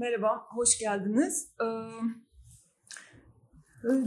[0.00, 1.48] Merhaba, hoş geldiniz.
[1.60, 1.66] Ee,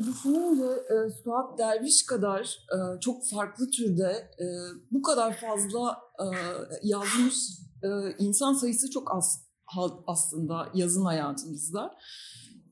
[0.08, 4.46] düşününce e, Suat Derviş kadar e, çok farklı türde e,
[4.92, 6.26] bu kadar fazla e,
[6.84, 7.36] yazmış
[7.84, 7.88] e,
[8.20, 9.48] insan sayısı çok az
[10.08, 11.96] aslında yazın hayatımızda.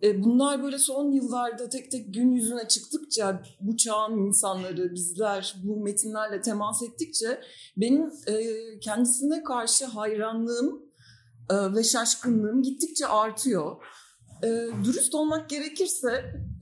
[0.04, 5.84] E, bunlar böyle son yıllarda tek tek gün yüzüne çıktıkça bu çağın insanları, bizler bu
[5.84, 7.42] metinlerle temas ettikçe
[7.78, 8.44] benim e,
[8.80, 10.91] kendisine karşı hayranlığım
[11.52, 13.84] e, ve şaşkınlığım gittikçe artıyor.
[14.44, 14.48] E,
[14.84, 16.10] dürüst olmak gerekirse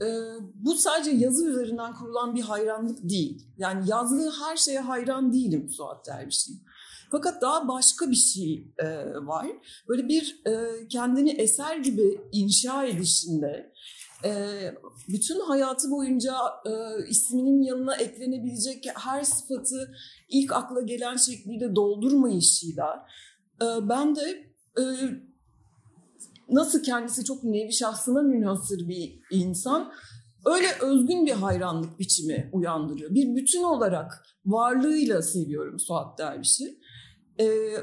[0.02, 0.08] e,
[0.54, 3.48] bu sadece yazı üzerinden kurulan bir hayranlık değil.
[3.58, 6.64] Yani yazdığı her şeye hayran değilim Suat Derviş'in.
[7.12, 9.48] Fakat daha başka bir şey e, var.
[9.88, 13.74] Böyle bir e, kendini eser gibi inşa edişinde,
[14.26, 14.32] e,
[15.10, 16.36] bütün hayatı boyunca
[16.66, 16.72] e,
[17.10, 19.96] isminin yanına eklenebilecek her sıfatı
[20.30, 23.08] ilk akla gelen şekliyle doldurmayışıyla
[23.62, 24.49] e, ben de
[24.80, 24.84] e,
[26.50, 29.92] nasıl kendisi çok nevi şahsına münhasır bir insan
[30.46, 33.16] öyle özgün bir hayranlık biçimi uyandırıyor.
[33.16, 36.80] Bir bütün olarak varlığıyla seviyorum Suat Derviş'i.
[37.40, 37.74] Ee,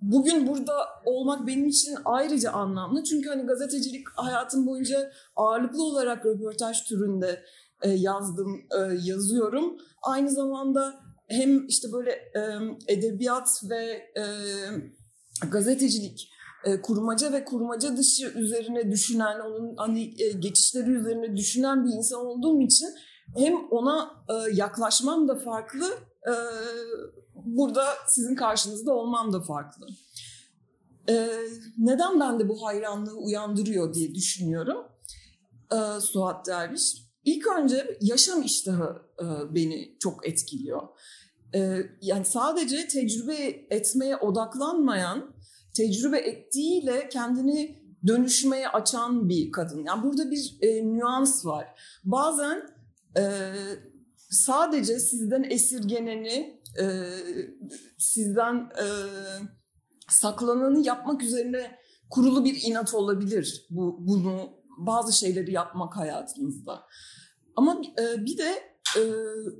[0.00, 0.72] bugün burada
[1.04, 3.04] olmak benim için ayrıca anlamlı.
[3.04, 7.44] Çünkü hani gazetecilik hayatım boyunca ağırlıklı olarak röportaj türünde
[7.82, 9.78] e, yazdım, e, yazıyorum.
[10.02, 10.94] Aynı zamanda
[11.28, 12.40] hem işte böyle e,
[12.88, 13.84] edebiyat ve
[14.16, 14.24] e,
[15.50, 16.30] gazetecilik
[16.64, 22.26] e, kurmaca ve kurmaca dışı üzerine düşünen, onun hani e, geçişleri üzerine düşünen bir insan
[22.26, 22.88] olduğum için
[23.36, 25.84] hem ona e, yaklaşmam da farklı,
[27.34, 29.86] burada sizin karşınızda olmam da farklı.
[31.08, 31.28] E,
[31.78, 34.86] neden bende bu hayranlığı uyandırıyor diye düşünüyorum
[36.00, 37.08] Suat Derviş.
[37.24, 39.02] İlk önce yaşam iştahı
[39.54, 40.82] beni çok etkiliyor.
[42.00, 43.34] Yani sadece tecrübe
[43.70, 45.34] etmeye odaklanmayan
[45.78, 49.84] tecrübe ettiğiyle kendini dönüşmeye açan bir kadın.
[49.84, 51.66] Yani burada bir e, nüans var.
[52.04, 52.62] Bazen
[53.18, 53.22] e,
[54.30, 56.86] sadece sizden esirgeneni, e,
[57.98, 58.86] sizden e,
[60.08, 61.78] saklananı yapmak üzerine
[62.10, 63.66] kurulu bir inat olabilir.
[63.70, 66.82] Bu bunu bazı şeyleri yapmak hayatınızda.
[67.56, 68.62] Ama e, bir de
[68.96, 69.02] e,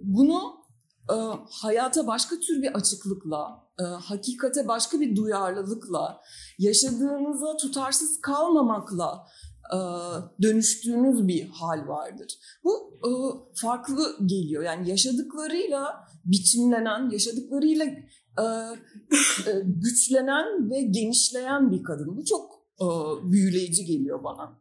[0.03, 0.68] bunu
[1.11, 1.17] e,
[1.51, 6.21] hayata başka tür bir açıklıkla, e, hakikate başka bir duyarlılıkla,
[6.59, 9.27] yaşadığınıza tutarsız kalmamakla
[9.73, 9.79] e,
[10.43, 12.39] dönüştüğünüz bir hal vardır.
[12.65, 13.11] Bu e,
[13.55, 14.63] farklı geliyor.
[14.63, 17.85] Yani yaşadıklarıyla biçimlenen, yaşadıklarıyla
[19.65, 22.17] güçlenen ve genişleyen bir kadın.
[22.17, 22.59] Bu çok
[23.33, 24.61] büyüleyici geliyor bana.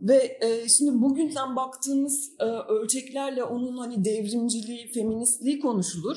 [0.00, 6.16] Ve e, şimdi bugünden baktığımız e, ölçeklerle onun hani devrimciliği, feministliği konuşulur.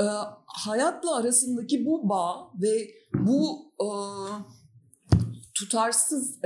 [0.00, 0.04] E,
[0.46, 3.64] hayatla arasındaki bu bağ ve bu
[5.54, 6.40] tutarsız,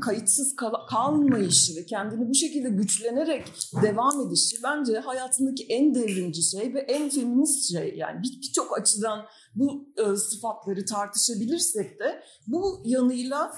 [0.00, 3.46] kayıtsız kal- kalmayışı ve kendini bu şekilde güçlenerek
[3.82, 7.94] devam edişi bence hayatındaki en devrimci şey ve en feminist şey.
[7.96, 13.52] Yani birçok bir açıdan bu sıfatları tartışabilirsek de bu yanıyla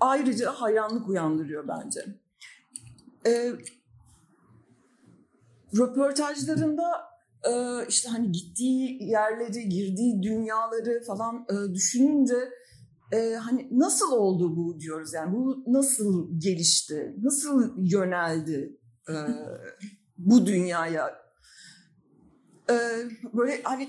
[0.00, 2.00] ayrıca hayranlık uyandırıyor bence.
[3.26, 3.52] E,
[5.78, 7.14] röportajlarında
[7.44, 7.52] e,
[7.88, 12.36] işte hani gittiği yerleri, girdiği dünyaları falan e, düşününce
[13.12, 18.78] e, hani nasıl oldu bu diyoruz yani bu nasıl gelişti, nasıl yöneldi
[19.08, 19.14] e,
[20.18, 21.24] bu dünyaya?
[22.70, 22.74] E,
[23.34, 23.88] böyle hani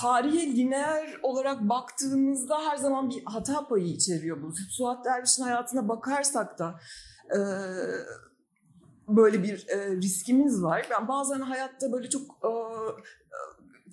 [0.00, 4.52] tarihe lineer olarak baktığımızda her zaman bir hata payı içeriyor bu.
[4.70, 6.80] Suat Derviş'in hayatına bakarsak da
[7.30, 7.38] e,
[9.08, 10.86] böyle bir e, riskimiz var.
[10.90, 12.50] Ben bazen hayatta böyle çok e,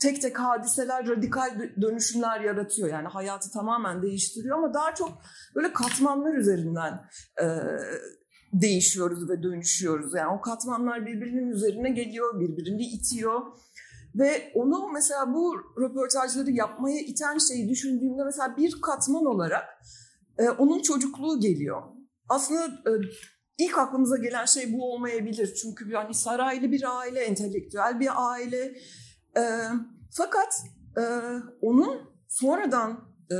[0.01, 2.89] tek tek hadiseler radikal dönüşümler yaratıyor.
[2.89, 5.21] Yani hayatı tamamen değiştiriyor ama daha çok
[5.55, 7.05] böyle katmanlar üzerinden
[7.41, 7.45] e,
[8.53, 10.13] değişiyoruz ve dönüşüyoruz.
[10.13, 13.41] Yani o katmanlar birbirinin üzerine geliyor, birbirini itiyor.
[14.15, 19.63] Ve onu mesela bu röportajları yapmaya iten şeyi düşündüğümde mesela bir katman olarak
[20.37, 21.81] e, onun çocukluğu geliyor.
[22.29, 22.91] Aslında e,
[23.57, 25.55] ilk aklımıza gelen şey bu olmayabilir.
[25.61, 28.73] Çünkü yani saraylı bir aile, entelektüel bir aile.
[29.37, 29.43] E,
[30.11, 30.53] fakat
[30.97, 31.03] e,
[31.61, 32.91] onun sonradan
[33.31, 33.37] e,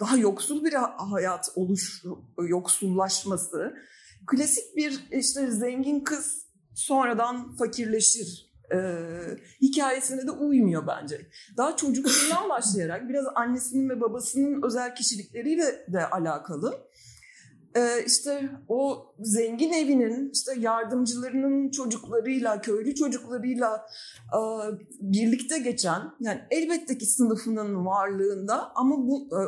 [0.00, 2.04] daha yoksul bir hayat oluş,
[2.48, 3.74] yoksullaşması,
[4.26, 8.78] klasik bir işte zengin kız sonradan fakirleşir e,
[9.62, 11.20] hikayesine de uymuyor bence.
[11.56, 16.88] Daha çocukluğundan başlayarak biraz annesinin ve babasının özel kişilikleriyle de alakalı.
[17.76, 23.86] E, işte o zengin evinin işte yardımcılarının çocuklarıyla, köylü çocuklarıyla
[24.32, 24.40] e,
[25.00, 29.40] birlikte geçen yani elbette ki sınıfının varlığında ama bu e,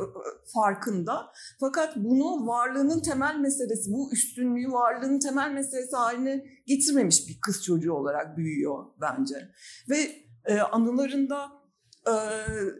[0.55, 1.33] farkında.
[1.61, 7.93] Fakat bunu varlığının temel meselesi, bu üstünlüğü varlığının temel meselesi haline getirmemiş bir kız çocuğu
[7.93, 9.49] olarak büyüyor bence.
[9.89, 9.99] Ve
[10.45, 11.59] e, anılarında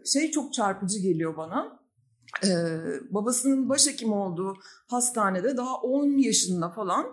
[0.05, 1.78] şey çok çarpıcı geliyor bana
[2.43, 2.49] e,
[3.09, 7.05] babasının başhekim olduğu hastanede daha 10 yaşında falan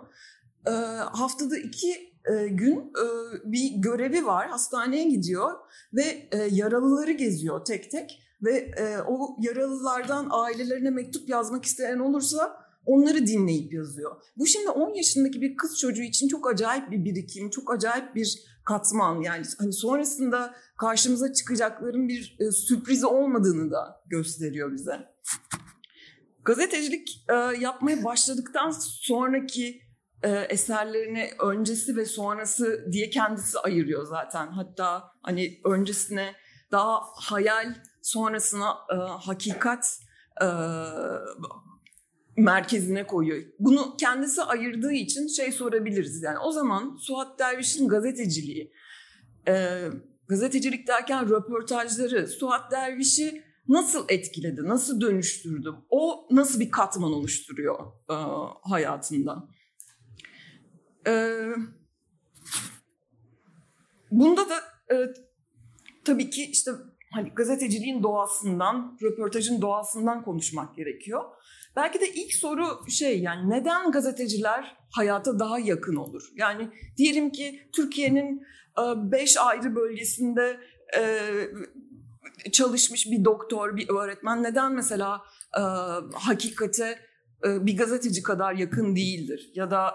[0.67, 0.71] e,
[1.11, 3.05] haftada iki e, gün e,
[3.51, 4.49] bir görevi var.
[4.49, 5.51] Hastaneye gidiyor
[5.93, 12.67] ve e, yaralıları geziyor tek tek ve e, o yaralılardan ailelerine mektup yazmak isteyen olursa
[12.85, 14.15] onları dinleyip yazıyor.
[14.37, 18.43] Bu şimdi 10 yaşındaki bir kız çocuğu için çok acayip bir birikim, çok acayip bir
[18.67, 19.21] katman.
[19.21, 24.99] Yani hani sonrasında karşımıza çıkacakların bir e, sürprizi olmadığını da gösteriyor bize.
[26.45, 29.81] Gazetecilik e, yapmaya başladıktan sonraki
[30.23, 34.47] e, eserlerini öncesi ve sonrası diye kendisi ayırıyor zaten.
[34.47, 36.35] Hatta hani öncesine
[36.71, 39.99] daha hayal, sonrasına e, hakikat
[40.41, 40.47] e,
[42.37, 43.43] merkezine koyuyor.
[43.59, 48.73] Bunu kendisi ayırdığı için şey sorabiliriz yani o zaman Suat Derviş'in gazeteciliği,
[49.47, 49.81] e,
[50.27, 57.79] gazetecilik derken röportajları Suat Derviş'i nasıl etkiledi, nasıl dönüştürdü, o nasıl bir katman oluşturuyor
[58.09, 58.15] e,
[58.69, 59.47] hayatında.
[61.07, 61.43] E,
[64.11, 64.55] bunda da
[64.95, 65.13] e,
[66.05, 66.71] tabii ki işte
[67.13, 71.23] hani gazeteciliğin doğasından, röportajın doğasından konuşmak gerekiyor.
[71.77, 76.23] Belki de ilk soru şey yani neden gazeteciler hayata daha yakın olur?
[76.35, 78.41] Yani diyelim ki Türkiye'nin
[78.79, 80.59] e, beş ayrı bölgesinde
[80.97, 85.21] e, çalışmış bir doktor, bir öğretmen neden mesela
[85.57, 85.61] e,
[86.13, 86.99] hakikate
[87.43, 89.51] bir gazeteci kadar yakın değildir?
[89.55, 89.93] Ya da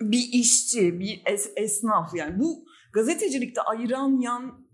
[0.00, 1.22] bir işçi, bir
[1.56, 4.68] esnaf yani bu gazetecilikte ayıran yan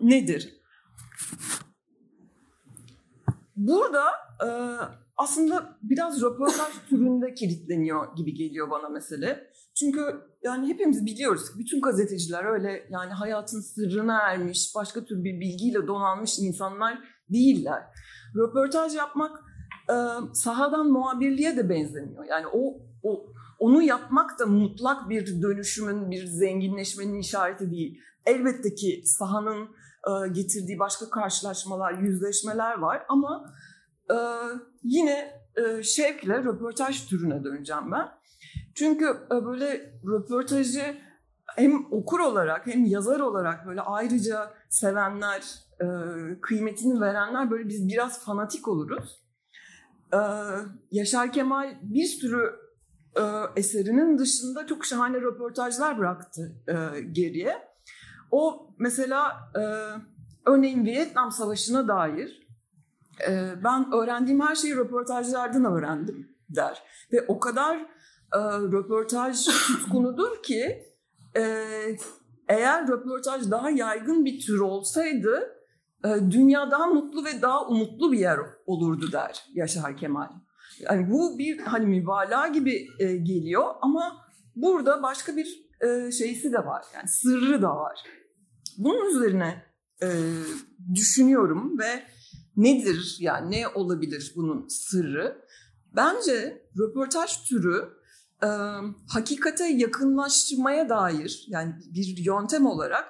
[0.00, 0.56] nedir?
[3.56, 4.04] Burada
[4.44, 4.48] e,
[5.16, 9.50] aslında biraz röportaj türünde kilitleniyor gibi geliyor bana mesele.
[9.78, 10.00] Çünkü
[10.42, 15.86] yani hepimiz biliyoruz ki bütün gazeteciler öyle yani hayatın sırrına ermiş, başka tür bir bilgiyle
[15.86, 16.98] donanmış insanlar
[17.32, 17.82] değiller.
[18.36, 19.44] Röportaj yapmak
[19.90, 19.94] e,
[20.34, 22.24] sahadan muhabirliğe de benzemiyor.
[22.24, 23.26] Yani o, o
[23.58, 28.00] onu yapmak da mutlak bir dönüşümün, bir zenginleşmenin işareti değil.
[28.26, 29.68] Elbette ki sahanın
[30.06, 33.54] e, getirdiği başka karşılaşmalar, yüzleşmeler var ama
[34.10, 34.16] e,
[34.82, 38.08] yine e, şevkle röportaj türüne döneceğim ben.
[38.74, 40.96] Çünkü böyle röportajı
[41.56, 45.42] hem okur olarak hem yazar olarak böyle ayrıca sevenler,
[46.42, 49.24] kıymetini verenler böyle biz biraz fanatik oluruz.
[50.90, 52.65] Yaşar Kemal bir sürü
[53.56, 56.52] eserinin dışında çok şahane röportajlar bıraktı
[57.12, 57.66] geriye.
[58.30, 59.62] O mesela e,
[60.50, 62.46] örneğin Vietnam Savaşı'na dair
[63.28, 66.82] e, ben öğrendiğim her şeyi röportajlardan öğrendim der.
[67.12, 67.76] Ve o kadar
[68.34, 68.38] e,
[68.72, 70.86] röportaj tutkunudur ki
[71.36, 71.64] e,
[72.48, 75.56] eğer röportaj daha yaygın bir tür olsaydı
[76.04, 80.28] e, dünya daha mutlu ve daha umutlu bir yer olurdu der Yaşar Kemal.
[80.80, 84.26] Yani bu bir hani mübalağa gibi e, geliyor ama
[84.56, 86.84] burada başka bir e, şeysi de var.
[86.94, 87.98] Yani sırrı da var.
[88.78, 89.62] Bunun üzerine
[90.02, 90.08] e,
[90.94, 92.02] düşünüyorum ve
[92.56, 95.42] nedir yani ne olabilir bunun sırrı?
[95.96, 97.88] Bence röportaj türü
[98.42, 98.48] e,
[99.08, 103.04] hakikate yakınlaşmaya dair yani bir yöntem olarak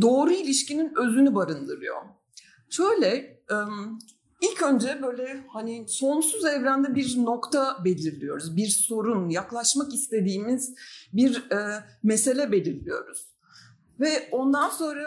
[0.00, 2.02] doğru ilişkinin özünü barındırıyor.
[2.70, 3.08] Şöyle
[3.50, 3.56] e,
[4.52, 8.56] ilk önce böyle hani sonsuz evrende bir nokta belirliyoruz.
[8.56, 10.74] Bir sorun, yaklaşmak istediğimiz
[11.12, 13.26] bir e, mesele belirliyoruz.
[14.00, 15.02] Ve ondan sonra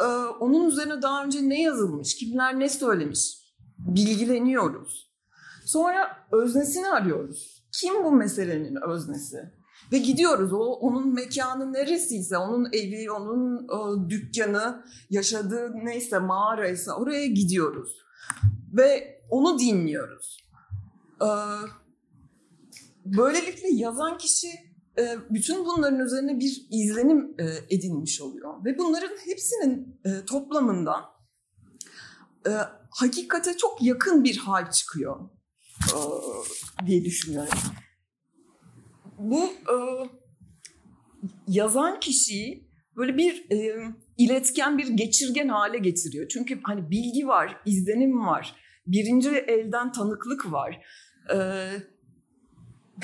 [0.00, 0.04] e,
[0.40, 3.46] onun üzerine daha önce ne yazılmış, kimler ne söylemiş
[3.78, 5.12] bilgileniyoruz.
[5.64, 7.64] Sonra öznesini arıyoruz.
[7.72, 9.52] Kim bu meselenin öznesi?
[9.92, 17.26] Ve gidiyoruz o onun mekanı neresiyse, onun evi, onun o, dükkanı, yaşadığı neyse mağaraysa oraya
[17.26, 18.06] gidiyoruz.
[18.76, 20.46] Ve onu dinliyoruz.
[21.22, 21.26] Ee,
[23.04, 24.48] böylelikle yazan kişi
[24.98, 28.64] e, bütün bunların üzerine bir izlenim e, edinmiş oluyor.
[28.64, 31.16] Ve bunların hepsinin e, toplamından
[32.90, 35.28] hakikate çok yakın bir hal çıkıyor
[36.86, 37.58] diye düşünüyorum.
[39.18, 39.50] Bu
[41.48, 43.46] yazan kişiyi böyle bir
[44.18, 46.28] iletken, bir geçirgen hale getiriyor.
[46.28, 50.86] Çünkü hani bilgi var, izlenim var, birinci elden tanıklık var.
[51.34, 51.70] Ee,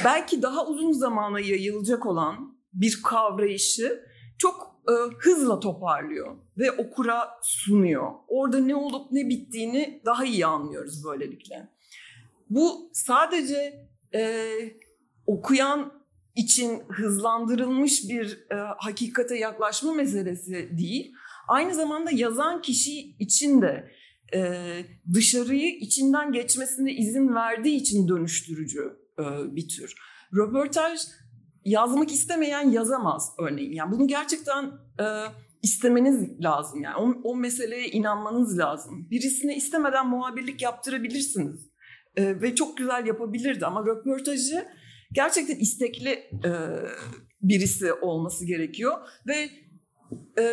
[0.05, 4.05] belki daha uzun zamana yayılacak olan bir kavrayışı
[4.39, 8.13] çok e, hızla toparlıyor ve okura sunuyor.
[8.29, 11.69] Orada ne olup ne bittiğini daha iyi anlıyoruz böylelikle.
[12.51, 14.49] Bu sadece e,
[15.27, 15.93] okuyan
[16.37, 21.15] için hızlandırılmış bir e, hakikate yaklaşma meselesi değil.
[21.49, 23.91] Aynı zamanda yazan kişi için de
[24.35, 24.41] e,
[25.15, 29.23] dışarıyı içinden geçmesine izin verdiği için dönüştürücü e,
[29.57, 29.95] bir tür.
[30.37, 31.01] Röportaj
[31.65, 33.73] yazmak istemeyen yazamaz örneğin.
[33.73, 34.65] Yani bunu gerçekten
[35.01, 35.05] e,
[35.63, 36.83] istemeniz lazım.
[36.83, 39.11] Yani o, o meseleye inanmanız lazım.
[39.11, 41.73] Birisine istemeden muhabirlik yaptırabilirsiniz.
[42.17, 44.65] E, ve çok güzel yapabilirdi ama röportajı
[45.13, 46.11] gerçekten istekli
[46.45, 46.51] e,
[47.43, 48.93] birisi olması gerekiyor
[49.27, 49.51] ve
[50.39, 50.45] e,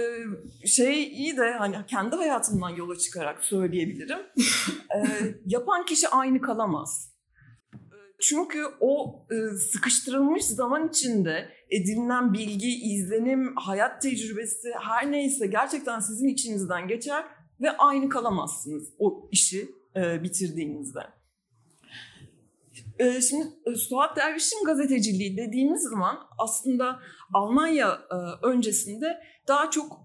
[0.67, 4.19] şey iyi de hani kendi hayatımdan yola çıkarak söyleyebilirim.
[4.95, 4.99] e,
[5.45, 7.09] yapan kişi aynı kalamaz.
[8.21, 16.27] Çünkü o e, sıkıştırılmış zaman içinde edinilen bilgi, izlenim, hayat tecrübesi her neyse gerçekten sizin
[16.27, 17.25] içinizden geçer
[17.61, 20.99] ve aynı kalamazsınız o işi e, bitirdiğinizde.
[22.99, 23.47] E, şimdi
[23.77, 26.99] Suat Derviş'in gazeteciliği dediğimiz zaman aslında
[27.33, 29.17] Almanya e, öncesinde
[29.49, 30.01] daha çok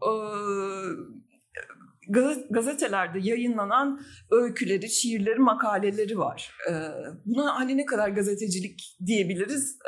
[2.50, 6.56] gazetelerde yayınlanan öyküleri, şiirleri, makaleleri var.
[7.24, 9.78] Buna hani ne kadar gazetecilik diyebiliriz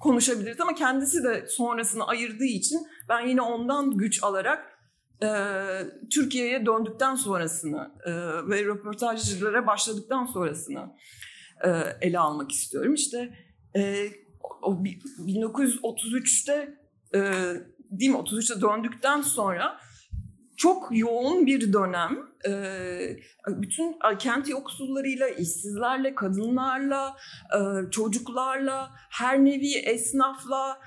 [0.00, 4.72] konuşabiliriz ama kendisi de sonrasını ayırdığı için ben yine ondan güç alarak
[6.14, 7.90] Türkiye'ye döndükten sonrasını
[8.50, 10.90] ve röportajcılara başladıktan sonrasını
[12.00, 12.94] ele almak istiyorum.
[12.94, 13.34] İşte
[14.62, 16.78] o 1933'te
[17.92, 19.78] değil mi 33'te döndükten sonra
[20.56, 22.18] çok yoğun bir dönem.
[23.46, 27.16] bütün kent yoksullarıyla, işsizlerle, kadınlarla,
[27.90, 30.78] çocuklarla, her nevi esnafla,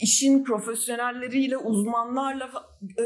[0.00, 2.50] işin profesyonelleriyle, uzmanlarla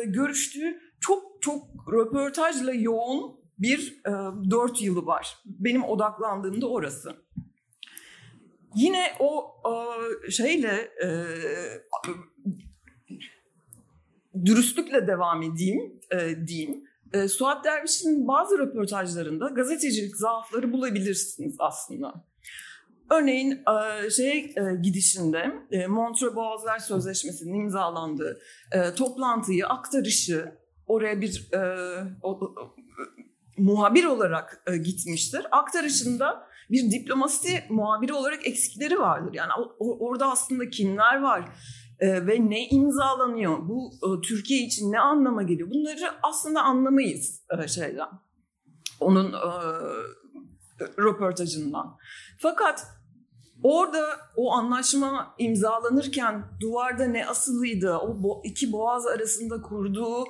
[0.07, 4.03] görüştüğü çok çok röportajla yoğun bir
[4.51, 5.37] dört yılı var.
[5.45, 7.17] Benim odaklandığım da orası.
[8.75, 9.55] Yine o
[10.31, 10.91] şeyle
[14.45, 16.85] dürüstlükle devam edeyim e, diyeyim.
[17.13, 22.25] E, Suat Derviş'in bazı röportajlarında gazetecilik zaafları bulabilirsiniz aslında.
[23.11, 28.41] Örneğin e, şey e, gidişinde e, Montreux Boğazlar Sözleşmesi'nin imzalandığı
[28.73, 30.55] e, toplantıyı, aktarışı
[30.87, 31.61] oraya bir e,
[32.23, 32.77] o, o,
[33.59, 35.47] muhabir olarak e, gitmiştir.
[35.51, 39.35] Aktarışında bir diplomasi muhabiri olarak eksikleri vardır.
[39.35, 41.45] Yani orada aslında kimler var?
[42.01, 43.69] e, ve ne imzalanıyor?
[43.69, 45.71] Bu e, Türkiye için ne anlama geliyor?
[45.71, 48.09] Bunları aslında anlamayız e, şeyden.
[49.01, 49.51] Onun e,
[50.99, 51.97] röportajından.
[52.39, 52.87] Fakat
[53.63, 60.25] orada o anlaşma imzalanırken duvarda ne asılıydı, o iki boğaz arasında kurduğu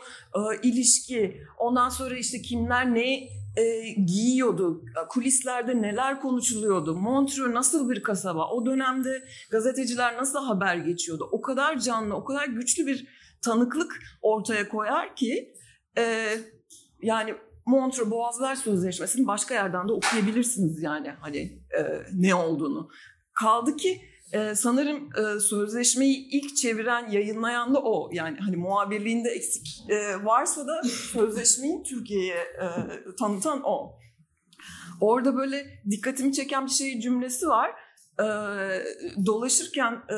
[0.62, 8.48] ilişki, ondan sonra işte kimler ne e, giyiyordu, kulislerde neler konuşuluyordu, Montreux nasıl bir kasaba,
[8.50, 13.06] o dönemde gazeteciler nasıl haber geçiyordu, o kadar canlı, o kadar güçlü bir
[13.42, 15.54] tanıklık ortaya koyar ki
[15.98, 16.34] e,
[17.02, 17.34] yani
[17.66, 21.38] Montreux Boğazlar Sözleşmesi'ni başka yerden de okuyabilirsiniz yani hani
[21.78, 22.88] e, ne olduğunu.
[23.32, 28.10] Kaldı ki ee, sanırım e, sözleşmeyi ilk çeviren, yayınlayan da o.
[28.12, 30.82] Yani hani muhabirliğinde eksik e, varsa da
[31.12, 32.66] sözleşmeyi Türkiye'ye e,
[33.18, 33.98] tanıtan o.
[35.00, 37.70] Orada böyle dikkatimi çeken bir şey cümlesi var.
[38.20, 38.26] E,
[39.26, 40.16] dolaşırken e,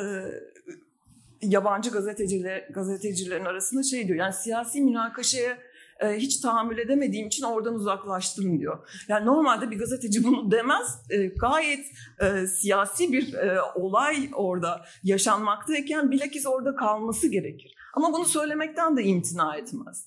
[1.42, 4.18] yabancı gazeteciler gazetecilerin arasında şey diyor.
[4.18, 5.58] Yani siyasi münakaşaya
[6.02, 8.88] e, hiç tahammül edemediğim için oradan uzaklaştım diyor.
[9.08, 11.02] Yani normalde bir gazeteci bunu demez.
[11.10, 11.86] E, gayet
[12.20, 17.74] e, siyasi bir e, olay orada yaşanmaktayken bilakis orada kalması gerekir.
[17.94, 20.06] Ama bunu söylemekten de imtina etmez.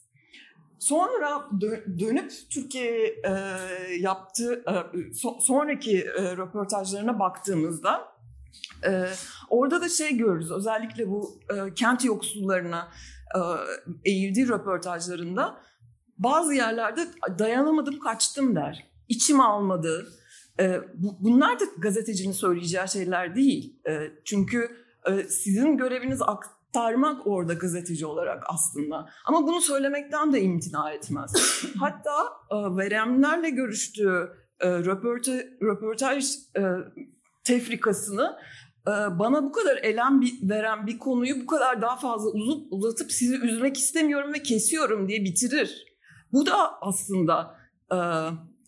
[0.80, 1.50] Sonra
[2.00, 3.32] dönüp Türkiye'ye e,
[4.00, 4.74] yaptığı e,
[5.12, 8.16] so- sonraki e, röportajlarına baktığımızda
[8.88, 9.06] e,
[9.50, 10.52] orada da şey görürüz.
[10.52, 12.92] Özellikle bu e, kent yoksullarına
[13.36, 13.40] e,
[14.06, 15.58] eğildiği röportajlarında
[16.18, 17.08] bazı yerlerde
[17.40, 18.88] dayanamadım kaçtım der.
[19.08, 20.08] İçim almadı.
[20.60, 23.80] E, bu, bunlar da gazetecinin söyleyeceği şeyler değil.
[23.88, 29.10] E, çünkü e, sizin göreviniz aktarmak orada gazeteci olarak aslında.
[29.26, 31.64] Ama bunu söylemekten de imtina etmez.
[31.80, 32.16] Hatta
[32.52, 36.64] e, veremlerle görüştüğü e, röportaj, röportaj e,
[37.44, 38.38] tefrikasını
[38.88, 43.12] e, bana bu kadar elem bir, veren bir konuyu bu kadar daha fazla uzup uzatıp
[43.12, 45.95] sizi üzmek istemiyorum ve kesiyorum diye bitirir.
[46.34, 47.56] Bu da aslında
[47.92, 47.98] e,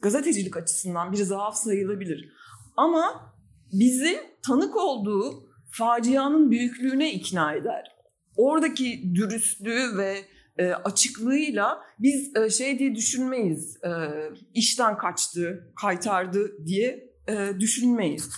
[0.02, 2.34] gazetecilik açısından bir zaaf sayılabilir.
[2.78, 3.34] Ama
[3.74, 7.96] bizi tanık olduğu facianın büyüklüğüne ikna eder.
[8.36, 10.26] Oradaki dürüstlüğü ve
[10.58, 13.90] e, açıklığıyla biz e, şey diye düşünmeyiz, e,
[14.54, 18.30] işten kaçtı, kaytardı diye e, düşünmeyiz.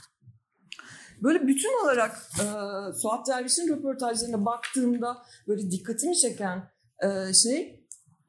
[1.24, 2.46] Böyle bütün olarak e,
[2.94, 6.72] Suat Derviş'in röportajlarına baktığımda böyle dikkatimi çeken
[7.04, 7.79] e, şey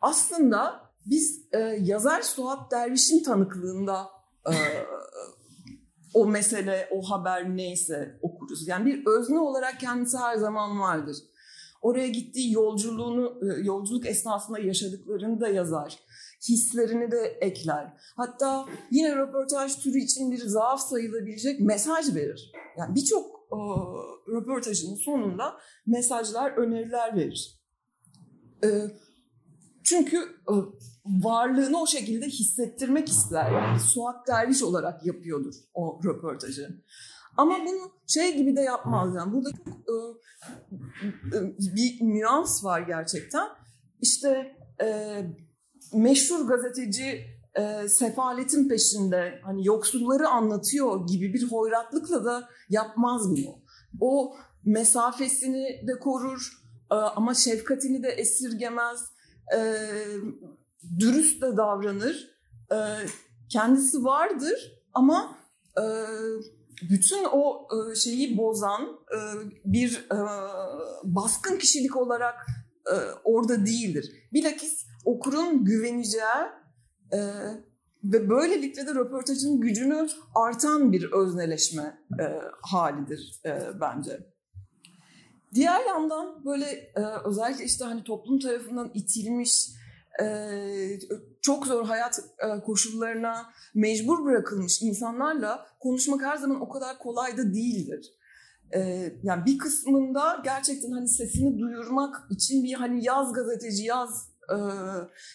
[0.00, 4.09] aslında biz e, yazar Suat Derviş'in tanıklığında
[4.47, 4.54] e,
[6.14, 8.69] o mesele, o haber neyse okuruz.
[8.69, 11.16] Yani bir özne olarak kendisi her zaman vardır.
[11.83, 15.99] Oraya gittiği yolculuğunu, e, yolculuk esnasında yaşadıklarını da yazar.
[16.49, 17.92] Hislerini de ekler.
[18.16, 22.52] Hatta yine röportaj türü için bir zaaf sayılabilecek mesaj verir.
[22.78, 23.59] Yani birçok e,
[24.33, 27.61] röportajın sonunda mesajlar, öneriler verir.
[28.64, 28.69] E,
[29.90, 30.16] çünkü
[30.49, 30.54] e,
[31.06, 33.52] varlığını o şekilde hissettirmek ister.
[33.52, 36.82] Yani Suat Derviş olarak yapıyordur o röportajı.
[37.37, 39.32] Ama bunu şey gibi de yapmaz yani.
[39.32, 39.94] Burada çok e,
[41.37, 43.49] e, bir nüans var gerçekten.
[44.00, 44.56] İşte
[45.92, 53.59] meşhur gazeteci e, sefaletin peşinde hani yoksulları anlatıyor gibi bir hoyratlıkla da yapmaz bunu.
[54.00, 56.52] O mesafesini de korur
[56.90, 59.00] e, ama şefkatini de esirgemez.
[59.57, 59.61] E,
[60.99, 62.40] dürüst de davranır.
[62.73, 62.76] E,
[63.49, 65.37] kendisi vardır ama
[65.78, 65.85] e,
[66.90, 69.19] bütün o e, şeyi bozan e,
[69.64, 70.19] bir e,
[71.04, 72.47] baskın kişilik olarak
[72.87, 74.12] e, orada değildir.
[74.33, 76.47] Bilakis okurun güveneceği
[77.12, 77.19] e,
[78.04, 84.21] ve böylelikle de röportajın gücünü artan bir özneleşme e, halidir e, bence.
[85.54, 86.66] Diğer yandan böyle
[86.97, 89.69] e, özellikle işte hani toplum tarafından itilmiş,
[90.23, 90.26] e,
[91.42, 97.54] çok zor hayat e, koşullarına mecbur bırakılmış insanlarla konuşmak her zaman o kadar kolay da
[97.54, 98.12] değildir.
[98.75, 98.80] E,
[99.23, 104.57] yani bir kısmında gerçekten hani sesini duyurmak için bir hani yaz gazeteci, yaz e,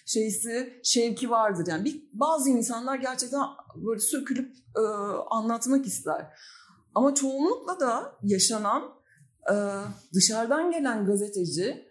[0.06, 1.66] şeysi, şevki vardır.
[1.68, 3.42] Yani bir, bazı insanlar gerçekten
[3.76, 4.82] böyle sökülüp e,
[5.30, 6.28] anlatmak ister.
[6.96, 8.96] Ama çoğunlukla da yaşanan
[10.14, 11.86] dışarıdan gelen gazeteci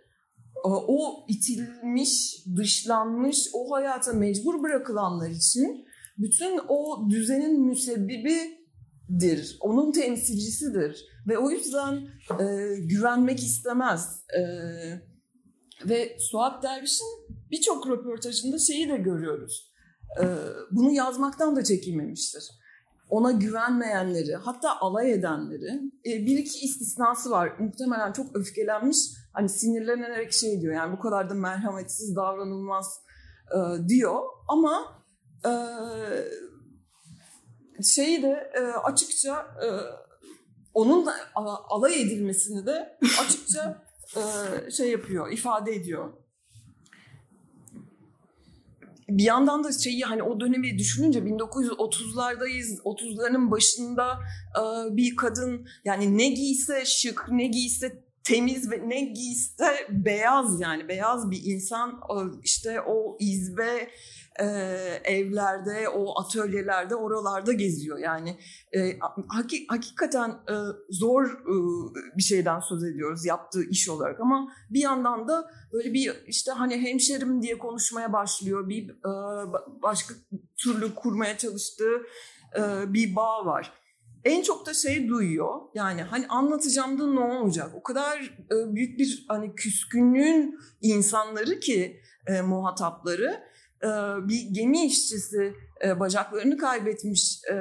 [0.64, 5.86] o itilmiş, dışlanmış, o hayata mecbur bırakılanlar için
[6.18, 11.94] bütün o düzenin müsebbibidir, onun temsilcisidir ve o yüzden
[12.40, 14.24] e, güvenmek istemez.
[14.38, 14.42] E,
[15.88, 17.06] ve Suat Derviş'in
[17.50, 19.72] birçok röportajında şeyi de görüyoruz.
[20.20, 20.24] E,
[20.70, 22.42] bunu yazmaktan da çekinmemiştir.
[23.14, 27.52] Ona güvenmeyenleri, hatta alay edenleri, e, bir iki istisnası var.
[27.58, 28.98] Muhtemelen çok öfkelenmiş
[29.32, 33.00] hani sinirlenerek şey diyor yani bu kadar da merhametsiz davranılmaz
[33.50, 35.02] e, diyor ama
[35.46, 35.52] e,
[37.82, 39.46] şeyi de e, açıkça
[40.74, 41.14] onun da
[41.68, 43.84] alay edilmesini de açıkça
[44.70, 46.12] şey yapıyor, ifade ediyor.
[49.08, 52.82] Bir yandan da şeyi hani o dönemi düşününce 1930'lardayız.
[52.82, 54.18] 30'ların başında
[54.90, 61.30] bir kadın yani ne giyse şık, ne giyse temiz ve ne giyse beyaz yani beyaz
[61.30, 62.00] bir insan
[62.42, 63.88] işte o izbe
[64.40, 64.44] e,
[65.04, 67.98] evlerde, o atölyelerde, oralarda geziyor.
[67.98, 68.38] Yani
[68.76, 70.54] e, haki, hakikaten e,
[70.90, 71.44] zor
[72.16, 76.82] bir şeyden söz ediyoruz yaptığı iş olarak ama bir yandan da böyle bir işte hani
[76.82, 78.68] hemşerim diye konuşmaya başlıyor.
[78.68, 78.96] Bir
[79.82, 80.14] başka
[80.56, 82.02] türlü kurmaya çalıştığı
[82.86, 83.83] bir bağ var
[84.24, 85.60] en çok da şey duyuyor.
[85.74, 87.70] Yani hani anlatacağım da ne olacak?
[87.74, 88.20] O kadar
[88.52, 93.42] e, büyük bir hani küskünlüğün insanları ki e, muhatapları
[93.82, 93.88] e,
[94.28, 97.56] bir gemi işçisi e, bacaklarını kaybetmiş e,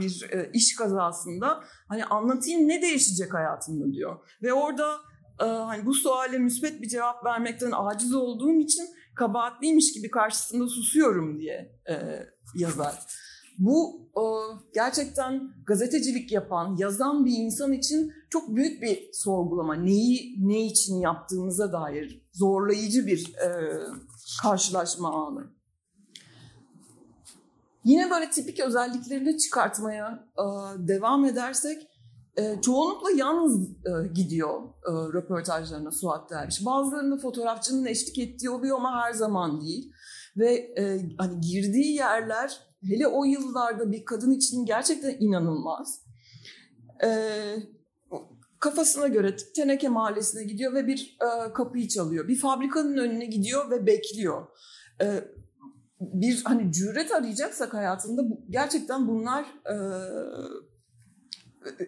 [0.00, 4.16] bir e, iş kazasında hani anlatayım ne değişecek hayatında diyor.
[4.42, 4.96] Ve orada
[5.40, 11.40] e, hani bu suale müsbet bir cevap vermekten aciz olduğum için kabahatliymiş gibi karşısında susuyorum
[11.40, 11.94] diye e,
[12.54, 12.94] yazar.
[13.58, 14.08] Bu
[14.74, 19.74] gerçekten gazetecilik yapan, yazan bir insan için çok büyük bir sorgulama.
[19.74, 23.80] Neyi ne için yaptığımıza dair zorlayıcı bir e,
[24.42, 25.46] karşılaşma anı.
[27.84, 30.44] Yine böyle tipik özelliklerini çıkartmaya e,
[30.88, 31.86] devam edersek
[32.36, 36.66] e, çoğunlukla yalnız e, gidiyor e, röportajlarına Suat Derviş.
[36.66, 39.92] Bazılarında fotoğrafçının eşlik ettiği oluyor ama her zaman değil.
[40.36, 46.02] Ve e, hani girdiği yerler hele o yıllarda bir kadın için gerçekten inanılmaz.
[47.04, 47.56] Ee,
[48.60, 52.28] kafasına göre Teneke Mahallesi'ne gidiyor ve bir e, kapıyı çalıyor.
[52.28, 54.46] Bir fabrikanın önüne gidiyor ve bekliyor.
[55.02, 55.24] e,
[56.00, 59.76] bir hani cüret arayacaksak hayatında gerçekten bunlar e,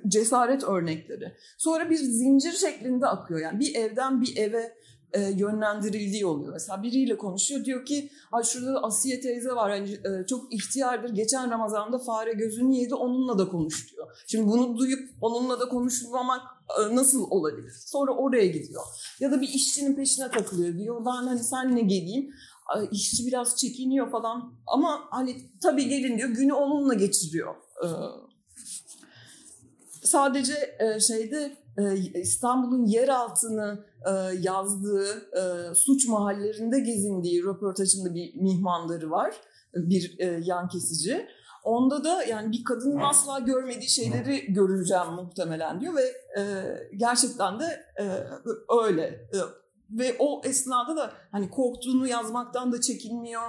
[0.08, 1.36] cesaret örnekleri.
[1.58, 3.40] Sonra bir zincir şeklinde akıyor.
[3.40, 4.76] Yani bir evden bir eve
[5.12, 6.52] e, yönlendirildiği oluyor.
[6.52, 11.10] Mesela biriyle konuşuyor diyor ki Ay şurada Asiye teyze var hani, e, çok ihtiyardır.
[11.10, 14.24] Geçen Ramazan'da fare gözünü yedi onunla da konuş diyor.
[14.26, 16.40] Şimdi bunu duyup onunla da konuşmamak
[16.80, 17.72] e, nasıl olabilir?
[17.86, 18.82] Sonra oraya gidiyor.
[19.20, 21.00] Ya da bir işçinin peşine takılıyor diyor.
[21.00, 22.30] Ben hani senle geleyim.
[22.90, 27.54] İşçi biraz çekiniyor falan ama hani tabii gelin diyor günü onunla geçiriyor.
[27.54, 27.88] E,
[30.04, 31.56] sadece e, şeyde
[32.14, 39.34] İstanbul'un yer altını e, yazdığı e, suç mahallelerinde gezindiği röportajında bir mihmandarı var.
[39.74, 41.26] Bir yan kesici.
[41.64, 46.12] Onda da yani bir kadının asla görmediği şeyleri göreceğim muhtemelen diyor ve
[46.96, 47.64] gerçekten de
[48.84, 49.28] öyle.
[49.90, 53.42] ve o esnada da hani korktuğunu yazmaktan da çekinmiyor.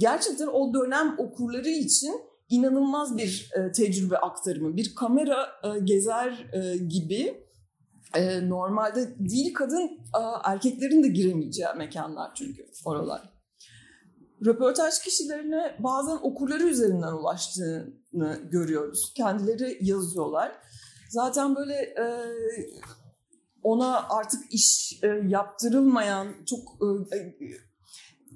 [0.00, 4.76] gerçekten o dönem okurları için inanılmaz bir e, tecrübe aktarımı.
[4.76, 7.48] Bir kamera e, gezer e, gibi
[8.14, 9.84] e, normalde değil kadın
[10.14, 13.38] e, erkeklerin de giremeyeceği mekanlar çünkü oralar.
[14.46, 19.12] Röportaj kişilerine bazen okurları üzerinden ulaştığını görüyoruz.
[19.16, 20.52] Kendileri yazıyorlar.
[21.10, 22.04] Zaten böyle e,
[23.62, 27.16] ona artık iş e, yaptırılmayan çok e,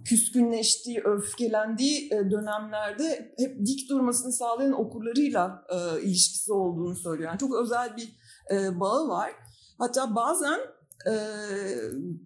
[0.04, 7.28] küskünleştiği, öfkelendiği e, dönemlerde hep dik durmasını sağlayan okurlarıyla e, ilişkisi olduğunu söylüyor.
[7.28, 8.16] Yani çok özel bir
[8.52, 9.30] e, bağı var.
[9.78, 10.60] Hatta bazen
[11.06, 11.14] e,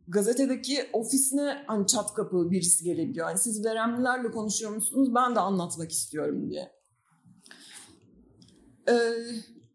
[0.09, 3.29] gazetedeki ofisine hani çat kapı birisi gelebiliyor.
[3.29, 5.15] Yani siz veremlilerle konuşuyor musunuz?
[5.15, 6.73] Ben de anlatmak istiyorum diye.
[8.89, 8.95] E,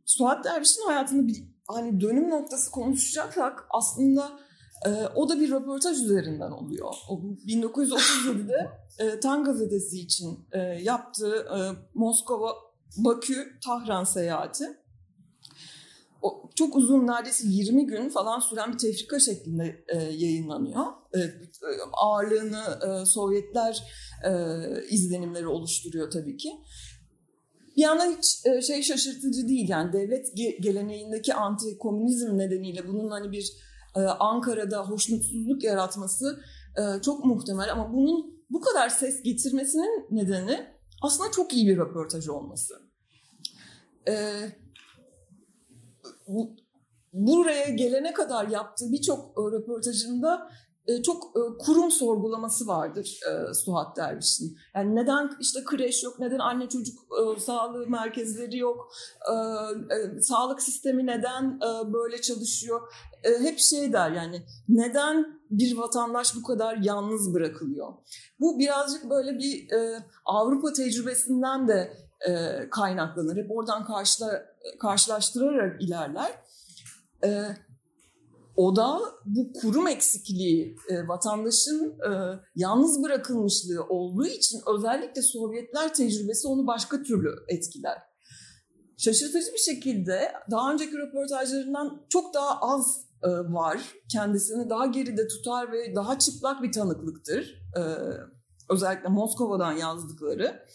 [0.06, 4.40] Suat Derviş'in hayatında bir hani dönüm noktası konuşacaksak aslında
[4.86, 6.94] e, o da bir röportaj üzerinden oluyor.
[7.10, 11.58] O 1937'de e, Tan gazetesi için e, yaptığı e,
[11.94, 12.56] Moskova,
[12.98, 14.66] Bakü, Tahran seyahati.
[16.22, 20.86] O, çok uzun neredeyse 20 gün falan süren bir tefrika şeklinde e, yayınlanıyor.
[21.16, 21.20] E,
[21.94, 23.84] ağırlığını e, Sovyetler
[24.26, 24.32] e,
[24.90, 26.52] izlenimleri oluşturuyor tabii ki.
[27.78, 33.32] Bir yandan hiç e, şey şaşırtıcı değil yani devlet geleneğindeki anti komünizm nedeniyle bunun hani
[33.32, 33.54] bir
[34.00, 36.40] Ankara'da hoşnutsuzluk yaratması
[36.78, 40.68] e, çok muhtemel ama bunun bu kadar ses getirmesinin nedeni
[41.02, 42.74] aslında çok iyi bir röportaj olması.
[44.08, 44.14] E,
[47.14, 50.71] buraya gelene kadar yaptığı birçok röportajında e,
[51.06, 54.58] çok e, kurum sorgulaması vardır e, Suat Derviş'in.
[54.76, 57.00] Yani neden işte kreş yok, neden anne çocuk
[57.40, 58.92] sağlığı merkezleri yok,
[60.22, 61.60] sağlık sistemi neden
[61.94, 62.94] böyle çalışıyor?
[63.24, 67.94] Hep şey der yani neden bir vatandaş bu kadar yalnız bırakılıyor?
[68.40, 69.68] Bu birazcık böyle bir
[70.26, 71.98] Avrupa tecrübesinden de
[72.72, 73.38] kaynaklanır.
[73.38, 74.44] Hep oradan karşıla,
[74.80, 76.32] karşılaştırarak ilerler.
[78.62, 82.12] O da bu kurum eksikliği, e, vatandaşın e,
[82.56, 87.98] yalnız bırakılmışlığı olduğu için özellikle Sovyetler tecrübesi onu başka türlü etkiler.
[88.98, 93.82] Şaşırtıcı bir şekilde daha önceki röportajlarından çok daha az e, var.
[94.12, 97.62] Kendisini daha geride tutar ve daha çıplak bir tanıklıktır.
[97.78, 97.82] E,
[98.70, 100.66] özellikle Moskova'dan yazdıkları.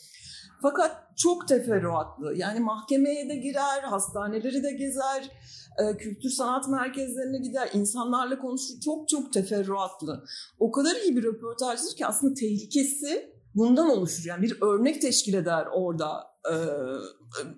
[0.62, 2.35] Fakat çok teferruatlı.
[2.37, 5.31] Yani mahkemeye de girer, hastaneleri de gezer,
[5.79, 8.81] e, kültür sanat merkezlerine gider, insanlarla konuşur.
[8.85, 10.25] Çok çok teferruatlı.
[10.59, 14.25] O kadar iyi bir röportajdır ki aslında tehlikesi bundan oluşur.
[14.29, 16.55] Yani bir örnek teşkil eder orada e,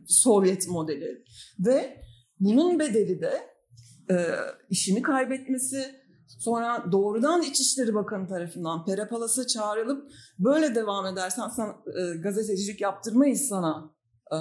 [0.07, 1.25] Sovyet modeli.
[1.59, 2.03] Ve
[2.41, 3.33] bunun bedeli de
[4.11, 4.17] e,
[4.71, 5.95] işini kaybetmesi,
[6.39, 13.95] sonra doğrudan İçişleri Bakanı tarafından Perapalasa çağrılıp böyle devam edersen sen e, gazetecilik yaptırmayız sana
[14.33, 14.39] e,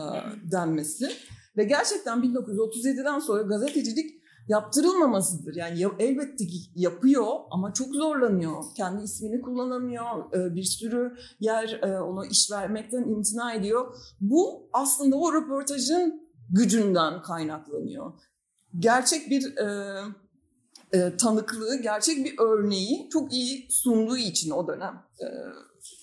[0.52, 1.12] denmesi.
[1.58, 4.17] Ve gerçekten 1937'den sonra gazetecilik
[4.48, 5.56] yaptırılmamasıdır.
[5.56, 8.63] Yani elbette ki yapıyor ama çok zorlanıyor.
[8.78, 10.34] Kendi ismini kullanamıyor.
[10.34, 13.96] E, bir sürü yer e, ona iş vermekten imtina ediyor.
[14.22, 18.13] Bu aslında o röportajın gücünden kaynaklanıyor.
[18.80, 19.98] Gerçek bir e,
[20.93, 25.28] e, tanıklığı, gerçek bir örneği çok iyi sunduğu için o dönem e,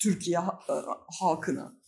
[0.03, 0.75] Türkiye e,
[1.21, 1.84] halkına.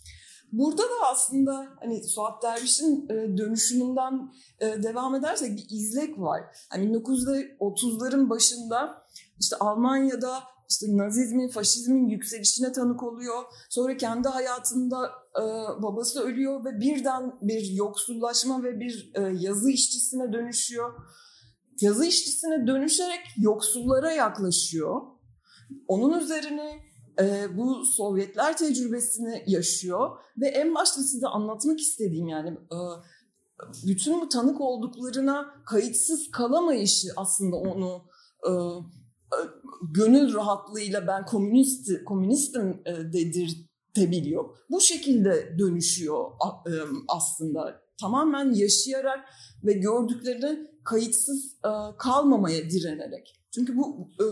[0.58, 6.40] Burada da aslında hani Suat Derviş'in e, dönüşümünden e, devam edersek bir izlek var.
[6.70, 9.06] Hani 1930'ların başında
[9.40, 13.42] işte Almanya'da işte Nazizmin, faşizmin yükselişine tanık oluyor.
[13.70, 15.42] Sonra kendi hayatında e,
[15.82, 20.92] babası ölüyor ve birden bir yoksullaşma ve bir e, yazı işçisine dönüşüyor.
[21.80, 25.02] Yazı işçisine dönüşerek yoksullara yaklaşıyor
[25.88, 26.86] Onun üzerine
[27.20, 32.78] e, bu Sovyetler tecrübesini yaşıyor ve en başta size anlatmak istediğim yani e,
[33.86, 38.04] bütün bu tanık olduklarına kayıtsız kalamayışı aslında onu
[38.46, 38.50] e,
[39.36, 39.38] e,
[39.94, 44.44] gönül rahatlığıyla ben komünist komünistim e, dedirtebiliyor.
[44.70, 46.24] Bu şekilde dönüşüyor
[46.66, 46.72] e,
[47.08, 49.18] aslında tamamen yaşayarak
[49.64, 53.40] ve gördüklerini kayıtsız e, kalmamaya direnerek.
[53.50, 54.26] Çünkü bu e,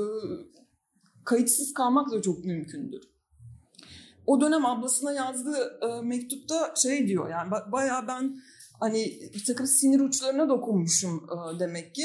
[1.24, 3.14] kayıtsız kalmak da çok mümkündür.
[4.26, 8.36] O dönem ablasına yazdığı e, mektupta şey diyor yani bayağı ben
[8.80, 12.02] hani bir takım sinir uçlarına dokunmuşum e, demek ki.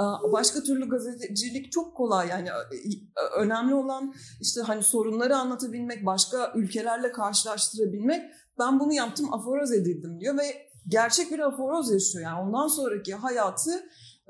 [0.00, 6.52] E, başka türlü gazetecilik çok kolay yani e, önemli olan işte hani sorunları anlatabilmek, başka
[6.54, 8.22] ülkelerle karşılaştırabilmek.
[8.58, 12.24] Ben bunu yaptım, aforoz edildim diyor ve gerçek bir aforoz yaşıyor.
[12.24, 13.70] Yani ondan sonraki hayatı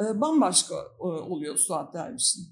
[0.01, 2.42] e, bambaşka e, oluyor Suat Derviş'in.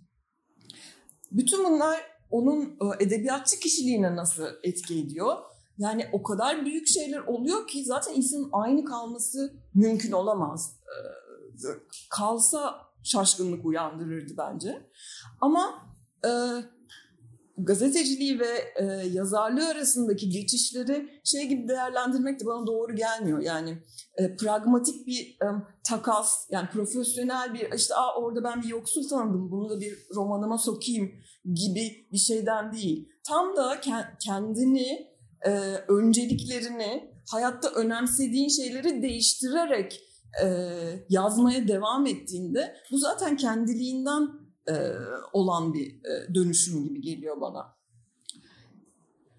[1.30, 5.36] Bütün bunlar onun e, edebiyatçı kişiliğine nasıl etki ediyor?
[5.78, 10.76] Yani o kadar büyük şeyler oluyor ki zaten insanın aynı kalması mümkün olamaz.
[10.86, 10.96] E,
[12.10, 14.90] kalsa şaşkınlık uyandırırdı bence.
[15.40, 15.86] Ama
[16.24, 16.30] e,
[17.64, 23.40] gazeteciliği ve e, yazarlığı arasındaki geçişleri şey gibi değerlendirmek de bana doğru gelmiyor.
[23.40, 23.82] Yani
[24.16, 25.48] e, pragmatik bir e,
[25.88, 30.58] takas, yani profesyonel bir işte Aa, orada ben bir yoksul tanıdım bunu da bir romanıma
[30.58, 31.10] sokayım
[31.44, 33.08] gibi bir şeyden değil.
[33.28, 33.80] Tam da
[34.26, 35.10] kendini,
[35.46, 35.50] e,
[35.88, 40.00] önceliklerini, hayatta önemsediğin şeyleri değiştirerek
[40.44, 40.46] e,
[41.08, 44.28] yazmaya devam ettiğinde bu zaten kendiliğinden
[45.32, 47.80] olan bir e, dönüşüm gibi geliyor bana.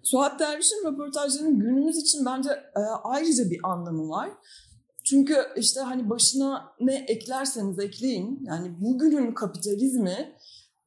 [0.02, 4.30] Suat Derviş'in röportajlarının günümüz için bence e, ayrıca bir anlamı var.
[5.04, 10.36] Çünkü işte hani başına ne eklerseniz ekleyin yani bugünün kapitalizmi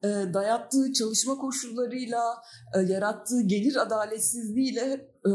[0.04, 2.42] e, dayattığı çalışma koşullarıyla,
[2.74, 5.32] e, yarattığı gelir adaletsizliğiyle e,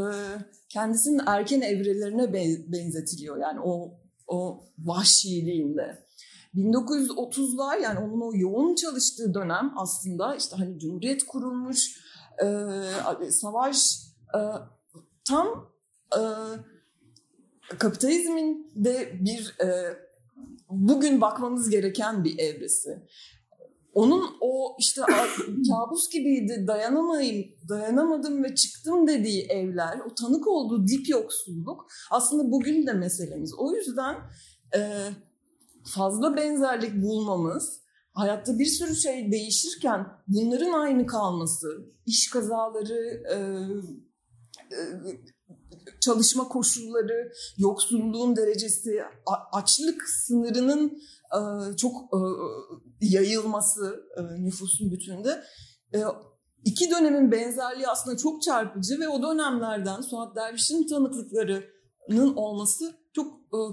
[0.68, 2.32] kendisinin erken evrelerine
[2.72, 3.36] benzetiliyor.
[3.36, 6.06] Yani o o vahşiliğinde.
[6.56, 12.00] 1930'lar yani onun o yoğun çalıştığı dönem aslında işte hani Cumhuriyet kurulmuş,
[12.42, 13.98] e, savaş
[14.34, 14.40] e,
[15.24, 15.72] tam
[16.16, 16.20] e,
[17.78, 19.96] kapitalizmin de bir e,
[20.70, 23.02] bugün bakmamız gereken bir evresi.
[23.94, 25.02] Onun o işte
[25.70, 32.86] kabus gibiydi dayanamayım, dayanamadım ve çıktım dediği evler, o tanık olduğu dip yoksulluk aslında bugün
[32.86, 33.54] de meselemiz.
[33.58, 34.16] O yüzden
[34.76, 34.80] e,
[35.84, 41.68] fazla benzerlik bulmamız, hayatta bir sürü şey değişirken bunların aynı kalması,
[42.06, 43.36] iş kazaları, e,
[44.76, 44.80] e,
[46.00, 49.02] çalışma koşulları, yoksulluğun derecesi,
[49.52, 50.98] açlık sınırının
[51.34, 52.18] e, çok e,
[53.00, 54.04] yayılması
[54.38, 55.44] nüfusun bütününde
[56.64, 63.26] iki dönemin benzerliği aslında çok çarpıcı ve o dönemlerden Suat Derviş'in tanıklıklarının olması çok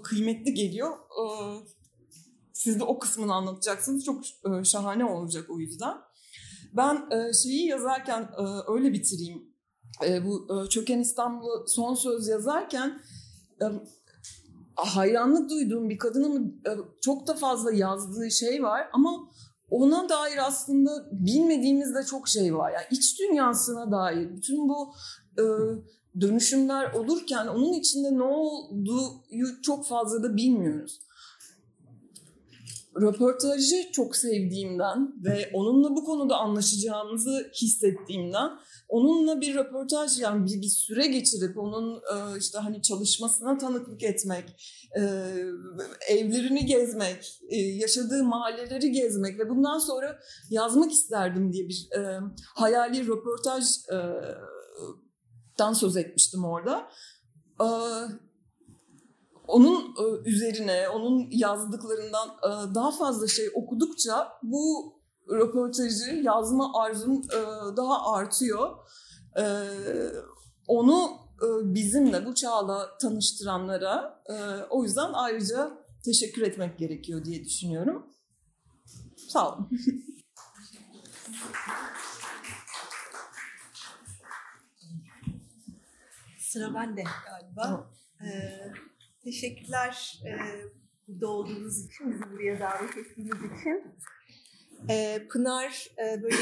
[0.03, 0.97] kıymetli geliyor.
[2.59, 4.05] Siz de o kısmını anlatacaksınız.
[4.05, 4.21] Çok
[4.63, 5.97] şahane olacak o yüzden.
[6.73, 7.09] Ben
[7.43, 8.29] şeyi yazarken
[8.67, 9.43] öyle bitireyim.
[10.25, 13.01] Bu Çöken İstanbul'u son söz yazarken
[14.75, 19.29] hayranlık duyduğum bir kadının e, çok da fazla yazdığı şey var ama
[19.69, 22.71] ona dair aslında bilmediğimiz de çok şey var.
[22.71, 24.93] Yani iç dünyasına dair bütün bu
[25.37, 25.43] e,
[26.21, 29.23] dönüşümler olurken onun içinde ne olduğu
[29.61, 30.99] çok fazla da bilmiyoruz.
[33.01, 38.51] Röportajı çok sevdiğimden ve onunla bu konuda anlaşacağımızı hissettiğimden
[38.89, 44.45] onunla bir röportaj yani bir, bir süre geçirip onun e, işte hani çalışmasına tanıklık etmek,
[44.95, 45.01] e,
[46.09, 51.89] evlerini gezmek, e, yaşadığı mahalleleri gezmek ve bundan sonra yazmak isterdim diye bir
[52.55, 56.89] hayali röportajdan söz etmiştim orada.
[59.49, 64.93] Onun e, üzerine, onun yazdıklarından e, daha fazla şey okudukça bu
[65.31, 67.41] röportajı yazma arzum e,
[67.77, 68.69] daha artıyor.
[70.67, 71.11] Onu
[71.63, 74.23] bizimle bu çağla tanıştıranlara
[74.69, 75.71] o yüzden ayrıca
[76.05, 78.13] teşekkür etmek gerekiyor diye düşünüyorum.
[79.29, 79.69] Sağ olun.
[86.39, 87.91] Sıra bende galiba.
[88.21, 88.71] Ee,
[89.23, 90.31] teşekkürler e,
[91.07, 93.83] burada için, bizi buraya davet ettiğiniz için
[94.89, 96.35] e, Pınar e, böyle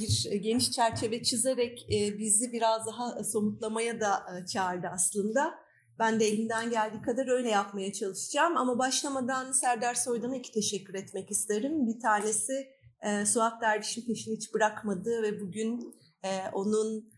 [0.00, 5.64] bir geniş çerçeve çizerek e, bizi biraz daha somutlamaya da e, çağırdı aslında.
[5.98, 8.56] Ben de elimden geldiği kadar öyle yapmaya çalışacağım.
[8.56, 11.86] Ama başlamadan Serdar Soydan'a iki teşekkür etmek isterim.
[11.86, 12.68] Bir tanesi
[13.02, 15.94] e, Suat Derviş'in peşini hiç bırakmadı ve bugün
[16.52, 17.13] onun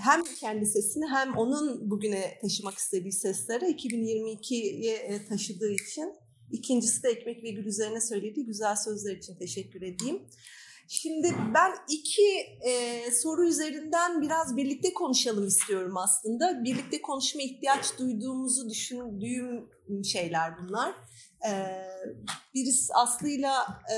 [0.00, 6.14] hem kendi sesini hem onun bugüne taşımak istediği sesleri 2022'ye e, taşıdığı için
[6.52, 10.22] ikincisi de Ekmek ve Gül üzerine söylediği güzel sözler için teşekkür edeyim.
[10.90, 16.64] Şimdi ben iki e, soru üzerinden biraz birlikte konuşalım istiyorum aslında.
[16.64, 19.68] Birlikte konuşma ihtiyaç duyduğumuzu düşündüğüm
[20.04, 20.94] şeyler bunlar.
[21.48, 21.52] E,
[22.54, 23.96] birisi Aslı'yla e,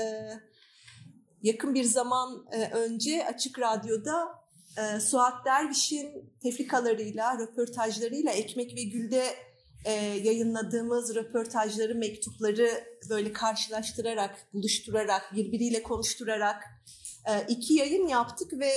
[1.41, 4.40] yakın bir zaman e, önce Açık Radyo'da
[4.77, 9.23] e, Suat Derviş'in tefrikalarıyla, röportajlarıyla Ekmek ve Gül'de
[9.85, 9.91] e,
[10.23, 12.69] yayınladığımız röportajları, mektupları
[13.09, 16.63] böyle karşılaştırarak, buluşturarak, birbiriyle konuşturarak
[17.29, 18.71] e, iki yayın yaptık ve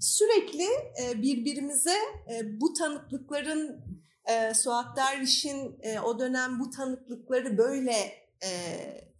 [0.00, 0.66] sürekli
[1.02, 1.96] e, birbirimize
[2.30, 3.80] e, bu tanıklıkların
[4.24, 7.92] e, Suat Derviş'in e, o dönem bu tanıklıkları böyle
[8.42, 8.50] e,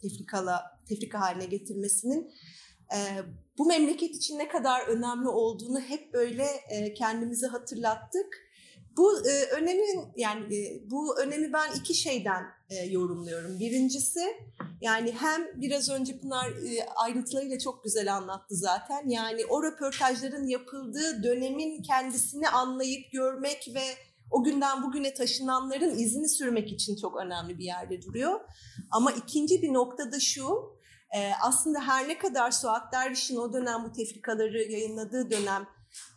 [0.01, 2.31] tefrikala, tefrika haline getirmesinin
[2.93, 2.99] e,
[3.59, 8.49] bu memleket için ne kadar önemli olduğunu hep böyle e, kendimize hatırlattık
[8.97, 13.59] bu e, önemin yani e, bu önemi ben iki şeyden e, yorumluyorum.
[13.59, 14.19] Birincisi
[14.81, 19.09] yani hem biraz önce Pınar e, ayrıntılarıyla çok güzel anlattı zaten.
[19.09, 23.83] Yani o röportajların yapıldığı dönemin kendisini anlayıp görmek ve
[24.31, 28.39] o günden bugüne taşınanların izini sürmek için çok önemli bir yerde duruyor.
[28.91, 30.78] Ama ikinci bir nokta da şu,
[31.15, 35.67] e, aslında her ne kadar Suat Derviş'in o dönem bu tefrikaları yayınladığı dönem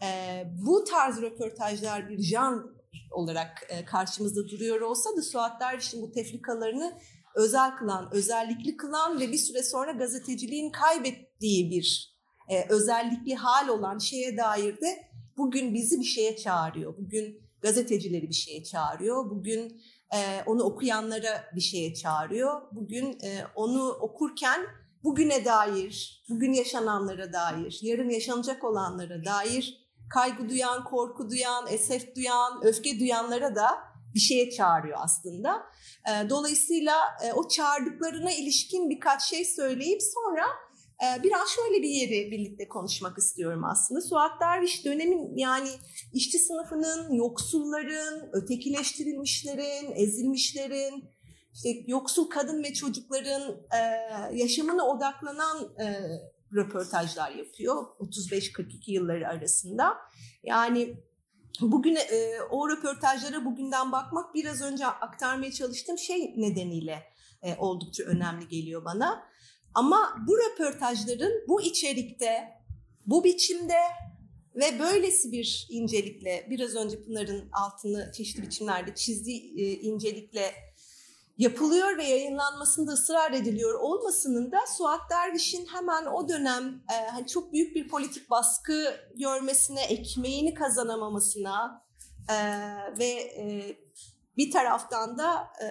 [0.02, 2.76] e, bu tarz röportajlar bir jan
[3.10, 6.98] olarak e, karşımızda duruyor olsa da Suat Derviş'in bu tefrikalarını
[7.34, 12.16] özel kılan, özellikli kılan ve bir süre sonra gazeteciliğin kaybettiği bir
[12.48, 16.96] e, özellikli hal olan şeye dair de bugün bizi bir şeye çağırıyor.
[16.98, 19.30] Bugün gazetecileri bir şeye çağırıyor.
[19.30, 19.82] Bugün
[20.14, 22.62] e, onu okuyanlara bir şeye çağırıyor.
[22.72, 24.60] Bugün e, onu okurken
[25.04, 29.78] bugüne dair, bugün yaşananlara dair, yarın yaşanacak olanlara dair
[30.14, 33.68] kaygı duyan, korku duyan, esef duyan, öfke duyanlara da
[34.14, 35.62] bir şeye çağırıyor aslında.
[36.30, 36.96] Dolayısıyla
[37.34, 40.44] o çağırdıklarına ilişkin birkaç şey söyleyip sonra
[41.22, 44.00] biraz şöyle bir yeri birlikte konuşmak istiyorum aslında.
[44.00, 45.68] Suat Derviş dönemin yani
[46.12, 51.04] işçi sınıfının, yoksulların, ötekileştirilmişlerin, ezilmişlerin,
[51.54, 53.56] işte yoksul kadın ve çocukların
[54.32, 55.68] yaşamına odaklanan
[56.54, 59.96] röportajlar yapıyor 35-42 yılları arasında.
[60.42, 60.96] Yani
[61.60, 67.02] bugün e, o röportajlara bugünden bakmak biraz önce aktarmaya çalıştığım şey nedeniyle
[67.42, 69.24] e, oldukça önemli geliyor bana.
[69.74, 72.48] Ama bu röportajların bu içerikte,
[73.06, 73.78] bu biçimde
[74.54, 80.54] ve böylesi bir incelikle, biraz önce Pınar'ın altını çeşitli biçimlerde çizdiği e, incelikle
[81.42, 87.52] yapılıyor ve yayınlanmasında ısrar ediliyor olmasının da Suat Derviş'in hemen o dönem e, hani çok
[87.52, 91.84] büyük bir politik baskı görmesine, ekmeğini kazanamamasına
[92.28, 92.36] e,
[92.98, 93.76] ve e,
[94.36, 95.66] bir taraftan da e,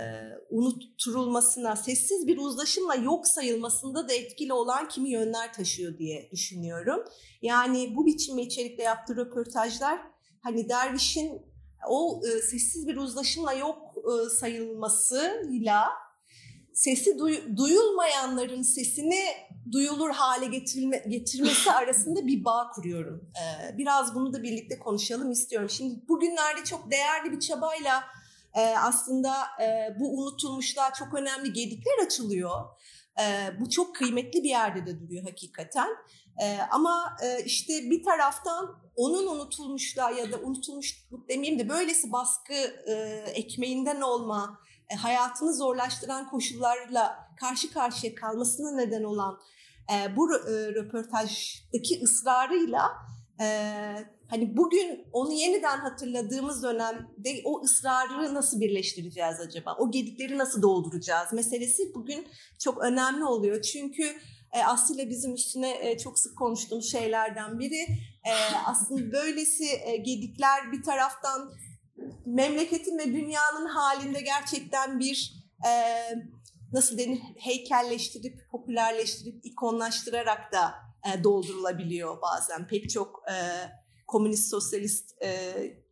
[0.50, 7.04] unutturulmasına, sessiz bir uzlaşımla yok sayılmasında da etkili olan kimi yönler taşıyor diye düşünüyorum.
[7.42, 10.02] Yani bu biçimde içerikle yaptığı röportajlar
[10.44, 11.51] hani Derviş'in
[11.88, 15.90] o e, sessiz bir uzlaşımla yok e, sayılmasıyla
[16.74, 19.24] sesi duy, duyulmayanların sesini
[19.72, 23.32] duyulur hale getirilme, getirmesi arasında bir bağ kuruyorum.
[23.36, 25.70] Ee, biraz bunu da birlikte konuşalım istiyorum.
[25.70, 28.04] Şimdi bugünlerde çok değerli bir çabayla
[28.54, 32.52] e, aslında e, bu unutulmuşlar çok önemli gedikler açılıyor.
[33.20, 33.26] E,
[33.60, 35.90] bu çok kıymetli bir yerde de duruyor hakikaten.
[36.40, 42.54] E, ama e, işte bir taraftan onun unutulmuşluğa ya da unutulmuşluk demeyeyim de böylesi baskı
[42.88, 42.94] e,
[43.34, 49.40] ekmeğinden olma, e, hayatını zorlaştıran koşullarla karşı karşıya kalmasına neden olan
[50.16, 50.30] bu
[50.76, 52.92] röportajdaki ısrarıyla
[54.30, 59.76] hani bugün onu yeniden hatırladığımız dönemde o ısrarı nasıl birleştireceğiz acaba?
[59.80, 62.28] O gedikleri nasıl dolduracağız meselesi bugün
[62.60, 63.62] çok önemli oluyor.
[63.62, 64.04] Çünkü
[64.54, 67.82] e, Aslı bizim üstüne e, çok sık konuştuğumuz şeylerden biri.
[68.26, 68.32] E,
[68.66, 71.52] aslında böylesi e, gedikler bir taraftan
[72.26, 75.42] memleketin ve dünyanın halinde gerçekten bir
[76.74, 80.74] nasıl denir heykelleştirip, popülerleştirip, ikonlaştırarak da
[81.24, 82.68] doldurulabiliyor bazen.
[82.68, 83.24] Pek çok
[84.08, 85.16] komünist, sosyalist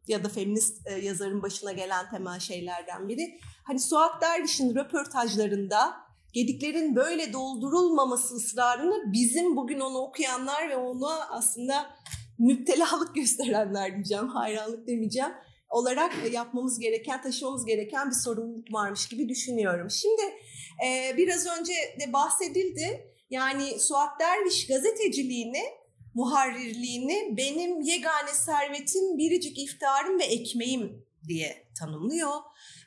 [0.08, 3.40] ya da feminist yazarın başına gelen temel şeylerden biri.
[3.64, 11.90] Hani Suat Derviş'in röportajlarında gediklerin böyle doldurulmaması ısrarını bizim bugün onu okuyanlar ve ona aslında
[12.40, 15.32] müptelalık gösterenler diyeceğim, hayranlık demeyeceğim
[15.70, 19.90] olarak yapmamız gereken, taşımamız gereken bir sorumluluk varmış gibi düşünüyorum.
[19.92, 20.22] Şimdi
[20.86, 23.06] e, biraz önce de bahsedildi.
[23.30, 25.64] Yani Suat Derviş gazeteciliğini,
[26.14, 32.34] muharrirliğini benim yegane servetim, biricik iftarım ve ekmeğim diye tanımlıyor.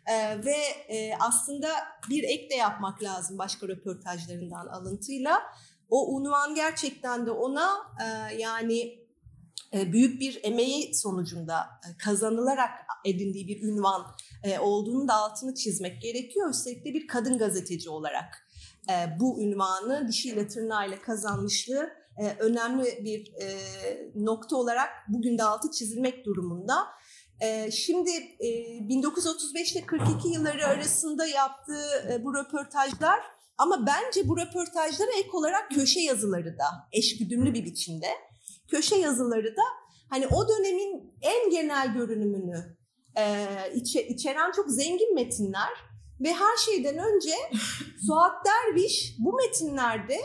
[0.07, 0.57] Ee, ve
[0.88, 1.68] e, aslında
[2.11, 5.42] bir ek de yapmak lazım başka röportajlarından alıntıyla.
[5.90, 9.03] O unvan gerçekten de ona e, yani
[9.74, 12.70] e, büyük bir emeği sonucunda e, kazanılarak
[13.05, 14.07] edindiği bir ünvan
[14.44, 16.50] e, olduğunu da altını çizmek gerekiyor.
[16.50, 18.48] Üstelik de bir kadın gazeteci olarak
[19.20, 21.90] bu ünvanı dişiyle tırnağıyla kazanmışlığı
[22.38, 23.32] önemli bir
[24.14, 26.74] nokta olarak bugün de altı çizilmek durumunda.
[27.72, 28.11] Şimdi
[28.88, 33.20] 1935 ile 42 yılları arasında yaptığı bu röportajlar
[33.59, 38.07] ama bence bu röportajlara ek olarak köşe yazıları da eşgüdümlü bir biçimde.
[38.70, 39.62] Köşe yazıları da
[40.11, 42.76] hani o dönemin en genel görünümünü
[43.18, 45.70] e, içe, içeren çok zengin metinler
[46.20, 47.34] ve her şeyden önce
[48.07, 50.18] Suat Derviş bu metinlerde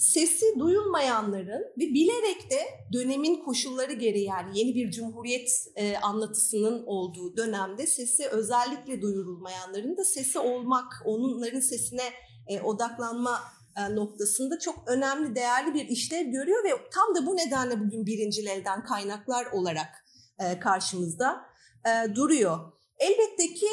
[0.00, 2.60] sesi duyulmayanların ve bilerek de
[2.92, 10.04] dönemin koşulları gereği yani yeni bir cumhuriyet e, anlatısının olduğu dönemde sesi özellikle duyurulmayanların da
[10.04, 12.02] sesi olmak, onların sesine
[12.48, 13.40] e, odaklanma
[13.76, 18.46] e, noktasında çok önemli, değerli bir işlev görüyor ve tam da bu nedenle bugün birincil
[18.46, 20.04] elden kaynaklar olarak
[20.38, 21.40] e, karşımızda
[21.86, 22.72] e, duruyor.
[23.00, 23.68] Elbette ki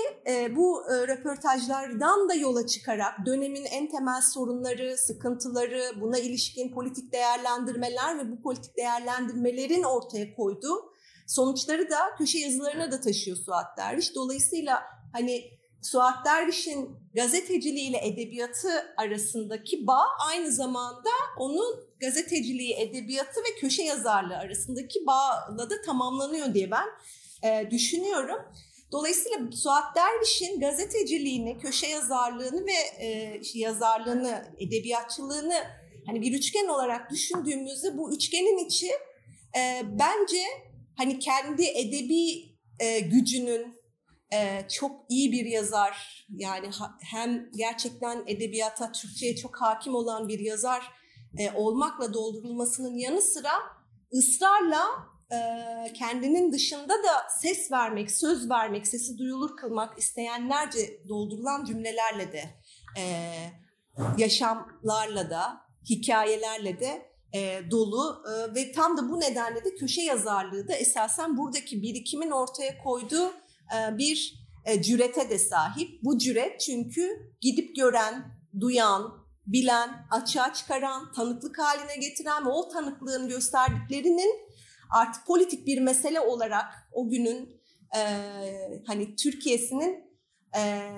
[0.56, 8.32] bu röportajlardan da yola çıkarak dönemin en temel sorunları, sıkıntıları, buna ilişkin politik değerlendirmeler ve
[8.32, 10.94] bu politik değerlendirmelerin ortaya koyduğu
[11.28, 14.16] sonuçları da köşe yazılarına da taşıyor Suat Derviş.
[14.16, 15.44] Dolayısıyla hani
[15.82, 24.38] Suat Derviş'in gazeteciliği ile edebiyatı arasındaki bağ aynı zamanda onun gazeteciliği, edebiyatı ve köşe yazarlığı
[24.38, 26.88] arasındaki bağla da tamamlanıyor diye ben
[27.44, 28.40] e, düşünüyorum.
[28.92, 35.64] Dolayısıyla Suat Derviş'in gazeteciliğini, köşe yazarlığını ve e, yazarlığını, edebiyatçılığını
[36.06, 38.92] hani bir üçgen olarak düşündüğümüzde bu üçgenin içi
[39.58, 40.44] e, bence
[40.98, 43.78] hani kendi edebi e, gücünün,
[44.34, 46.70] ee, çok iyi bir yazar yani
[47.02, 50.92] hem gerçekten edebiyata, Türkçe'ye çok hakim olan bir yazar
[51.38, 53.52] e, olmakla doldurulmasının yanı sıra
[54.14, 54.84] ısrarla
[55.94, 62.44] kendinin dışında da ses vermek, söz vermek, sesi duyulur kılmak isteyenlerce doldurulan cümlelerle de
[64.18, 67.12] yaşamlarla da, hikayelerle de
[67.72, 68.24] dolu
[68.56, 73.34] ve tam da bu nedenle de köşe yazarlığı da esasen buradaki birikimin ortaya koyduğu
[73.92, 76.04] bir e, cürete de sahip.
[76.04, 78.26] Bu cüret çünkü gidip gören,
[78.60, 84.47] duyan, bilen, açığa çıkaran, tanıklık haline getiren ve o tanıklığın gösterdiklerinin
[84.90, 87.62] artık politik bir mesele olarak o günün
[87.96, 88.02] e,
[88.88, 90.20] hani Türkiye'sinin
[90.58, 90.92] e,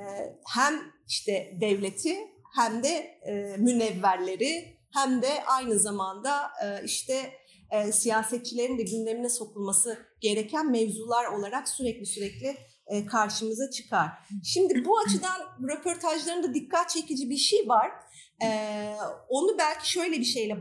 [0.55, 0.73] hem
[1.07, 2.17] işte devleti
[2.55, 2.89] hem de
[3.27, 7.33] e, münevverleri hem de aynı zamanda e, işte
[7.71, 14.09] e, siyasetçilerin de gündemine sokulması gereken mevzular olarak sürekli sürekli e, karşımıza çıkar.
[14.43, 17.91] Şimdi bu açıdan röportajlarında dikkat çekici bir şey var.
[18.43, 18.49] E,
[19.29, 20.59] onu belki şöyle bir şeyle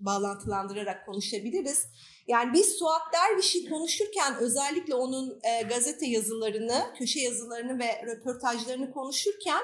[0.00, 1.86] bağlantılandırarak konuşabiliriz.
[2.28, 9.62] Yani biz Suat Derviş'i konuşurken özellikle onun e, gazete yazılarını, köşe yazılarını ve röportajlarını konuşurken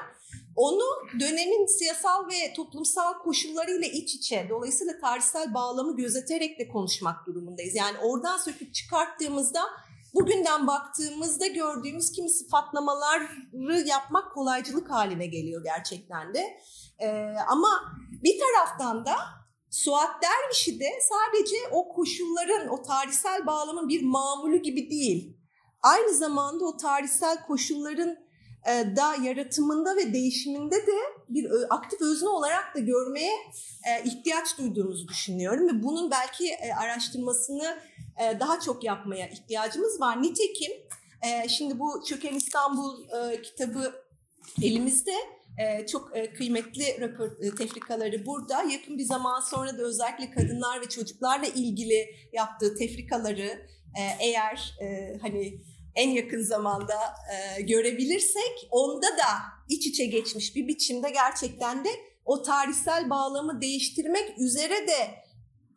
[0.57, 0.85] onu
[1.21, 7.75] dönemin siyasal ve toplumsal koşullarıyla iç içe, dolayısıyla tarihsel bağlamı gözeterek de konuşmak durumundayız.
[7.75, 9.61] Yani oradan söküp çıkarttığımızda
[10.15, 13.29] bugünden baktığımızda gördüğümüz kimi sıfatlamaları
[13.87, 16.61] yapmak kolaycılık haline geliyor gerçekten de.
[16.99, 17.69] Ee, ama
[18.23, 19.15] bir taraftan da
[19.75, 25.37] Suat Derviş'i de sadece o koşulların, o tarihsel bağlamın bir mamulü gibi değil.
[25.83, 28.17] Aynı zamanda o tarihsel koşulların
[28.67, 30.99] e, da yaratımında ve değişiminde de
[31.29, 33.33] bir aktif özne olarak da görmeye
[33.89, 37.79] e, ihtiyaç duyduğumuzu düşünüyorum ve bunun belki e, araştırmasını
[38.41, 40.23] daha çok yapmaya ihtiyacımız var.
[40.23, 40.73] Nitekim
[41.49, 43.07] şimdi bu Çöken İstanbul
[43.43, 43.95] kitabı
[44.63, 45.15] elimizde
[45.89, 46.85] çok kıymetli
[47.59, 48.63] tefrikaları burada.
[48.63, 53.67] Yakın bir zaman sonra da özellikle kadınlar ve çocuklarla ilgili yaptığı tefrikaları
[54.21, 54.75] eğer
[55.23, 55.61] hani
[55.95, 56.95] en yakın zamanda
[57.33, 59.27] e, görebilirsek onda da
[59.69, 61.89] iç içe geçmiş bir biçimde gerçekten de
[62.25, 65.25] o tarihsel bağlamı değiştirmek üzere de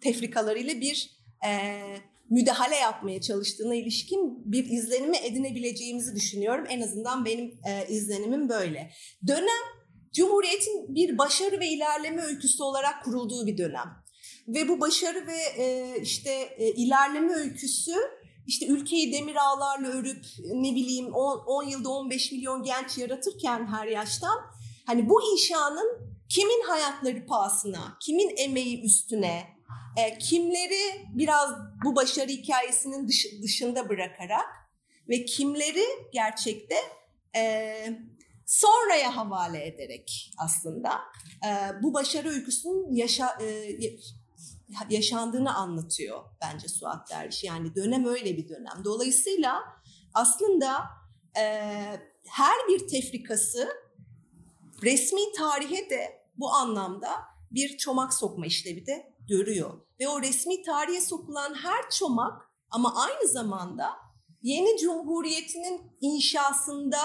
[0.01, 1.17] tefrikalarıyla bir
[1.47, 1.81] e,
[2.29, 6.65] müdahale yapmaya çalıştığına ilişkin bir izlenimi edinebileceğimizi düşünüyorum.
[6.69, 8.91] En azından benim e, izlenimim böyle.
[9.27, 9.63] Dönem
[10.13, 14.07] Cumhuriyet'in bir başarı ve ilerleme öyküsü olarak kurulduğu bir dönem.
[14.47, 17.93] Ve bu başarı ve e, işte e, ilerleme öyküsü
[18.47, 23.87] işte ülkeyi demir ağlarla örüp ne bileyim 10, 10 yılda 15 milyon genç yaratırken her
[23.87, 24.37] yaştan
[24.85, 29.56] hani bu inşanın kimin hayatları pahasına, kimin emeği üstüne,
[29.97, 31.49] e, kimleri biraz
[31.83, 34.45] bu başarı hikayesinin dış, dışında bırakarak
[35.09, 36.75] ve kimleri gerçekte
[37.35, 37.99] e,
[38.45, 40.99] sonraya havale ederek aslında
[41.45, 41.49] e,
[41.83, 43.77] bu başarı öyküsünün yaşa, e,
[44.89, 47.43] yaşandığını anlatıyor bence Suat Derviş.
[47.43, 48.83] Yani dönem öyle bir dönem.
[48.83, 49.63] Dolayısıyla
[50.13, 50.83] aslında
[51.37, 51.43] e,
[52.27, 53.69] her bir tefrikası
[54.83, 57.09] resmi tarihe de bu anlamda
[57.51, 59.81] bir çomak sokma işlevi de görüyor.
[59.99, 63.89] Ve o resmi tarihe sokulan her çomak ama aynı zamanda
[64.41, 66.99] yeni cumhuriyetinin inşasında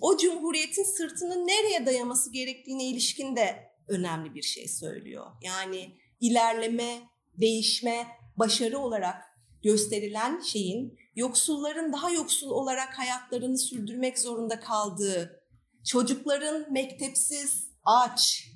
[0.00, 5.26] o cumhuriyetin sırtının nereye dayaması gerektiğine ilişkin de önemli bir şey söylüyor.
[5.42, 7.02] Yani ilerleme,
[7.40, 8.06] değişme,
[8.36, 9.22] başarı olarak
[9.62, 15.44] gösterilen şeyin yoksulların daha yoksul olarak hayatlarını sürdürmek zorunda kaldığı,
[15.84, 18.48] çocukların mektepsiz, aç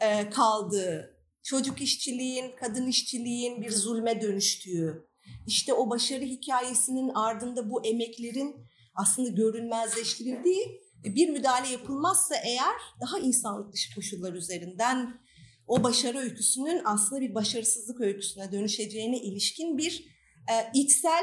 [0.00, 1.11] e, kaldığı,
[1.42, 5.06] çocuk işçiliğin, kadın işçiliğin bir zulme dönüştüğü,
[5.46, 8.56] işte o başarı hikayesinin ardında bu emeklerin
[8.94, 15.20] aslında görünmezleştirildiği bir müdahale yapılmazsa eğer daha insanlık dışı koşullar üzerinden
[15.66, 20.04] o başarı öyküsünün aslında bir başarısızlık öyküsüne dönüşeceğine ilişkin bir
[20.50, 21.22] e, içsel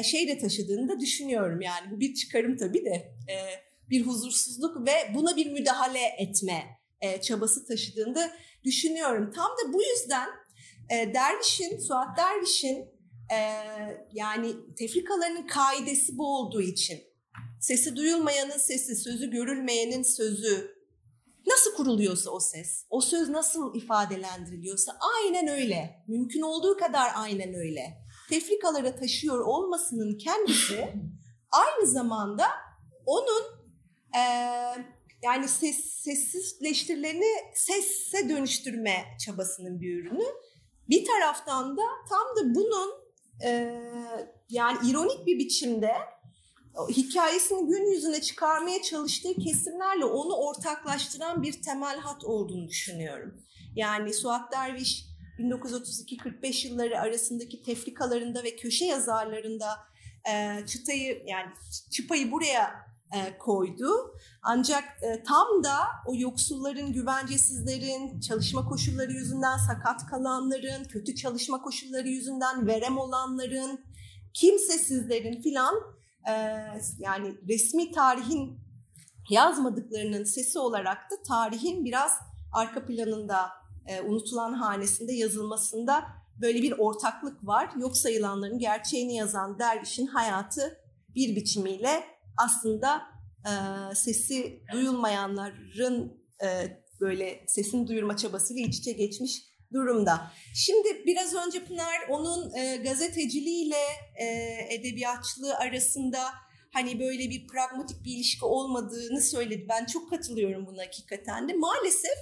[0.00, 1.60] e, şey de taşıdığını da düşünüyorum.
[1.60, 3.36] Yani bu bir çıkarım tabii de e,
[3.90, 6.64] bir huzursuzluk ve buna bir müdahale etme
[7.00, 8.32] e, çabası taşıdığını da
[8.64, 9.32] düşünüyorum.
[9.34, 10.28] Tam da bu yüzden
[10.90, 12.98] e, Derviş'in, Suat Derviş'in
[13.32, 13.38] e,
[14.12, 17.00] yani tefrikalarının kaidesi bu olduğu için
[17.60, 20.78] sesi duyulmayanın sesi, sözü görülmeyenin sözü
[21.46, 26.04] nasıl kuruluyorsa o ses, o söz nasıl ifadelendiriliyorsa aynen öyle.
[26.08, 28.04] Mümkün olduğu kadar aynen öyle.
[28.30, 30.94] Tefrikalara taşıyor olmasının kendisi
[31.50, 32.46] aynı zamanda
[33.06, 33.42] onun
[34.18, 34.22] e,
[35.22, 40.24] yani ses, sessizleştirilerini sesse dönüştürme çabasının bir ürünü.
[40.88, 42.92] Bir taraftan da tam da bunun
[43.44, 43.80] e,
[44.50, 45.92] yani ironik bir biçimde
[46.88, 53.44] hikayesini gün yüzüne çıkarmaya çalıştığı kesimlerle onu ortaklaştıran bir temel hat olduğunu düşünüyorum.
[53.76, 55.04] Yani Suat Derviş
[55.38, 59.78] 1932-45 yılları arasındaki tefrikalarında ve köşe yazarlarında
[60.30, 61.52] e, çıtayı yani
[61.90, 63.88] çıpayı buraya e, koydu.
[64.42, 72.08] Ancak e, tam da o yoksulların, güvencesizlerin, çalışma koşulları yüzünden sakat kalanların, kötü çalışma koşulları
[72.08, 73.84] yüzünden verem olanların,
[74.34, 75.74] kimsesizlerin filan
[76.28, 76.32] e,
[76.98, 78.58] yani resmi tarihin
[79.30, 82.12] yazmadıklarının sesi olarak da tarihin biraz
[82.52, 83.50] arka planında
[83.86, 86.04] e, unutulan hanesinde yazılmasında
[86.40, 87.70] böyle bir ortaklık var.
[87.80, 90.78] Yok sayılanların gerçeğini yazan dervişin hayatı
[91.14, 93.02] bir biçimiyle aslında
[93.46, 93.52] e,
[93.94, 96.48] sesi duyulmayanların e,
[97.00, 100.30] böyle sesini duyurma çabasıyla iç içe geçmiş durumda.
[100.54, 103.82] Şimdi biraz önce Pınar onun e, gazeteciliğiyle
[104.16, 104.26] e,
[104.74, 106.18] edebiyatçılığı arasında
[106.72, 109.66] hani böyle bir pragmatik bir ilişki olmadığını söyledi.
[109.68, 111.52] Ben çok katılıyorum buna hakikaten de.
[111.52, 112.18] Maalesef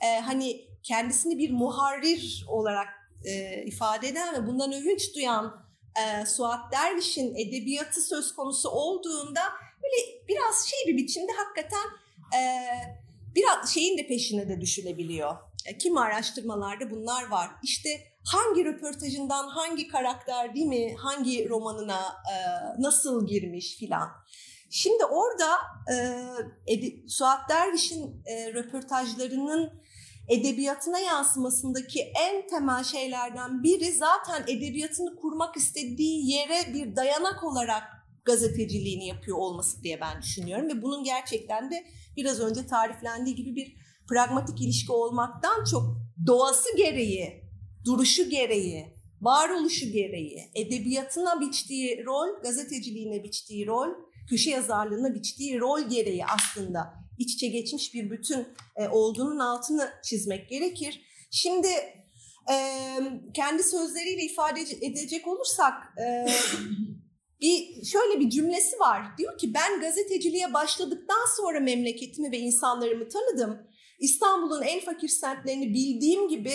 [0.00, 2.88] e, hani kendisini bir muharrir olarak
[3.24, 9.40] e, ifade eden ve bundan övünç duyan e, Suat Derviş'in edebiyatı söz konusu olduğunda
[9.82, 11.86] böyle biraz şey bir biçimde hakikaten
[12.38, 12.40] e,
[13.34, 15.36] biraz şeyin de peşine de düşülebiliyor.
[15.66, 17.50] E, kimi araştırmalarda bunlar var.
[17.62, 17.88] İşte
[18.24, 22.36] hangi röportajından hangi karakter değil mi, hangi romanına e,
[22.82, 24.08] nasıl girmiş filan.
[24.70, 25.58] Şimdi orada
[25.92, 26.76] e,
[27.08, 29.81] Suat Derviş'in e, röportajlarının
[30.28, 37.82] edebiyatına yansımasındaki en temel şeylerden biri zaten edebiyatını kurmak istediği yere bir dayanak olarak
[38.24, 40.68] gazeteciliğini yapıyor olması diye ben düşünüyorum.
[40.68, 41.84] Ve bunun gerçekten de
[42.16, 43.76] biraz önce tariflendiği gibi bir
[44.08, 45.82] pragmatik ilişki olmaktan çok
[46.26, 47.42] doğası gereği,
[47.84, 53.88] duruşu gereği, varoluşu gereği, edebiyatına biçtiği rol, gazeteciliğine biçtiği rol,
[54.30, 58.46] köşe yazarlığına biçtiği rol gereği aslında iç içe geçmiş bir bütün
[58.76, 61.00] e, olduğunun altını çizmek gerekir.
[61.30, 61.68] Şimdi
[62.50, 62.56] e,
[63.34, 66.26] kendi sözleriyle ifade edecek olursak e,
[67.40, 69.02] bir şöyle bir cümlesi var.
[69.18, 73.66] Diyor ki ben gazeteciliğe başladıktan sonra memleketimi ve insanlarımı tanıdım.
[73.98, 76.52] İstanbul'un en fakir semtlerini bildiğim gibi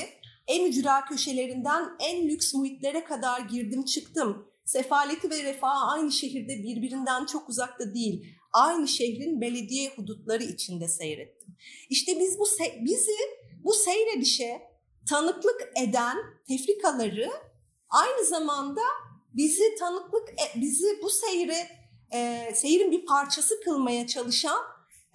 [0.47, 4.47] en ücra köşelerinden en lüks muhitlere kadar girdim çıktım.
[4.65, 8.25] Sefaleti ve refahı aynı şehirde birbirinden çok uzakta değil.
[8.57, 11.55] Aynı şehrin belediye hudutları içinde seyrettim.
[11.89, 12.45] İşte biz bu
[12.79, 13.17] bizi
[13.63, 14.61] bu seyredişe
[15.09, 17.29] tanıklık eden tefrikaları
[17.89, 18.81] aynı zamanda
[19.33, 21.67] bizi tanıklık e, bizi bu seyre
[22.13, 24.63] e, seyrin bir parçası kılmaya çalışan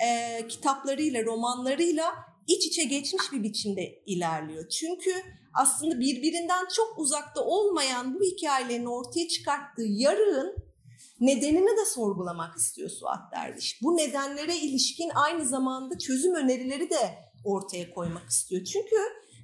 [0.07, 2.15] e, kitaplarıyla, romanlarıyla
[2.47, 4.69] iç içe geçmiş bir biçimde ilerliyor.
[4.69, 5.15] Çünkü
[5.55, 10.72] aslında birbirinden çok uzakta olmayan bu hikayelerin ortaya çıkarttığı yarığın
[11.23, 13.83] nedenini de sorgulamak istiyor Suat Derviş.
[13.83, 18.65] Bu nedenlere ilişkin aynı zamanda çözüm önerileri de ortaya koymak istiyor.
[18.65, 18.97] Çünkü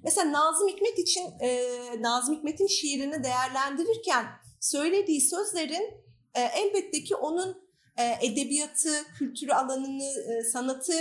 [0.05, 1.67] mesela Nazım Hikmet için e,
[2.01, 4.27] Nazım Hikmet'in şiirini değerlendirirken
[4.61, 5.95] söylediği sözlerin
[6.35, 10.93] e, elbette ki onun e, edebiyatı, kültürü alanını, e, sanatı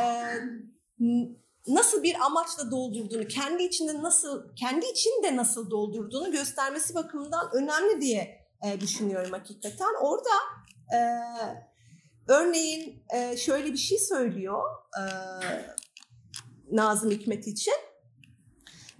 [0.00, 0.04] e,
[1.66, 8.35] nasıl bir amaçla doldurduğunu, kendi içinde nasıl, kendi içinde nasıl doldurduğunu göstermesi bakımından önemli diye
[8.64, 9.94] e, düşünüyorum hakikaten.
[10.00, 10.30] Orada
[10.92, 10.98] e,
[12.28, 14.62] örneğin e, şöyle bir şey söylüyor
[14.98, 15.02] e,
[16.72, 17.74] Nazım Hikmet için.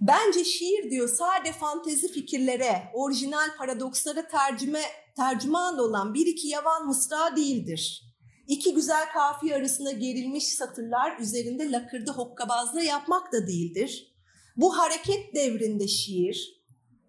[0.01, 4.81] Bence şiir diyor sade fantezi fikirlere, orijinal paradokslara tercüme
[5.15, 8.03] tercüman olan bir iki yavan mısra değildir.
[8.47, 14.13] İki güzel kafiye arasında gerilmiş satırlar üzerinde lakırdı hokkabazlığı yapmak da değildir.
[14.57, 16.56] Bu hareket devrinde şiir,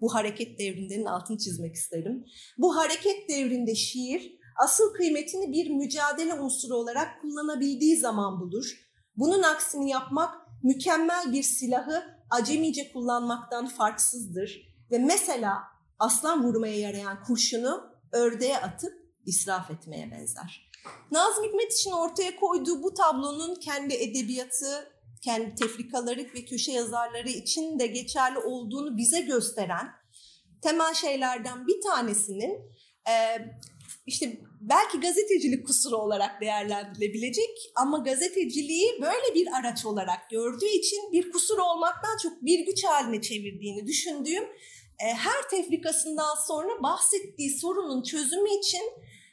[0.01, 2.25] bu hareket devrindenin altını çizmek isterim.
[2.59, 8.89] Bu hareket devrinde şiir asıl kıymetini bir mücadele unsuru olarak kullanabildiği zaman bulur.
[9.17, 14.69] Bunun aksini yapmak mükemmel bir silahı acemice kullanmaktan farksızdır.
[14.91, 15.59] Ve mesela
[15.99, 18.93] aslan vurmaya yarayan kurşunu ördeğe atıp
[19.27, 20.69] israf etmeye benzer.
[21.11, 24.93] Nazım Hikmet için ortaya koyduğu bu tablonun kendi edebiyatı,
[25.25, 29.89] kendi tefrikaları ve köşe yazarları için de geçerli olduğunu bize gösteren
[30.63, 32.53] temel şeylerden bir tanesinin
[33.09, 33.15] e,
[34.07, 41.31] işte belki gazetecilik kusuru olarak değerlendirilebilecek ama gazeteciliği böyle bir araç olarak gördüğü için bir
[41.33, 44.45] kusur olmaktan çok bir güç haline çevirdiğini düşündüğüm
[44.99, 48.83] e, her tefrikasından sonra bahsettiği sorunun çözümü için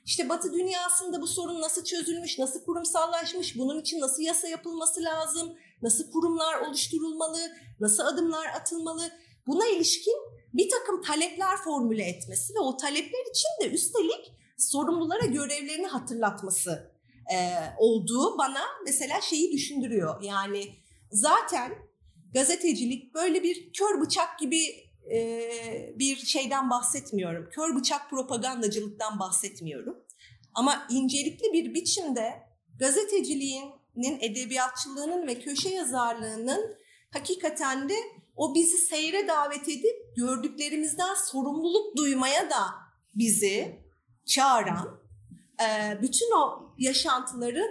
[0.05, 5.57] işte Batı dünyasında bu sorun nasıl çözülmüş, nasıl kurumsallaşmış, bunun için nasıl yasa yapılması lazım,
[5.81, 7.39] nasıl kurumlar oluşturulmalı,
[7.79, 9.11] nasıl adımlar atılmalı
[9.47, 10.15] buna ilişkin
[10.53, 16.91] bir takım talepler formüle etmesi ve o talepler için de üstelik sorumlulara görevlerini hatırlatması
[17.33, 17.37] e,
[17.77, 20.23] olduğu bana mesela şeyi düşündürüyor.
[20.23, 20.75] Yani
[21.11, 21.71] zaten
[22.33, 25.49] gazetecilik böyle bir kör bıçak gibi e,
[25.95, 27.49] bir şeyden bahsetmiyorum.
[27.49, 29.97] Kör bıçak propagandacılıktan bahsetmiyorum.
[30.53, 32.33] Ama incelikli bir biçimde
[33.95, 36.75] gazeteciliğinin, edebiyatçılığının ve köşe yazarlığının
[37.13, 37.95] hakikaten de
[38.35, 42.65] o bizi seyre davet edip gördüklerimizden sorumluluk duymaya da
[43.15, 43.85] bizi
[44.25, 44.99] çağıran
[45.61, 47.63] e, bütün o yaşantıları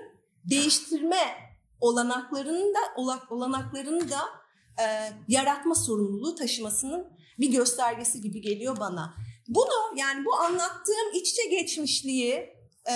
[0.51, 1.35] değiştirme
[1.81, 2.81] olanaklarını da
[3.31, 4.20] olanaklarını da
[4.83, 7.07] e, yaratma sorumluluğu taşımasının
[7.39, 9.14] bir göstergesi gibi geliyor bana.
[9.49, 12.55] Bunu yani bu anlattığım iççe geçmişliği
[12.91, 12.95] e,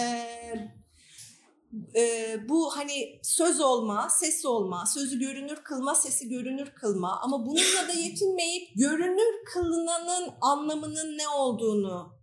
[1.96, 7.20] e, bu hani söz olma, ses olma, sözü görünür kılma, sesi görünür kılma.
[7.20, 12.18] Ama bununla da yetinmeyip görünür kılınanın anlamının ne olduğunu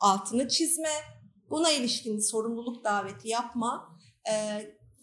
[0.00, 0.92] altını çizme,
[1.50, 3.98] buna ilişkin sorumluluk daveti yapma
[4.30, 4.34] e,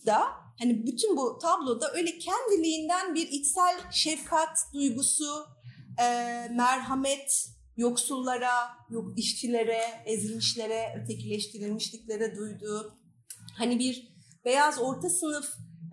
[0.05, 0.21] da
[0.59, 5.45] hani bütün bu tabloda öyle kendiliğinden bir içsel şefkat duygusu,
[5.99, 6.03] e,
[6.51, 13.04] merhamet yoksullara, yok işçilere, ezilmişlere, ötekileştirilmişliklere duyduğu
[13.57, 15.45] hani bir beyaz orta sınıf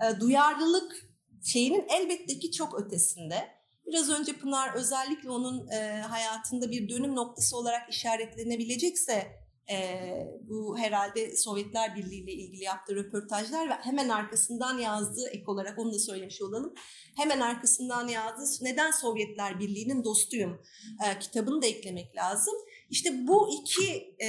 [0.02, 1.12] e, duyarlılık
[1.44, 3.62] şeyinin elbette ki çok ötesinde.
[3.86, 10.00] Biraz önce Pınar özellikle onun e, hayatında bir dönüm noktası olarak işaretlenebilecekse e,
[10.42, 15.92] bu herhalde Sovyetler Birliği ile ilgili yaptığı röportajlar ve hemen arkasından yazdığı ek olarak onu
[15.92, 16.74] da söylemiş olalım.
[17.16, 20.62] Hemen arkasından yazdığı Neden Sovyetler Birliği'nin dostuyum
[21.06, 22.54] e, kitabını da eklemek lazım.
[22.90, 24.28] İşte bu iki e,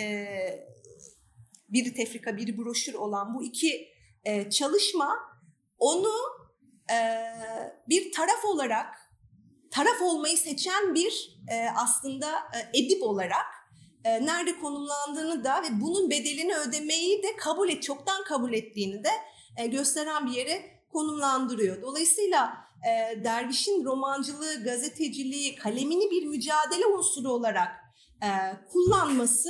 [1.73, 3.87] biri tefrika biri broşür olan bu iki
[4.23, 5.19] e, çalışma
[5.77, 6.13] onu
[6.91, 6.97] e,
[7.89, 9.03] bir taraf olarak
[9.71, 13.45] taraf olmayı seçen bir e, aslında e, edip olarak
[14.03, 19.09] e, nerede konumlandığını da ve bunun bedelini ödemeyi de kabul et, çoktan kabul ettiğini de
[19.57, 21.81] e, gösteren bir yere konumlandırıyor.
[21.81, 22.53] Dolayısıyla
[22.87, 27.69] e, dervişin romancılığı, gazeteciliği, kalemini bir mücadele unsuru olarak
[28.23, 28.29] e,
[28.71, 29.49] kullanması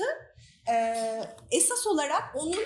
[0.71, 0.95] e,
[1.51, 2.63] esas olarak onun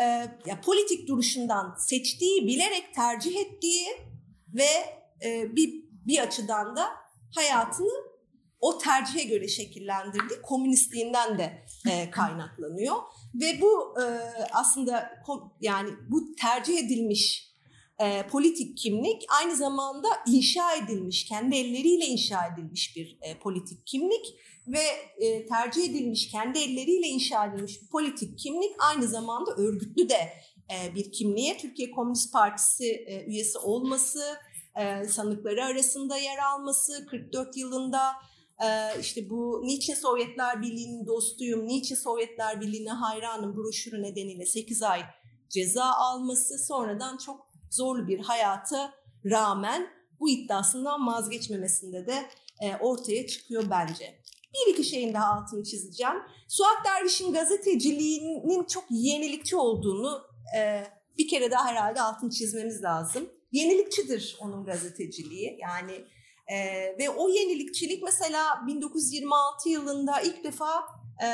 [0.00, 0.04] e,
[0.46, 3.88] ya politik duruşundan seçtiği, bilerek tercih ettiği
[4.54, 4.68] ve
[5.24, 6.88] e, bir bir açıdan da
[7.34, 8.10] hayatını
[8.60, 12.96] o tercihe göre şekillendirdiği komünistliğinden de e, kaynaklanıyor.
[13.34, 14.04] Ve bu e,
[14.52, 17.50] aslında kom, yani bu tercih edilmiş
[17.98, 24.26] e, politik kimlik aynı zamanda inşa edilmiş kendi elleriyle inşa edilmiş bir e, politik kimlik
[24.66, 24.82] ve
[25.18, 30.32] e, tercih edilmiş kendi elleriyle inşa edilmiş bir politik kimlik aynı zamanda örgütlü de
[30.70, 34.20] e, bir kimliğe Türkiye Komünist Partisi e, üyesi olması
[34.76, 38.12] e, sanıkları arasında yer alması, 44 yılında
[38.64, 45.02] e, işte bu Niçin Sovyetler Birliği'nin dostuyum, Niçin Sovyetler Birliği'ne hayranım broşürü nedeniyle 8 ay
[45.48, 48.94] ceza alması, sonradan çok zorlu bir hayata
[49.24, 49.90] rağmen
[50.20, 52.28] bu iddiasından vazgeçmemesinde de
[52.60, 54.19] e, ortaya çıkıyor bence.
[54.54, 56.16] Bir iki şeyin daha altını çizeceğim.
[56.48, 60.22] Suat Derviş'in gazeteciliğinin çok yenilikçi olduğunu
[60.56, 60.84] e,
[61.18, 63.30] bir kere daha herhalde altını çizmemiz lazım.
[63.52, 65.58] Yenilikçidir onun gazeteciliği.
[65.60, 66.04] Yani
[66.46, 66.58] e,
[66.98, 70.70] ve o yenilikçilik mesela 1926 yılında ilk defa
[71.22, 71.28] e,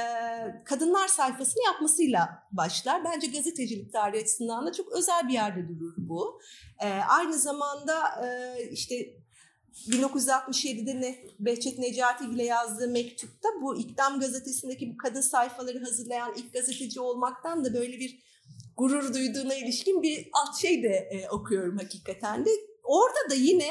[0.64, 3.04] kadınlar sayfasını yapmasıyla başlar.
[3.04, 6.40] Bence gazetecilik tarihi açısından da çok özel bir yerde durur bu.
[6.82, 9.15] E, aynı zamanda e, işte
[9.88, 16.52] 1967'de ne, Behçet Necati ile yazdığı mektupta bu İktam gazetesindeki bu kadın sayfaları hazırlayan ilk
[16.52, 18.18] gazeteci olmaktan da böyle bir
[18.76, 22.50] gurur duyduğuna ilişkin bir alt şey de e, okuyorum hakikaten de.
[22.84, 23.70] Orada da yine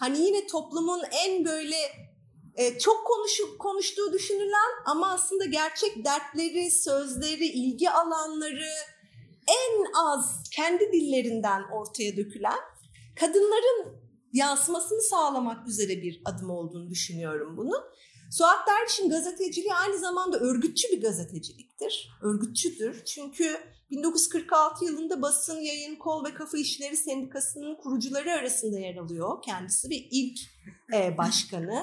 [0.00, 1.76] hani yine toplumun en böyle
[2.56, 8.70] e, çok konuşup konuştuğu düşünülen ama aslında gerçek dertleri, sözleri, ilgi alanları
[9.48, 12.58] en az kendi dillerinden ortaya dökülen
[13.20, 14.05] kadınların
[14.36, 17.82] yansımasını sağlamak üzere bir adım olduğunu düşünüyorum bunun.
[18.30, 22.10] Suat Derviş'in gazeteciliği aynı zamanda örgütçü bir gazeteciliktir.
[22.22, 23.04] Örgütçüdür.
[23.04, 23.56] Çünkü
[23.90, 29.94] 1946 yılında Basın Yayın Kol ve Kafa İşleri Sendikası'nın kurucuları arasında yer alıyor kendisi ve
[29.94, 30.38] ilk
[30.94, 31.82] e, başkanı.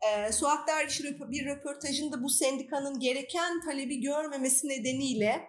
[0.00, 5.42] E, Suat Derviş bir röportajında bu sendikanın gereken talebi görmemesi nedeniyle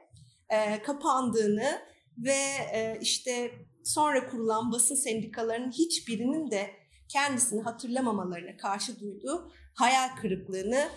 [0.49, 1.81] e, kapandığını
[2.17, 2.39] ve
[2.73, 3.51] e, işte
[3.85, 6.69] sonra kurulan basın sendikalarının hiçbirinin de
[7.09, 10.89] kendisini hatırlamamalarına karşı duyduğu hayal kırıklığını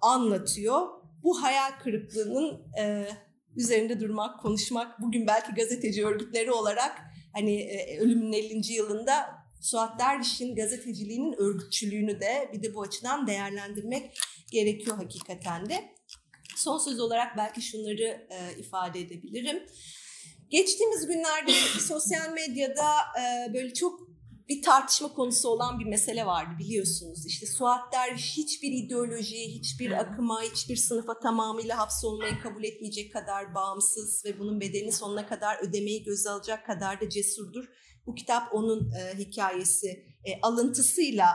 [0.00, 0.88] anlatıyor.
[1.22, 3.08] Bu hayal kırıklığının e,
[3.56, 7.00] üzerinde durmak, konuşmak bugün belki gazeteci örgütleri olarak
[7.32, 8.72] hani e, ölümün 50.
[8.72, 14.18] yılında Suat Derviş'in gazeteciliğinin örgütçülüğünü de bir de bu açıdan değerlendirmek
[14.50, 15.94] gerekiyor hakikaten de.
[16.56, 19.62] Son söz olarak belki şunları e, ifade edebilirim.
[20.52, 22.90] Geçtiğimiz günlerde sosyal medyada
[23.20, 24.00] e, böyle çok
[24.48, 27.26] bir tartışma konusu olan bir mesele vardı biliyorsunuz.
[27.26, 34.24] İşte Suat Derviş hiçbir ideolojiye, hiçbir akıma, hiçbir sınıfa tamamıyla hapsolmayı kabul etmeyecek kadar bağımsız
[34.24, 37.64] ve bunun bedelini sonuna kadar ödemeyi göze alacak kadar da cesurdur.
[38.06, 39.88] Bu kitap onun e, hikayesi
[40.24, 41.26] e, alıntısıyla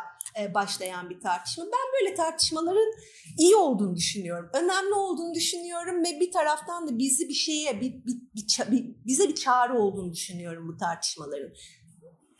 [0.54, 1.66] başlayan bir tartışma.
[1.66, 2.94] Ben böyle tartışmaların
[3.40, 4.50] iyi olduğunu düşünüyorum.
[4.54, 9.30] Önemli olduğunu düşünüyorum ve bir taraftan da bizi bir şeye, bir, bir, bir, bir, bize
[9.30, 11.50] bir çağrı olduğunu düşünüyorum bu tartışmaların.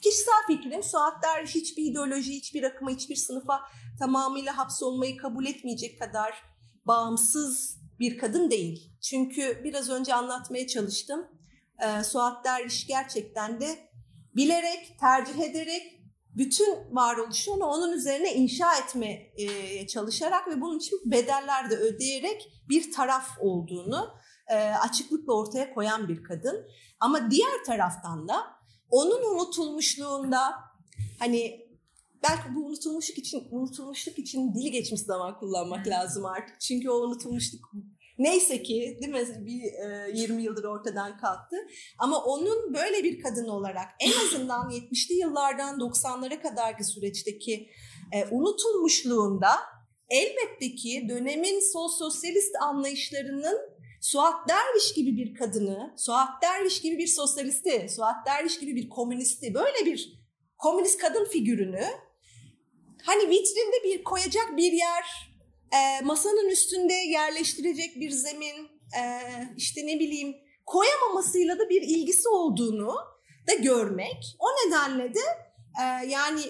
[0.04, 3.62] Kişisel fikrim Suat Derviş hiçbir ideoloji, hiçbir akıma, hiçbir sınıfa
[4.00, 6.44] tamamıyla hapsolmayı kabul etmeyecek kadar
[6.86, 8.92] bağımsız bir kadın değil.
[9.02, 11.28] Çünkü biraz önce anlatmaya çalıştım.
[11.80, 13.90] Ee, Suat Derviş gerçekten de
[14.36, 15.97] bilerek, tercih ederek
[16.38, 19.34] bütün varoluşunu onun üzerine inşa etmeye
[19.88, 24.10] çalışarak ve bunun için bedeller de ödeyerek bir taraf olduğunu
[24.48, 26.68] e, açıklıkla ortaya koyan bir kadın.
[27.00, 28.44] Ama diğer taraftan da
[28.90, 30.54] onun unutulmuşluğunda
[31.20, 31.68] hani
[32.24, 36.62] belki bu unutulmuşluk için unutulmuşluk için dili geçmiş zaman kullanmak lazım artık.
[36.62, 37.72] Çünkü o unutulmuşluk
[38.18, 41.56] neyse ki değil mi bir e, 20 yıldır ortadan kalktı.
[42.00, 47.70] Ama onun böyle bir kadın olarak en azından 70'li yıllardan 90'lara kadarki süreçteki
[48.14, 49.50] e, unutulmuşluğunda
[50.10, 57.08] elbette ki dönemin sol sosyalist anlayışlarının Suat Derviş gibi bir kadını, Suat Derviş gibi bir
[57.08, 60.18] sosyalisti, Suat Derviş gibi bir komünisti, böyle bir
[60.58, 61.84] komünist kadın figürünü
[63.04, 65.27] hani vitrinde bir koyacak bir yer,
[65.74, 69.04] e, masanın üstünde yerleştirecek bir zemin, e,
[69.58, 72.96] işte ne bileyim koyamamasıyla da bir ilgisi olduğunu
[73.48, 74.36] da görmek.
[74.40, 75.20] O nedenle de
[75.82, 76.42] e, yani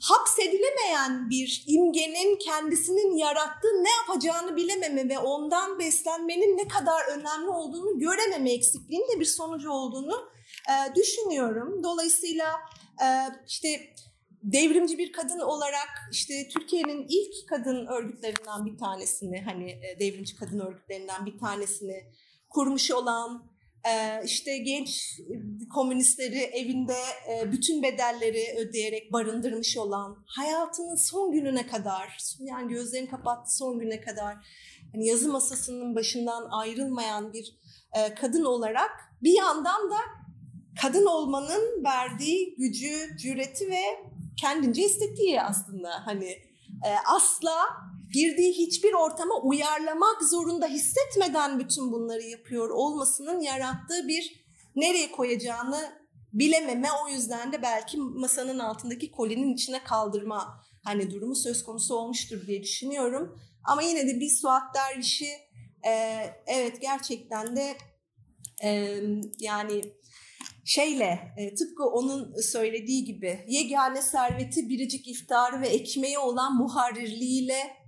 [0.00, 7.98] hapsedilemeyen bir imgenin kendisinin yarattığı ne yapacağını bilememe ve ondan beslenmenin ne kadar önemli olduğunu
[7.98, 10.30] görememe eksikliğinin de bir sonucu olduğunu
[10.68, 11.82] e, düşünüyorum.
[11.84, 12.60] Dolayısıyla
[13.02, 13.06] e,
[13.48, 13.68] işte
[14.42, 20.60] devrimci bir kadın olarak işte Türkiye'nin ilk kadın örgütlerinden bir tanesini hani e, devrimci kadın
[20.60, 22.04] örgütlerinden bir tanesini
[22.48, 23.50] kurmuş olan
[23.88, 25.20] ee, işte genç
[25.74, 26.96] komünistleri evinde
[27.28, 34.00] e, bütün bedelleri ödeyerek barındırmış olan, hayatının son gününe kadar, yani gözlerini kapattı son güne
[34.00, 34.36] kadar
[34.94, 37.58] yani yazı masasının başından ayrılmayan bir
[37.92, 38.90] e, kadın olarak
[39.22, 39.96] bir yandan da
[40.82, 44.09] kadın olmanın verdiği gücü, cüreti ve
[44.40, 46.28] kendince istediği aslında hani
[46.86, 47.56] e, asla
[48.12, 54.44] girdiği hiçbir ortama uyarlamak zorunda hissetmeden bütün bunları yapıyor olmasının yarattığı bir
[54.76, 56.00] nereye koyacağını
[56.32, 62.46] bilememe o yüzden de belki masanın altındaki kolinin içine kaldırma hani durumu söz konusu olmuştur
[62.46, 63.40] diye düşünüyorum.
[63.64, 65.32] Ama yine de bir Suat Derviş'i
[65.86, 67.76] e, evet gerçekten de
[68.62, 69.00] e,
[69.38, 69.82] yani
[70.64, 77.80] şeyle e, tıpkı onun söylediği gibi yegane serveti biricik iftarı ve ekmeği olan muharrirliğiyle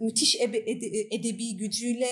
[0.00, 0.36] müthiş
[1.10, 2.10] edebi gücüyle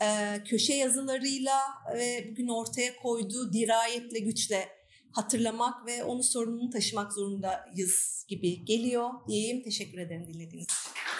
[0.00, 1.58] e, köşe yazılarıyla
[1.94, 4.68] ve bugün ortaya koyduğu dirayetle güçle
[5.12, 9.62] hatırlamak ve onu sorumluluğunu taşımak zorundayız gibi geliyor diyeyim.
[9.62, 11.13] Teşekkür ederim dinlediğiniz için.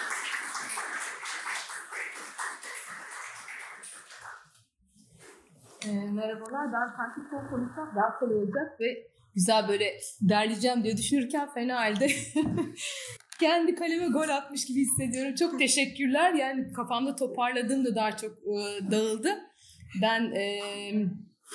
[5.87, 11.53] E, merhabalar, ben sanki son konuşsam daha kolay olacak ve güzel böyle derleyeceğim diye düşünürken
[11.53, 12.07] fena halde
[13.39, 15.35] kendi kaleme gol atmış gibi hissediyorum.
[15.35, 16.33] Çok teşekkürler.
[16.33, 19.29] Yani kafamda toparladığım da daha çok e, dağıldı.
[20.01, 20.59] Ben e,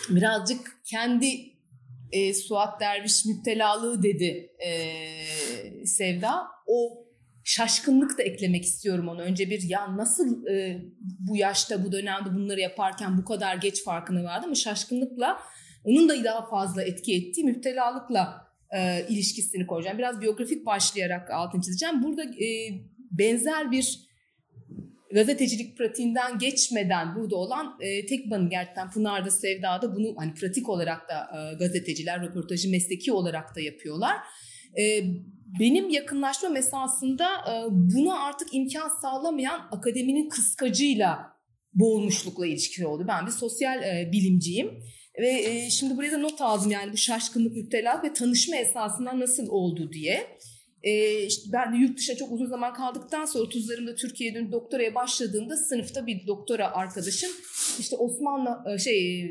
[0.09, 1.27] birazcık kendi
[2.13, 4.73] e, Suat Derviş müptelalığı dedi e,
[5.87, 6.47] Sevda.
[6.67, 7.07] O
[7.51, 9.23] şaşkınlık da eklemek istiyorum ona.
[9.23, 10.83] Önce bir ya nasıl e,
[11.19, 15.39] bu yaşta bu dönemde bunları yaparken bu kadar geç farkına vardı ama şaşkınlıkla
[15.85, 19.99] onun da daha fazla etki ettiği müptelalıkla e, ilişkisini koyacağım.
[19.99, 22.03] Biraz biyografik başlayarak altını çizeceğim.
[22.03, 22.49] Burada e,
[23.11, 24.11] benzer bir
[25.15, 31.09] gazetecilik pratiğinden geçmeden burada olan e, tek banı gerçekten Pınar'da, Sevda'da bunu hani pratik olarak
[31.09, 34.17] da e, gazeteciler röportajı mesleki olarak da yapıyorlar.
[34.79, 35.05] E,
[35.59, 41.19] benim yakınlaşma esasında e, buna artık imkan sağlamayan akademinin kıskacıyla
[41.75, 43.05] boğulmuşlukla ilişkili oldu.
[43.09, 44.71] Ben bir sosyal e, bilimciyim.
[45.21, 49.49] Ve e, şimdi buraya da not aldım yani bu şaşkınlık, müptela ve tanışma esasından nasıl
[49.49, 50.39] oldu diye.
[51.53, 56.07] Ben de yurt dışına çok uzun zaman kaldıktan sonra 30'larımda Türkiye'ye dönüp doktoraya başladığımda sınıfta
[56.07, 57.31] bir doktora arkadaşım
[57.79, 59.31] işte Osmanlı şey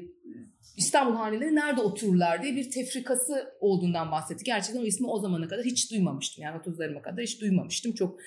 [0.80, 4.44] İstanbul haneleri nerede otururlar diye bir tefrikası olduğundan bahsetti.
[4.44, 6.44] Gerçekten o ismi o zamana kadar hiç duymamıştım.
[6.44, 7.94] Yani 30'larıma kadar hiç duymamıştım.
[7.94, 8.20] Çok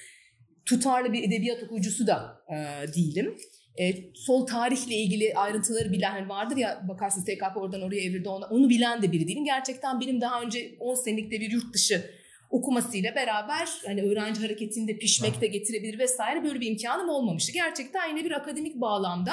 [0.66, 2.56] tutarlı bir edebiyat okuyucusu da e,
[2.94, 3.36] değilim.
[3.78, 8.68] E, sol tarihle ilgili ayrıntıları bilen vardır ya bakarsınız TKP oradan oraya evirdi ona, onu
[8.68, 9.44] bilen de biri değilim.
[9.44, 12.10] Gerçekten benim daha önce 10 senelikte bir yurt dışı
[12.50, 17.52] okumasıyla beraber hani öğrenci hareketinde pişmek de getirebilir vesaire böyle bir imkanım olmamıştı.
[17.52, 19.32] Gerçekten yine bir akademik bağlamda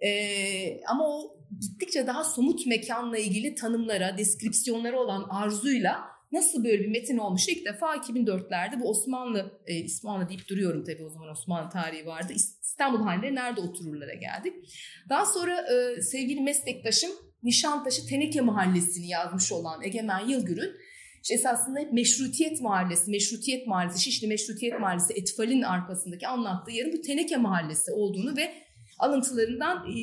[0.00, 6.88] e, ama o gittikçe daha somut mekanla ilgili tanımlara, deskripsiyonlara olan arzuyla nasıl böyle bir
[6.88, 11.70] metin olmuş ilk defa 2004'lerde bu Osmanlı, e, Osmanlı deyip duruyorum tabii o zaman Osmanlı
[11.70, 12.32] tarihi vardı.
[12.62, 14.54] İstanbul haneleri nerede otururlara geldik.
[15.08, 17.10] Daha sonra e, sevgili meslektaşım
[17.42, 20.76] Nişantaşı Teneke Mahallesi'ni yazmış olan Egemen Yılgür'ün
[21.22, 27.36] işte esasında Meşrutiyet Mahallesi, Meşrutiyet Mahallesi, Şişli Meşrutiyet Mahallesi, Etfal'in arkasındaki anlattığı yerin bu Teneke
[27.36, 28.54] Mahallesi olduğunu ve
[28.98, 29.94] alıntılarından e,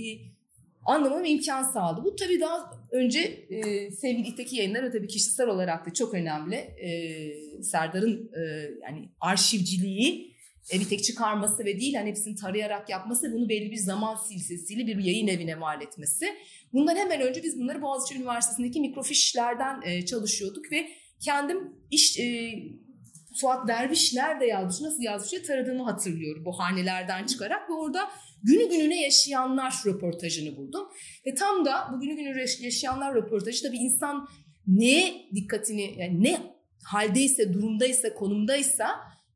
[0.85, 2.03] anlamam imkan sağladı.
[2.05, 3.19] Bu tabii daha önce
[3.49, 6.55] e, sevgili İteki yayınları tabii kişisel olarak da çok önemli.
[6.55, 6.91] E,
[7.63, 8.41] Serdar'ın e,
[8.83, 10.35] yani arşivciliği
[10.73, 14.87] e, bir tek çıkarması ve değil hani hepsini tarayarak yapması bunu belli bir zaman silsilesiyle
[14.87, 16.25] bir yayın evine mal etmesi.
[16.73, 20.87] Bundan hemen önce biz bunları Boğaziçi Üniversitesi'ndeki mikrofişlerden e, çalışıyorduk ve
[21.19, 22.53] kendim iş e,
[23.33, 28.09] Suat Derviş nerede yazmış, nasıl yazmış diye taradığımı hatırlıyorum bu hanelerden çıkarak ve orada
[28.43, 30.87] günü gününe yaşayanlar röportajını buldum.
[31.25, 34.27] Ve tam da bu günü gününe yaşayanlar röportajı tabii insan
[34.67, 36.37] neye dikkatini, yani ne
[36.83, 38.87] haldeyse, durumdaysa, konumdaysa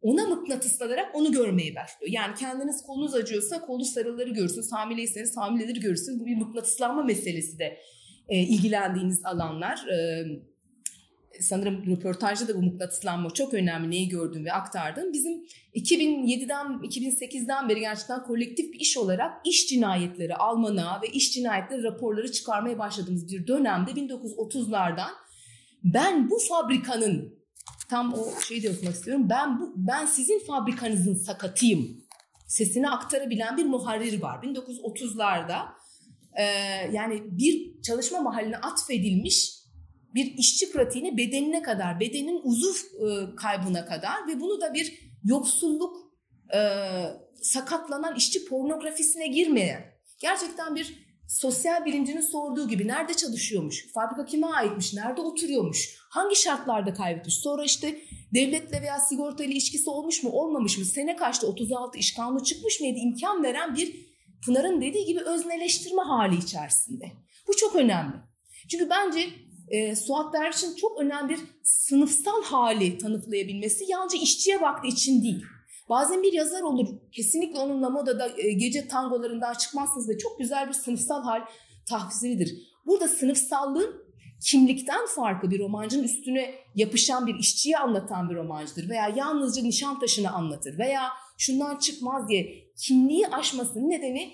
[0.02, 2.12] ona mıknatıslanarak onu görmeye başlıyor.
[2.12, 6.20] Yani kendiniz kolunuz acıyorsa kolu sarıları görürsünüz, hamileyseniz hamileleri görürsünüz.
[6.20, 7.78] Bu bir mıknatıslanma meselesi de
[8.30, 9.88] e, ilgilendiğiniz alanlar.
[9.88, 10.26] E,
[11.42, 15.14] sanırım röportajda da bu mıknatıslanma çok önemli neyi gördüm ve aktardım.
[15.14, 15.34] Bizim
[15.76, 22.32] 2007'den 2008'den beri gerçekten kolektif bir iş olarak iş cinayetleri almana ve iş cinayetleri raporları
[22.32, 25.10] çıkarmaya başladığımız bir dönemde 1930'lardan
[25.84, 27.40] ben bu fabrikanın
[27.90, 29.28] tam o şeyi de okumak istiyorum.
[29.30, 32.04] Ben bu ben sizin fabrikanızın sakatıyım
[32.48, 34.44] sesini aktarabilen bir muharrir var.
[34.44, 35.66] 1930'larda
[36.34, 36.44] e,
[36.94, 39.59] yani bir çalışma mahalline atfedilmiş
[40.16, 45.97] bir işçi pratiğine bedenine kadar, bedenin uzuv e, kaybına kadar ve bunu da bir yoksulluk
[46.53, 46.60] e,
[47.41, 49.86] sakatlanan işçi pornografisine girmeyen
[50.22, 56.93] gerçekten bir sosyal bilimcinin sorduğu gibi nerede çalışıyormuş, fabrika kime aitmiş, nerede oturuyormuş, hangi şartlarda
[56.93, 58.01] kaybetmiş, sonra işte
[58.34, 62.82] devletle veya sigorta ile ilişkisi olmuş mu olmamış mı, sene kaçta 36 iş kanunu çıkmış
[62.82, 64.10] mıydı imkan veren bir
[64.45, 67.12] Pınar'ın dediği gibi özneleştirme hali içerisinde.
[67.47, 68.16] Bu çok önemli.
[68.72, 69.30] Çünkü bence
[69.70, 75.43] e, Suat Derviş'in çok önemli bir sınıfsal hali tanıtlayabilmesi yalnızca işçiye baktığı için değil.
[75.89, 76.88] Bazen bir yazar olur.
[77.11, 81.41] Kesinlikle onunla modada e, gece tangolarından çıkmazsınız ve çok güzel bir sınıfsal hal
[81.89, 82.55] tahsilidir.
[82.86, 84.09] Burada sınıfsallığın
[84.45, 90.78] kimlikten farklı bir romancının üstüne yapışan bir işçiyi anlatan bir romancıdır veya yalnızca Nişantaşı'nı anlatır
[90.78, 94.34] veya şundan çıkmaz diye kimliği aşmasının nedeni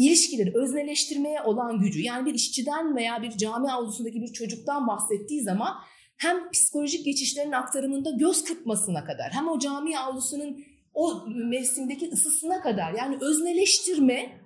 [0.00, 2.00] ilişkileri özneleştirmeye olan gücü.
[2.02, 5.74] Yani bir işçiden veya bir cami avlusundaki bir çocuktan bahsettiği zaman
[6.16, 12.92] hem psikolojik geçişlerin aktarımında göz kırpmasına kadar hem o cami avlusunun o mevsimdeki ısısına kadar
[12.92, 14.40] yani özneleştirme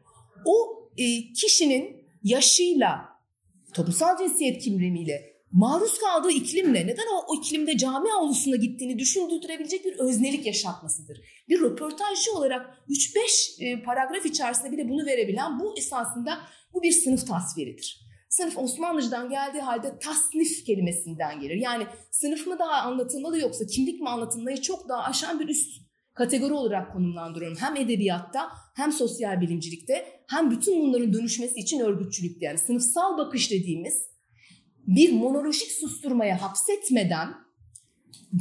[0.44, 3.04] o e, kişinin yaşıyla,
[3.74, 10.46] toplumsal cinsiyet kimliğiyle, maruz kaldığı iklimle neden o, iklimde cami avlusuna gittiğini düşündürebilecek bir öznelik
[10.46, 11.20] yaşatmasıdır.
[11.48, 16.38] Bir röportajcı olarak 3-5 e, paragraf içerisinde bile bunu verebilen bu esasında
[16.74, 18.04] bu bir sınıf tasviridir.
[18.28, 21.56] Sınıf Osmanlıcadan geldiği halde tasnif kelimesinden gelir.
[21.56, 25.84] Yani sınıf mı daha anlatılmalı yoksa kimlik mi anlatılmayı çok daha aşan bir üst
[26.14, 27.58] kategori olarak konumlandırıyorum.
[27.60, 34.13] Hem edebiyatta hem sosyal bilimcilikte hem bütün bunların dönüşmesi için örgütçülükte yani sınıfsal bakış dediğimiz
[34.86, 37.34] bir monolojik susturmaya hapsetmeden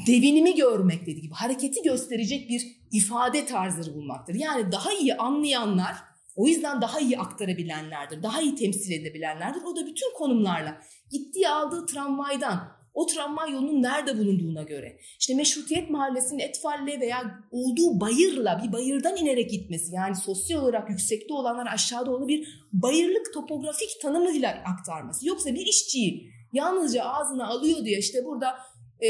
[0.07, 4.35] devinimi görmek dediği gibi hareketi gösterecek bir ifade tarzları bulmaktır.
[4.35, 5.95] Yani daha iyi anlayanlar
[6.35, 9.61] o yüzden daha iyi aktarabilenlerdir, daha iyi temsil edebilenlerdir.
[9.63, 10.81] O da bütün konumlarla
[11.11, 17.99] gittiği aldığı tramvaydan, o tramvay yolunun nerede bulunduğuna göre, işte Meşrutiyet Mahallesi'nin Etfal'le veya olduğu
[17.99, 23.89] bayırla bir bayırdan inerek gitmesi yani sosyal olarak yüksekte olanlar aşağıda onu bir bayırlık topografik
[24.01, 25.27] tanımıyla aktarması.
[25.27, 28.57] Yoksa bir işçiyi yalnızca ağzına alıyor diye işte burada
[28.99, 29.09] e,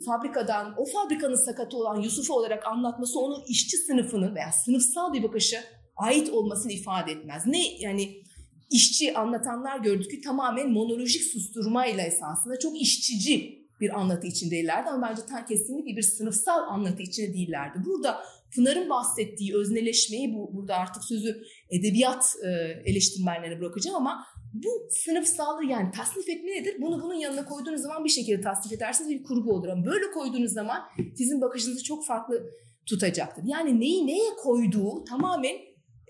[0.00, 5.56] fabrikadan o fabrikanın sakatı olan Yusuf'u olarak anlatması onun işçi sınıfının veya sınıfsal bir bakışı
[5.96, 7.46] ait olmasını ifade etmez.
[7.46, 8.22] Ne yani
[8.70, 15.22] işçi anlatanlar gördük ki tamamen monolojik susturmayla esasında çok işçici bir anlatı içindeylerdi ama bence
[15.28, 17.78] tam kesinlikle bir sınıfsal anlatı içinde değillerdi.
[17.86, 18.20] Burada
[18.54, 22.48] Pınar'ın bahsettiği özneleşmeyi bu burada artık sözü edebiyat e,
[22.90, 26.76] eleştirmenlerine bırakacağım ama bu sınıfsallığı yani tasnif etme nedir?
[26.80, 30.52] Bunu bunun yanına koyduğunuz zaman bir şekilde tasnif edersiniz bir kurgu olur ama böyle koyduğunuz
[30.52, 30.82] zaman
[31.16, 32.50] sizin bakışınızı çok farklı
[32.86, 33.44] tutacaktır.
[33.46, 35.56] Yani neyi neye koyduğu tamamen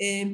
[0.03, 0.25] e,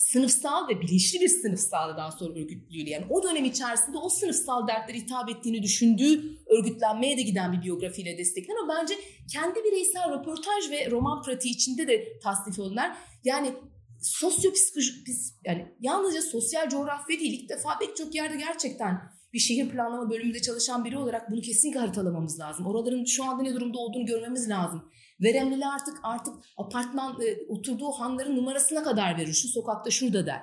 [0.00, 5.30] sınıfsal ve bilinçli bir sınıfsaldan sonra örgütlüğüyle yani o dönem içerisinde o sınıfsal dertlere hitap
[5.30, 8.94] ettiğini düşündüğü örgütlenmeye de giden bir biyografiyle desteklen o bence
[9.32, 12.96] kendi bireysel röportaj ve roman pratiği içinde de tasnif olunlar.
[13.24, 13.52] Yani
[14.02, 15.08] sosyopsikolojik
[15.44, 19.00] yani yalnızca sosyal coğrafya değil ilk defa pek çok yerde gerçekten
[19.32, 22.66] bir şehir planlama bölümünde çalışan biri olarak bunu kesinlikle haritalamamız lazım.
[22.66, 24.90] Oraların şu anda ne durumda olduğunu görmemiz lazım.
[25.22, 29.32] Veremlili artık artık apartman e, oturduğu hanların numarasına kadar verir.
[29.32, 30.40] Şu sokakta şurada der.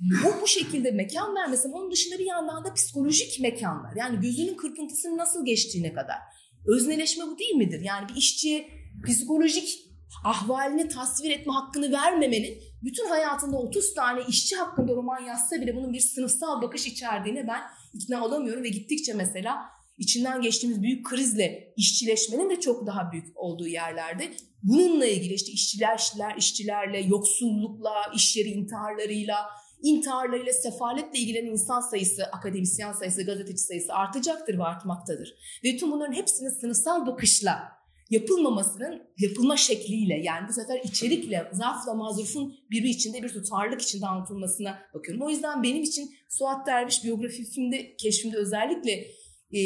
[0.00, 3.96] Bu bu şekilde mekan vermesi onun dışında bir yandan da psikolojik mekanlar.
[3.96, 6.18] Yani gözünün kırpıntısının nasıl geçtiğine kadar.
[6.66, 7.80] Özneleşme bu değil midir?
[7.80, 8.68] Yani bir işçiye
[9.06, 9.92] psikolojik
[10.24, 15.92] ahvalini tasvir etme hakkını vermemenin bütün hayatında 30 tane işçi hakkında roman yazsa bile bunun
[15.92, 17.62] bir sınıfsal bakış içerdiğine ben
[17.94, 23.68] ikna olamıyorum ve gittikçe mesela içinden geçtiğimiz büyük krizle işçileşmenin de çok daha büyük olduğu
[23.68, 24.32] yerlerde
[24.62, 29.36] bununla ilgili işte işçiler, işçiler işçilerle, yoksullukla, iş yeri intiharlarıyla,
[29.82, 35.34] intiharlarıyla, sefaletle ilgilenen insan sayısı, akademisyen sayısı, gazeteci sayısı artacaktır ve artmaktadır.
[35.64, 42.54] Ve tüm bunların hepsinin sınıfsal bakışla yapılmamasının yapılma şekliyle yani bu sefer içerikle, zarfla mazrufun
[42.70, 45.22] biri içinde bir tutarlılık içinde anlatılmasına bakıyorum.
[45.26, 49.06] O yüzden benim için Suat Derviş biyografimde, keşfimde özellikle
[49.52, 49.60] e,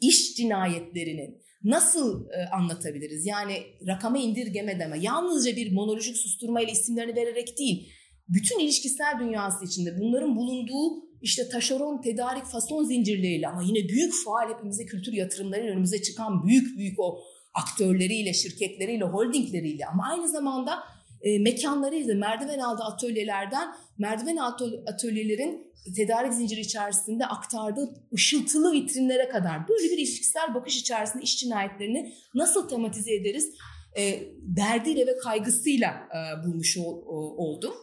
[0.00, 3.26] iş cinayetlerinin nasıl e, anlatabiliriz?
[3.26, 4.98] Yani rakama indirgeme deme.
[5.00, 7.88] Yalnızca bir monolojik susturmayla isimlerini vererek değil,
[8.28, 14.54] bütün ilişkisel dünyası içinde bunların bulunduğu işte taşeron, tedarik, fason zincirleriyle ama yine büyük faal
[14.54, 17.20] hepimize kültür yatırımlarıyla önümüze çıkan büyük büyük o
[17.54, 20.78] aktörleriyle, şirketleriyle, holdingleriyle ama aynı zamanda
[21.24, 23.68] e, mekanlarıyla merdiven altı atölyelerden
[23.98, 31.22] merdiven altı atölyelerin tedarik zinciri içerisinde aktardığı ışıltılı vitrinlere kadar böyle bir ilişkisel bakış içerisinde
[31.22, 33.54] iş cinayetlerini nasıl tematize ederiz
[33.98, 37.74] e, derdiyle ve kaygısıyla e, bulmuş ol, o, oldum.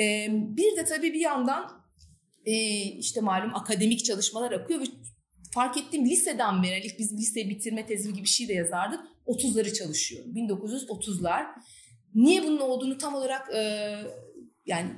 [0.00, 1.84] E, bir de tabii bir yandan
[2.46, 4.84] e, işte malum akademik çalışmalar akıyor ve
[5.54, 9.00] fark ettiğim liseden beri biz lise bitirme tezi gibi bir şey de yazardık.
[9.26, 10.34] 30'ları çalışıyorum.
[10.34, 11.46] 1930'lar.
[12.14, 13.92] Niye bunun olduğunu tam olarak e,
[14.66, 14.90] yani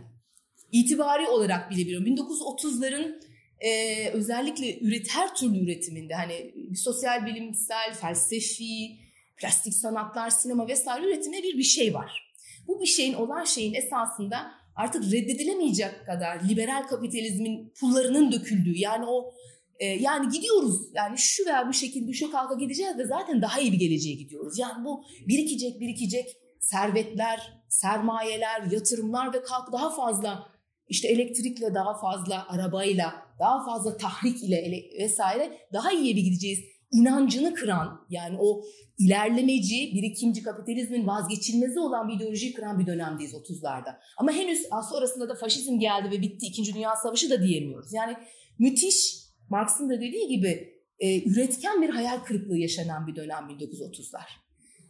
[0.73, 2.07] itibari olarak bilebiliyorum.
[2.07, 3.21] 1930'ların
[3.61, 8.97] e, özellikle üret her türlü üretiminde hani sosyal bilimsel, felsefi,
[9.37, 12.33] plastik sanatlar, sinema vesaire üretiminde bir bir şey var.
[12.67, 19.33] Bu bir şeyin olan şeyin esasında artık reddedilemeyecek kadar liberal kapitalizmin pullarının döküldüğü yani o
[19.79, 23.73] e, yani gidiyoruz yani şu veya bu şekilde düşe kalka gideceğiz ve zaten daha iyi
[23.73, 24.59] bir geleceğe gidiyoruz.
[24.59, 26.37] Yani bu birikecek birikecek
[26.71, 30.49] servetler, sermayeler, yatırımlar ve kalk daha fazla
[30.89, 36.59] işte elektrikle daha fazla arabayla, daha fazla tahrik ile vesaire daha iyi bir gideceğiz
[36.93, 38.63] inancını kıran yani o
[38.99, 43.97] ilerlemeci, birikimci kapitalizmin vazgeçilmezi olan bir ideolojiyi kıran bir dönemdeyiz 30'larda.
[44.19, 47.93] Ama henüz sonrasında da faşizm geldi ve bitti, İkinci Dünya Savaşı da diyemiyoruz.
[47.93, 48.17] Yani
[48.59, 49.17] müthiş,
[49.51, 54.46] Marx'ın da dediği gibi e, üretken bir hayal kırıklığı yaşanan bir dönem 1930'lar.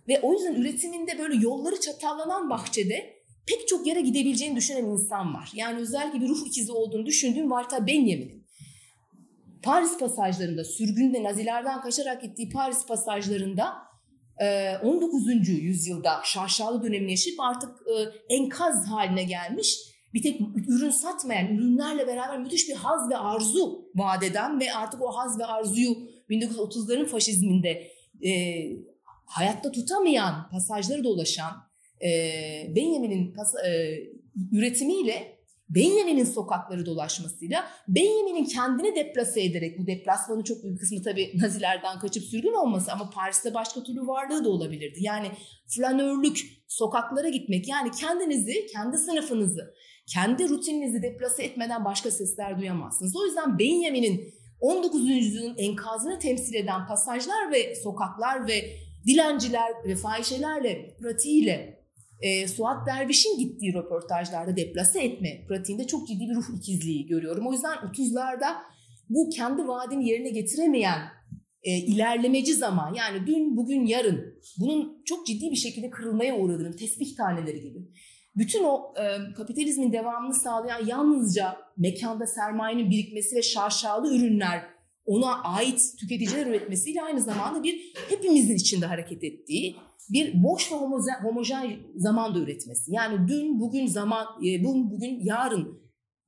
[0.09, 5.51] Ve o yüzden üretiminde böyle yolları çatallanan bahçede pek çok yere gidebileceğini düşünen insan var.
[5.55, 8.47] Yani özellikle bir ruh ikizi olduğunu düşündüğüm Walter Benjamin'in
[9.63, 13.87] Paris pasajlarında, sürgünde Nazilerden kaçarak gittiği Paris pasajlarında
[14.85, 15.49] 19.
[15.49, 17.71] yüzyılda şaşalı dönemini yaşayıp artık
[18.29, 19.77] enkaz haline gelmiş
[20.15, 24.23] bir tek ürün satmayan ürünlerle beraber müthiş bir haz ve arzu vaat
[24.61, 25.91] ve artık o haz ve arzuyu
[26.31, 27.89] 1930'ların faşizminde
[28.25, 28.31] e,
[29.27, 31.53] hayatta tutamayan pasajları dolaşan
[32.03, 32.11] e,
[32.77, 34.01] Benjamin'in pas, e,
[34.53, 35.37] üretimiyle
[35.69, 42.25] Benjamin'in sokakları dolaşmasıyla Benjamin'in kendini deplase ederek bu deplasmanın çok büyük kısmı tabii Nazilerden kaçıp
[42.25, 44.99] sürgün olması ama Paris'te başka türlü varlığı da olabilirdi.
[45.01, 45.27] Yani
[45.67, 49.75] flanörlük, sokaklara gitmek yani kendinizi, kendi sınıfınızı,
[50.07, 53.17] kendi rutininizi deplase etmeden başka sesler duyamazsınız.
[53.17, 55.09] O yüzden Benjamin'in 19.
[55.09, 61.87] yüzyılın enkazını temsil eden pasajlar ve sokaklar ve dilenciler ve fahişelerle, pratiğiyle
[62.21, 67.47] e, Suat Derviş'in gittiği röportajlarda deplase etme pratiğinde çok ciddi bir ruh ikizliği görüyorum.
[67.47, 68.55] O yüzden 30'larda
[69.09, 71.01] bu kendi vaadini yerine getiremeyen
[71.63, 77.17] e, ilerlemeci zaman yani dün, bugün, yarın bunun çok ciddi bir şekilde kırılmaya uğradığını tespih
[77.17, 77.79] taneleri gibi.
[78.37, 84.76] Bütün o e, kapitalizmin devamını sağlayan yalnızca mekanda sermayenin birikmesi ve şaşalı ürünler
[85.07, 89.77] ona ait tüketiciler üretmesiyle aynı zamanda bir hepimizin içinde hareket ettiği
[90.11, 92.93] bir boş ve homojen, homojen zaman da üretmesi.
[92.95, 95.81] Yani dün, bugün, zaman, e, bugün, bugün, yarın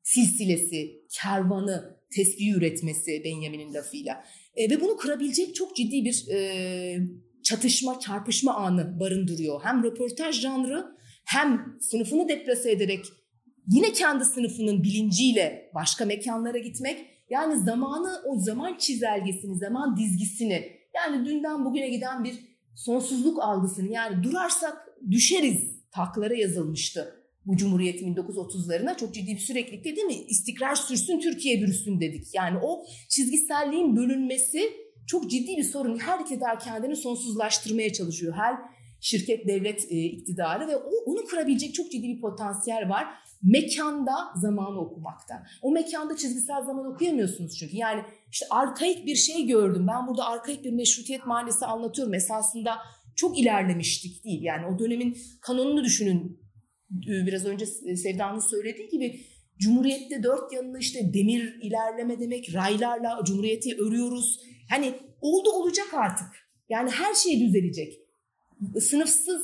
[0.02, 4.24] silsilesi, kervanı, tesbihi üretmesi Benjamin'in lafıyla.
[4.56, 6.98] E, ve bunu kırabilecek çok ciddi bir e,
[7.44, 9.60] çatışma, çarpışma anı barındırıyor.
[9.64, 10.86] Hem röportaj janrı
[11.24, 13.04] hem sınıfını deplase ederek
[13.68, 17.17] yine kendi sınıfının bilinciyle başka mekanlara gitmek.
[17.30, 22.34] Yani zamanı, o zaman çizelgesini, zaman dizgisini yani dünden bugüne giden bir
[22.74, 27.18] sonsuzluk algısını yani durarsak düşeriz taklara yazılmıştı
[27.48, 30.24] bu Cumhuriyet 1930'larına çok ciddi bir süreklilikte değil mi?
[30.28, 32.34] İstikrar sürsün Türkiye bürüsün dedik.
[32.34, 34.70] Yani o çizgiselliğin bölünmesi
[35.06, 35.98] çok ciddi bir sorun.
[35.98, 38.34] Her iktidar kendini sonsuzlaştırmaya çalışıyor.
[38.36, 38.56] Her
[39.00, 43.06] şirket devlet e, iktidarı ve o, onu kırabilecek çok ciddi bir potansiyel var.
[43.42, 45.42] Mekanda zamanı okumakta.
[45.62, 47.76] O mekanda çizgisel zaman okuyamıyorsunuz çünkü.
[47.76, 49.86] Yani işte arkaik bir şey gördüm.
[49.88, 52.14] Ben burada arkaik bir meşrutiyet mahallesi anlatıyorum.
[52.14, 52.78] Esasında
[53.16, 54.42] çok ilerlemiştik değil.
[54.42, 56.40] Yani o dönemin kanonunu düşünün.
[57.26, 59.20] Biraz önce Sevda'nın söylediği gibi
[59.58, 64.40] Cumhuriyette dört yanını işte demir ilerleme demek, raylarla Cumhuriyeti örüyoruz.
[64.70, 66.26] Hani oldu olacak artık.
[66.68, 68.07] Yani her şey düzelecek.
[68.80, 69.42] Sınıfsız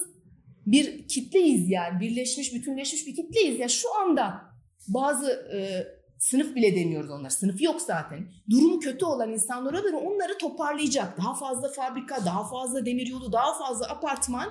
[0.66, 2.00] bir kitleyiz yani.
[2.00, 3.60] Birleşmiş, bütünleşmiş bir kitleyiz.
[3.60, 4.40] Ya şu anda
[4.88, 5.58] bazı e,
[6.24, 7.30] Sınıf bile demiyoruz onlar.
[7.30, 8.28] Sınıf yok zaten.
[8.50, 11.18] Durumu kötü olan insanlara göre onları toparlayacak.
[11.18, 14.48] Daha fazla fabrika, daha fazla demiryolu, daha fazla apartman.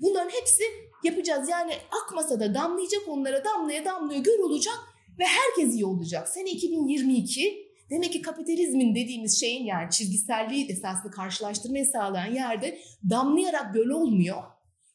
[0.00, 0.62] Bunların hepsi
[1.04, 1.48] yapacağız.
[1.48, 4.74] Yani akmasa da damlayacak onlara damlaya damlaya gör olacak
[5.18, 6.28] ve herkes iyi olacak.
[6.28, 12.78] Sene 2022 demek ki kapitalizmin dediğimiz şeyin yani çizgiselliği esaslı karşılaştırmayı sağlayan yerde
[13.10, 14.42] damlayarak göl olmuyor.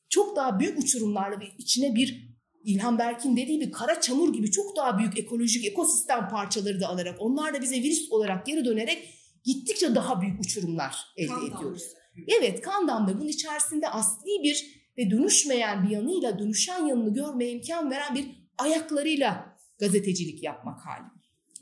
[0.09, 2.29] Çok daha büyük uçurumlarla ve içine bir
[2.63, 7.15] İlhan Berk'in dediği bir kara çamur gibi çok daha büyük ekolojik ekosistem parçaları da alarak
[7.19, 9.13] onlar da bize virüs olarak geri dönerek
[9.43, 11.83] gittikçe daha büyük uçurumlar elde kan ediyoruz.
[11.83, 12.37] Damla.
[12.37, 17.91] Evet kan damla bunun içerisinde asli bir ve dönüşmeyen bir yanıyla dönüşen yanını görmeye imkan
[17.91, 18.25] veren bir
[18.57, 21.18] ayaklarıyla gazetecilik yapmak hali.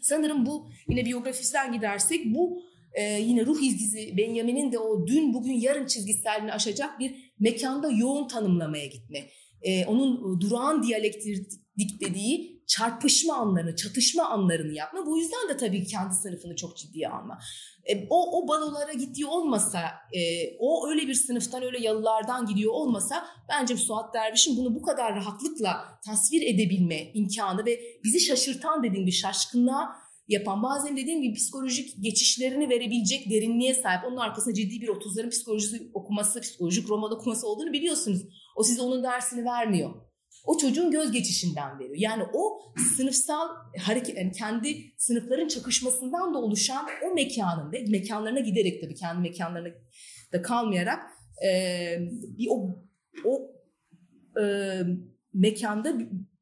[0.08, 2.62] Sanırım bu yine biyografisten gidersek bu
[2.94, 8.28] e, yine ruh izgizi Benjamin'in de o dün bugün yarın çizgiselliğini aşacak bir mekanda yoğun
[8.28, 9.20] tanımlamaya gitme
[9.62, 15.06] e, onun durağan diyalektik dediği çarpışma anlarını, çatışma anlarını yapma.
[15.06, 17.40] Bu yüzden de tabii kendi sınıfını çok ciddiye alma.
[17.86, 19.80] E, o, o balolara gittiği olmasa,
[20.14, 20.20] e,
[20.60, 26.00] o öyle bir sınıftan, öyle yalılardan gidiyor olmasa bence Suat Derviş'in bunu bu kadar rahatlıkla
[26.06, 32.70] tasvir edebilme imkanı ve bizi şaşırtan dediğim bir şaşkınlığa yapan bazen dediğim gibi psikolojik geçişlerini
[32.70, 34.06] verebilecek derinliğe sahip.
[34.08, 38.22] Onun arkasında ciddi bir 30'ların psikolojisi okuması, psikolojik roman okuması olduğunu biliyorsunuz.
[38.56, 40.07] O size onun dersini vermiyor.
[40.48, 41.96] O çocuğun göz geçişinden veriyor.
[41.98, 42.60] Yani o
[42.98, 43.48] sınıfsal
[43.80, 49.74] hareket, yani kendi sınıfların çakışmasından da oluşan o mekanın ve mekanlarına giderek tabii kendi mekanlarına
[50.34, 51.00] da kalmayarak
[51.46, 51.52] e,
[52.38, 52.84] bir o
[53.26, 53.52] o
[54.42, 54.44] e,
[55.34, 55.90] mekanda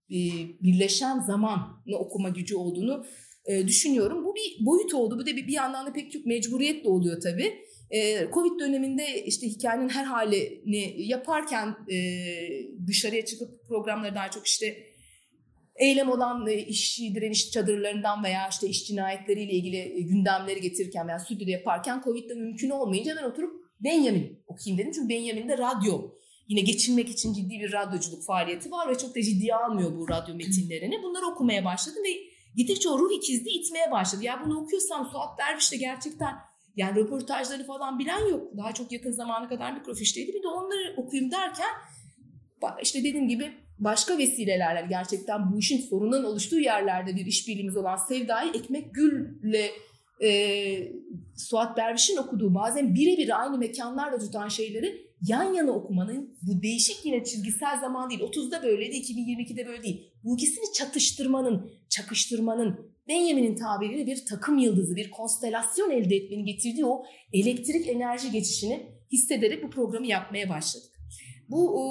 [0.09, 0.19] e,
[0.63, 3.05] birleşen zamanla okuma gücü olduğunu
[3.45, 4.25] e, düşünüyorum.
[4.25, 5.19] Bu bir boyut oldu.
[5.19, 7.53] Bu da bir, bir yandan da pek çok mecburiyet de oluyor tabii.
[7.89, 11.97] E, Covid döneminde işte hikayenin her halini yaparken e,
[12.87, 14.77] dışarıya çıkıp programları daha çok işte
[15.75, 21.19] eylem olan e, işçi direniş çadırlarından veya işte iş cinayetleriyle ilgili e, gündemleri getirirken veya
[21.19, 24.91] stüdyoda yaparken Covid'de mümkün olmayınca ben oturup Benjamin okuyayım dedim.
[24.95, 26.11] Çünkü Benjamin'de radyo
[26.47, 30.35] yine geçinmek için ciddi bir radyoculuk faaliyeti var ve çok da ciddiye almıyor bu radyo
[30.35, 31.03] metinlerini.
[31.03, 32.09] Bunları okumaya başladım ve
[32.55, 34.23] gittikçe o ruh ikizliği itmeye başladı.
[34.23, 36.35] Ya bunu okuyorsam Suat Derviş de gerçekten
[36.75, 38.57] yani röportajları falan bilen yok.
[38.57, 40.33] Daha çok yakın zamana kadar mikrofişteydi.
[40.33, 41.69] Bir de onları okuyayım derken
[42.81, 48.51] işte dediğim gibi başka vesilelerle gerçekten bu işin sorunun oluştuğu yerlerde bir işbirliğimiz olan Sevda'yı
[48.53, 49.69] Ekmek Gül'le
[50.23, 50.91] e,
[51.35, 57.23] Suat Derviş'in okuduğu bazen birebir aynı mekanlarda tutan şeyleri yan yana okumanın bu değişik yine
[57.23, 58.21] çizgisel zaman değil.
[58.21, 60.11] 30'da böyleydi, 2022'de böyle değil.
[60.23, 67.05] Bu ikisini çatıştırmanın, çakıştırmanın, Benjamin'in tabiriyle bir takım yıldızı, bir konstelasyon elde etmenin getirdiği o
[67.33, 70.91] elektrik enerji geçişini hissederek bu programı yapmaya başladık.
[71.49, 71.85] Bu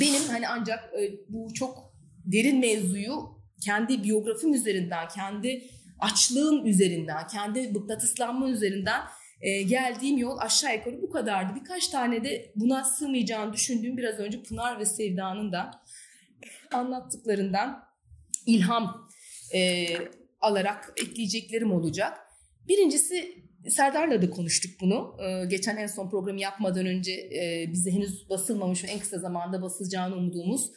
[0.00, 1.94] benim hani ancak e, bu çok
[2.24, 5.62] derin mevzuyu kendi biyografim üzerinden, kendi
[5.98, 9.00] açlığım üzerinden, kendi mıknatıslanma üzerinden
[9.40, 11.60] e, geldiğim yol aşağı yukarı bu kadardı.
[11.60, 15.70] Birkaç tane de buna sığmayacağını düşündüğüm biraz önce Pınar ve Sevda'nın da
[16.72, 17.84] anlattıklarından
[18.46, 19.01] ilham
[19.54, 19.86] e,
[20.40, 22.18] alarak ekleyeceklerim olacak.
[22.68, 25.16] Birincisi Serdar'la da konuştuk bunu.
[25.22, 29.62] Ee, geçen en son programı yapmadan önce e, bize henüz basılmamış ve en kısa zamanda
[29.62, 30.70] basılacağını umduğumuz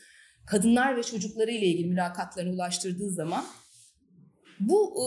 [0.46, 3.46] kadınlar ve çocukları ile ilgili mülakatlarını ulaştırdığı zaman
[4.60, 5.06] bu e,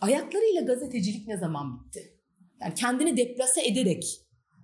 [0.00, 2.14] ayaklarıyla gazetecilik ne zaman bitti?
[2.60, 4.04] Yani kendini deplase ederek,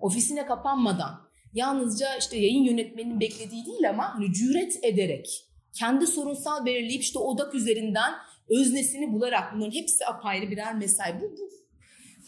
[0.01, 5.46] ofisine kapanmadan, yalnızca işte yayın yönetmeninin beklediği değil ama hani cüret ederek,
[5.79, 8.15] kendi sorunsal belirleyip işte odak üzerinden
[8.49, 11.21] öznesini bularak bunların hepsi apayrı birer mesai.
[11.21, 11.51] Bu, bu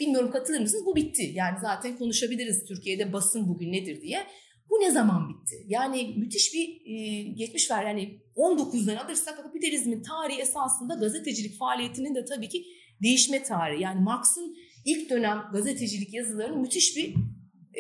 [0.01, 0.87] bilmiyorum katılır mısınız?
[0.87, 1.33] Bu bitti.
[1.35, 4.27] Yani zaten konuşabiliriz Türkiye'de basın bugün nedir diye.
[4.71, 5.57] Bu ne zaman bitti?
[5.67, 7.85] Yani müthiş bir e, geçmiş var.
[7.85, 12.65] Yani 19'dan alırsak kapitalizmin tarihi esasında gazetecilik faaliyetinin de tabii ki
[13.03, 13.83] değişme tarihi.
[13.83, 17.15] Yani Marx'ın ilk dönem gazetecilik yazılarını müthiş bir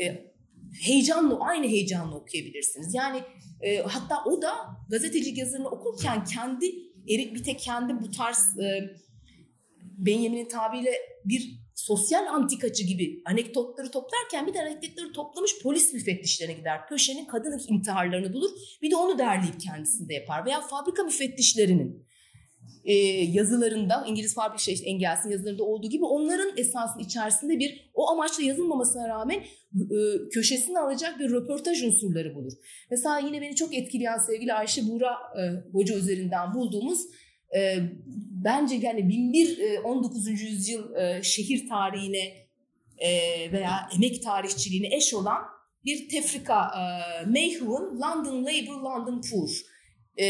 [0.03, 0.27] e,
[0.82, 2.95] heyecanla, aynı heyecanla okuyabilirsiniz.
[2.95, 3.23] Yani
[3.61, 4.53] e, hatta o da
[4.90, 6.66] gazetecilik yazılarını okurken kendi
[7.07, 8.97] bir tek kendi bu tarz e,
[9.82, 10.93] Benjamin'in tabiyle
[11.24, 16.86] bir sosyal antikacı gibi anekdotları toplarken bir de anekdotları toplamış polis müfettişlerine gider.
[16.89, 18.51] Köşenin kadın intiharlarını bulur
[18.82, 20.47] bir de onu derleyip kendisinde yapar.
[20.47, 22.07] Veya fabrika müfettişlerinin
[22.89, 22.94] e,
[23.32, 29.09] yazılarında İngiliz fabrika şey, Engels'in yazılarında olduğu gibi onların esasının içerisinde bir o amaçla yazılmamasına
[29.09, 29.39] rağmen
[29.74, 29.98] e,
[30.32, 32.52] köşesini alacak bir röportaj unsurları bulur.
[32.90, 35.43] Mesela yine beni çok etkileyen sevgili Ayşe Buğra e,
[35.73, 37.01] Hoca üzerinden bulduğumuz
[37.56, 37.78] e,
[38.44, 40.28] bence yani 1001 e, 19.
[40.28, 42.48] yüzyıl e, şehir tarihine
[42.98, 43.10] e,
[43.52, 45.43] veya emek tarihçiliğine eş olan
[45.85, 49.51] bir tefrika e, Mayhew'un London Labour, London Poor.
[50.20, 50.27] E,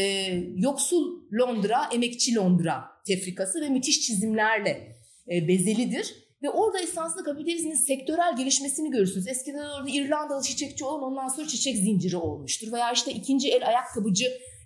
[0.55, 4.97] yoksul Londra, emekçi Londra tefrikası ve müthiş çizimlerle
[5.31, 6.15] e, bezelidir.
[6.43, 9.27] Ve orada esasında kapitalizmin sektörel gelişmesini görürsünüz.
[9.27, 12.71] Eskiden orada İrlandalı çiçekçi olan ondan sonra çiçek zinciri olmuştur.
[12.71, 14.25] Veya işte ikinci el ayakkabıcı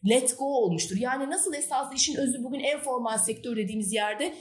[0.09, 0.97] let go olmuştur.
[0.97, 4.33] Yani nasıl esaslı işin özü bugün en formal sektör dediğimiz yerde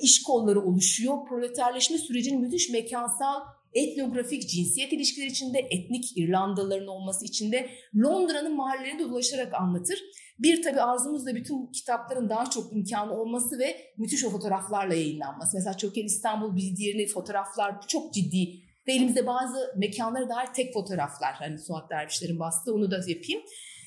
[0.00, 1.26] iş kolları oluşuyor.
[1.28, 3.40] Proleterleşme sürecinin müthiş mekansal,
[3.74, 9.98] etnografik, cinsiyet ilişkileri içinde, etnik İrlandalıların olması içinde Londra'nın mahallelerinde dolaşarak anlatır.
[10.38, 15.56] Bir tabi arzumuz da bütün kitapların daha çok imkanı olması ve müthiş o fotoğraflarla yayınlanması.
[15.56, 21.34] Mesela Çökel İstanbul bir diğerini fotoğraflar çok ciddi ve elimizde bazı mekanlara dair tek fotoğraflar.
[21.34, 23.42] Hani Suat Dervişler'in bastığı onu da yapayım.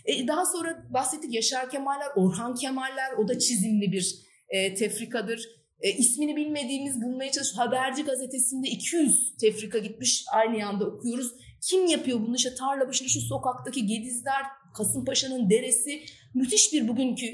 [0.06, 4.16] E, daha sonra bahsettik Yaşar Kemaller, Orhan Kemaller o da çizimli bir
[4.50, 5.61] e, tefrikadır.
[5.82, 7.58] E, ismini bilmediğimiz bulmaya çalış.
[7.58, 11.32] Haberci gazetesinde 200 tefrika gitmiş aynı yanda okuyoruz.
[11.62, 12.36] Kim yapıyor bunu?
[12.36, 14.44] İşte tarla başında şu sokaktaki Gedizler,
[14.74, 16.04] Kasımpaşa'nın deresi.
[16.34, 17.26] Müthiş bir bugünkü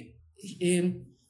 [0.62, 0.84] e,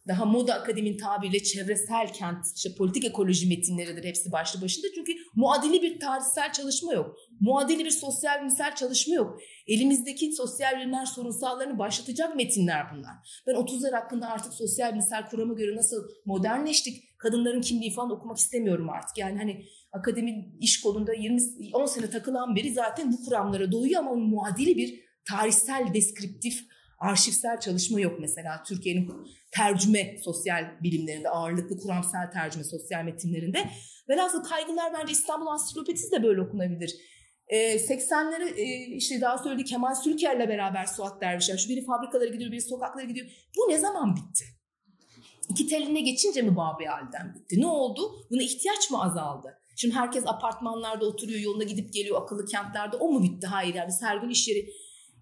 [0.08, 4.88] daha moda akademin tabiriyle çevresel kent, işte politik ekoloji metinleridir hepsi başlı başında.
[4.96, 7.16] Çünkü muadili bir tarihsel çalışma yok.
[7.40, 9.40] Muadili bir sosyal bilimsel çalışma yok.
[9.68, 13.44] Elimizdeki sosyal bilimler sorunsallarını başlatacak metinler bunlar.
[13.48, 18.90] Ben 30'lar hakkında artık sosyal bilimsel kurama göre nasıl modernleştik, kadınların kimliği falan okumak istemiyorum
[18.90, 19.18] artık.
[19.18, 21.42] Yani hani akademi iş kolunda 20
[21.74, 25.00] 10 sene takılan biri zaten bu kuramlara doyuyor ama muadili bir
[25.30, 26.60] tarihsel deskriptif
[27.00, 29.12] arşivsel çalışma yok mesela Türkiye'nin
[29.52, 33.70] tercüme sosyal bilimlerinde ağırlıklı kuramsal tercüme sosyal metinlerinde.
[34.10, 36.96] Velhasıl kaygılar bence İstanbul Ansiklopedisi de böyle okunabilir.
[37.48, 41.58] e, 80'lere e, işte daha söylediği Kemal Sülker'le beraber Suat Dervişler.
[41.58, 43.28] Şu biri fabrikalara gidiyor, biri sokaklara gidiyor.
[43.58, 44.46] Bu ne zaman bitti?
[45.50, 47.62] İki teline geçince mi Babi halden bitti?
[47.62, 48.02] Ne oldu?
[48.32, 49.58] Buna ihtiyaç mı azaldı?
[49.76, 52.96] Şimdi herkes apartmanlarda oturuyor, yoluna gidip geliyor akıllı kentlerde.
[52.96, 53.48] O mu bitti?
[53.48, 54.70] Hayır yani biz her gün iş yeri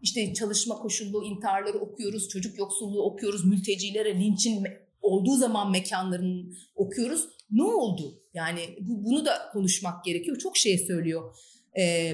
[0.01, 4.67] işte çalışma koşullu intiharları okuyoruz, çocuk yoksulluğu okuyoruz, mültecilere linçin
[5.01, 7.27] olduğu zaman mekanlarını okuyoruz.
[7.51, 8.21] Ne oldu?
[8.33, 10.37] Yani bu, bunu da konuşmak gerekiyor.
[10.37, 11.35] Çok şey söylüyor.
[11.79, 12.13] Ee,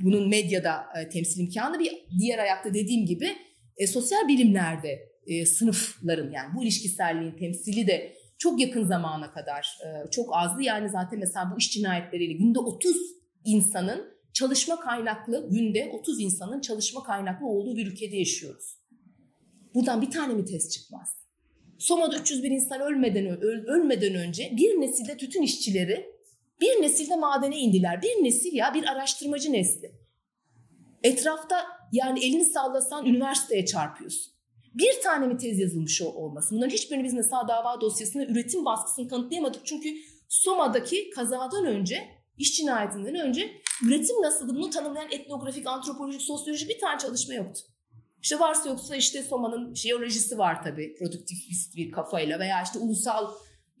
[0.00, 3.28] bunun medyada e, temsil imkanı bir diğer ayakta dediğim gibi
[3.76, 10.10] e, sosyal bilimlerde e, sınıfların yani bu ilişkiselliğin temsili de çok yakın zamana kadar e,
[10.10, 10.62] çok azdı.
[10.62, 12.96] Yani zaten mesela bu iş cinayetleriyle günde 30
[13.44, 18.76] insanın çalışma kaynaklı günde 30 insanın çalışma kaynaklı olduğu bir ülkede yaşıyoruz.
[19.74, 21.22] Buradan bir tane mi test çıkmaz?
[21.78, 26.12] Soma'da 301 insan ölmeden öl, ölmeden önce bir nesilde tütün işçileri
[26.60, 28.02] bir nesilde madene indiler.
[28.02, 29.92] Bir nesil ya bir araştırmacı nesli.
[31.02, 34.31] Etrafta yani elini sallasan üniversiteye çarpıyorsun.
[34.74, 36.54] Bir tane mi tez yazılmış olması?
[36.54, 39.66] Bunların hiçbirini biz mesela dava dosyasında üretim baskısını kanıtlayamadık.
[39.66, 39.88] Çünkü
[40.28, 42.08] Soma'daki kazadan önce,
[42.38, 43.50] iş cinayetinden önce
[43.86, 47.60] üretim nasıldı bunu tanımlayan etnografik, antropolojik, sosyolojik bir tane çalışma yoktu.
[48.22, 53.30] İşte varsa yoksa işte Soma'nın jeolojisi var tabii produktivist bir kafayla veya işte ulusal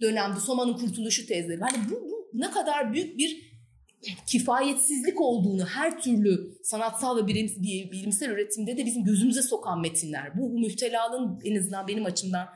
[0.00, 1.60] dönemde Soma'nın kurtuluşu tezleri.
[1.60, 3.51] Yani bu, bu ne kadar büyük bir
[4.26, 7.46] kifayetsizlik olduğunu her türlü sanatsal ve bilim,
[7.92, 10.38] bilimsel üretimde de bizim gözümüze sokan metinler.
[10.38, 12.48] Bu, müftelalığın en azından benim açımdan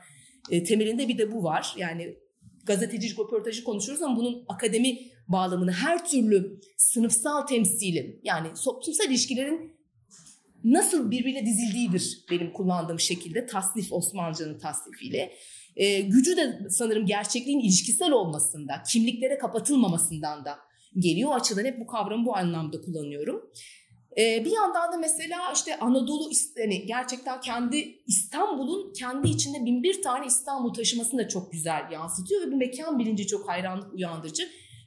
[0.51, 1.73] e, temelinde bir de bu var.
[1.77, 2.15] Yani
[2.63, 9.77] gazetecilik röportajı konuşuyoruz ama bunun akademi bağlamını her türlü sınıfsal temsilin yani toplumsal ilişkilerin
[10.63, 15.33] nasıl birbirine dizildiğidir benim kullandığım şekilde tasnif Osmanlıcanın tasnifiyle.
[15.75, 20.66] E, gücü de sanırım gerçekliğin ilişkisel olmasında, kimliklere kapatılmamasından da
[20.99, 21.29] geliyor.
[21.29, 23.51] O açıdan hep bu kavramı bu anlamda kullanıyorum.
[24.17, 30.01] Ee, bir yandan da mesela işte Anadolu yani gerçekten kendi İstanbul'un kendi içinde bin bir
[30.01, 34.43] tane İstanbul taşımasını da çok güzel yansıtıyor ve bir mekan bilinci çok hayranlık uyandırıcı.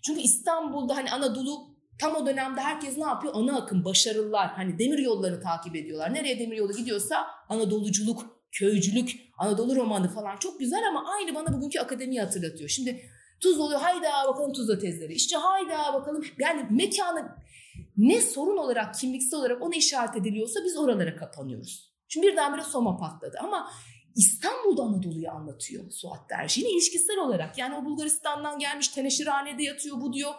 [0.07, 1.70] Çünkü İstanbul'da hani Anadolu
[2.01, 3.35] tam o dönemde herkes ne yapıyor?
[3.37, 4.49] Ana akım, başarılılar.
[4.49, 6.15] Hani demir yollarını takip ediyorlar.
[6.15, 11.81] Nereye demir yolu gidiyorsa Anadoluculuk, köycülük, Anadolu romanı falan çok güzel ama aynı bana bugünkü
[11.81, 12.69] akademiyi hatırlatıyor.
[12.69, 13.01] Şimdi
[13.43, 15.12] Tuz oluyor hayda bakalım tuzla tezleri.
[15.12, 17.37] İşte hayda bakalım yani mekanı
[17.97, 21.91] ne sorun olarak kimliksel olarak ona işaret ediliyorsa biz oralara kapanıyoruz.
[22.09, 23.71] Şimdi birdenbire Soma patladı ama
[24.17, 26.61] İstanbul'da Anadolu'yu anlatıyor Suat Derci.
[26.61, 30.33] Yine ilişkisel olarak yani o Bulgaristan'dan gelmiş teneşirhanede yatıyor bu diyor.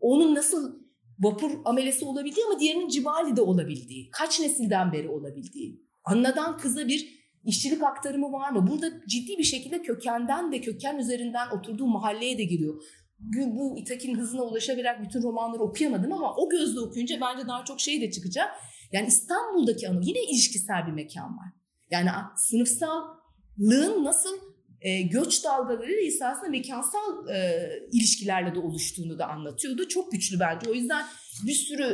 [0.00, 0.82] Onun nasıl
[1.18, 4.10] vapur amelesi olabildiği ama diğerinin Cibali'de olabildiği.
[4.10, 5.82] Kaç nesilden beri olabildiği.
[6.04, 8.66] Anladan kıza bir işçilik aktarımı var mı?
[8.70, 12.82] Burada ciddi bir şekilde kökenden de köken üzerinden oturduğu mahalleye de giriyor.
[13.18, 18.00] Bu, İtak'in hızına ulaşabilen bütün romanları okuyamadım ama o gözle okuyunca bence daha çok şey
[18.00, 18.48] de çıkacak.
[18.92, 21.48] Yani İstanbul'daki anı yine ilişkisel bir mekan var.
[21.90, 24.38] Yani sınıfsallığın nasıl
[24.80, 29.88] e, göç dalgaları esasında mekansal e, ilişkilerle de oluştuğunu da anlatıyordu.
[29.88, 30.70] Çok güçlü bence.
[30.70, 31.04] O yüzden
[31.46, 31.84] bir sürü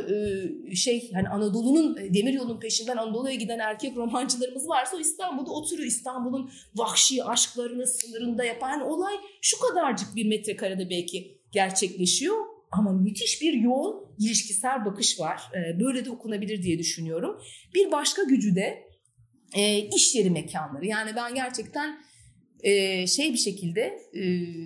[0.71, 5.51] e, şey hani Anadolu'nun e, demir yolun peşinden Anadolu'ya giden erkek romancılarımız varsa o İstanbul'da
[5.51, 5.87] oturuyor.
[5.87, 12.35] İstanbul'un vahşi aşklarını sınırında yapan olay şu kadarcık bir metrekarede belki gerçekleşiyor.
[12.71, 15.41] Ama müthiş bir yoğun ilişkisel bakış var.
[15.55, 17.41] E, böyle de okunabilir diye düşünüyorum.
[17.75, 18.89] Bir başka gücü de
[19.95, 20.85] iş yeri mekanları.
[20.85, 21.99] Yani ben gerçekten
[23.07, 23.99] şey bir şekilde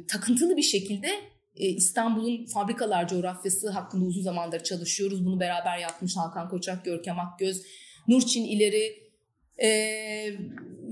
[0.07, 1.09] takıntılı bir şekilde
[1.55, 5.25] İstanbul'un fabrikalar coğrafyası hakkında uzun zamandır çalışıyoruz.
[5.25, 7.61] Bunu beraber yapmış Hakan Koçak, Görkem Akgöz,
[8.07, 9.03] Nurçin İleri
[9.63, 9.69] e,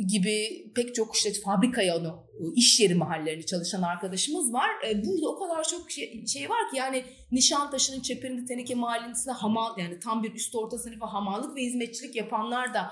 [0.07, 4.69] gibi pek çok işte fabrikaya onu iş yeri mahallelerinde çalışan arkadaşımız var.
[4.89, 9.77] E, burada o kadar çok şey, şey var ki yani Nişantaşı'nın çeperinde teneke mahallesinde hamal
[9.77, 12.91] yani tam bir üst orta sınıfı hamallık ve hizmetçilik yapanlar da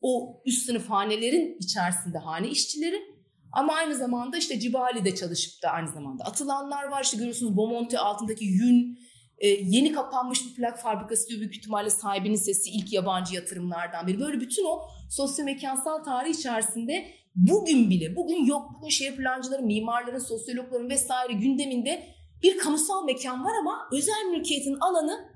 [0.00, 3.13] o üst sınıf hanelerin içerisinde hane işçileri
[3.54, 7.02] ama aynı zamanda işte Cibali'de çalışıp da aynı zamanda atılanlar var.
[7.04, 8.98] İşte görüyorsunuz Bomonti altındaki Yün
[9.38, 14.20] e, yeni kapanmış bir plak fabrikası diyor büyük ihtimalle sahibinin sesi ilk yabancı yatırımlardan biri.
[14.20, 20.90] Böyle bütün o sosyomekansal tarih içerisinde bugün bile bugün yok bugün şehir plancıların, mimarların, sosyologların
[20.90, 22.06] vesaire gündeminde
[22.42, 25.34] bir kamusal mekan var ama özel mülkiyetin alanı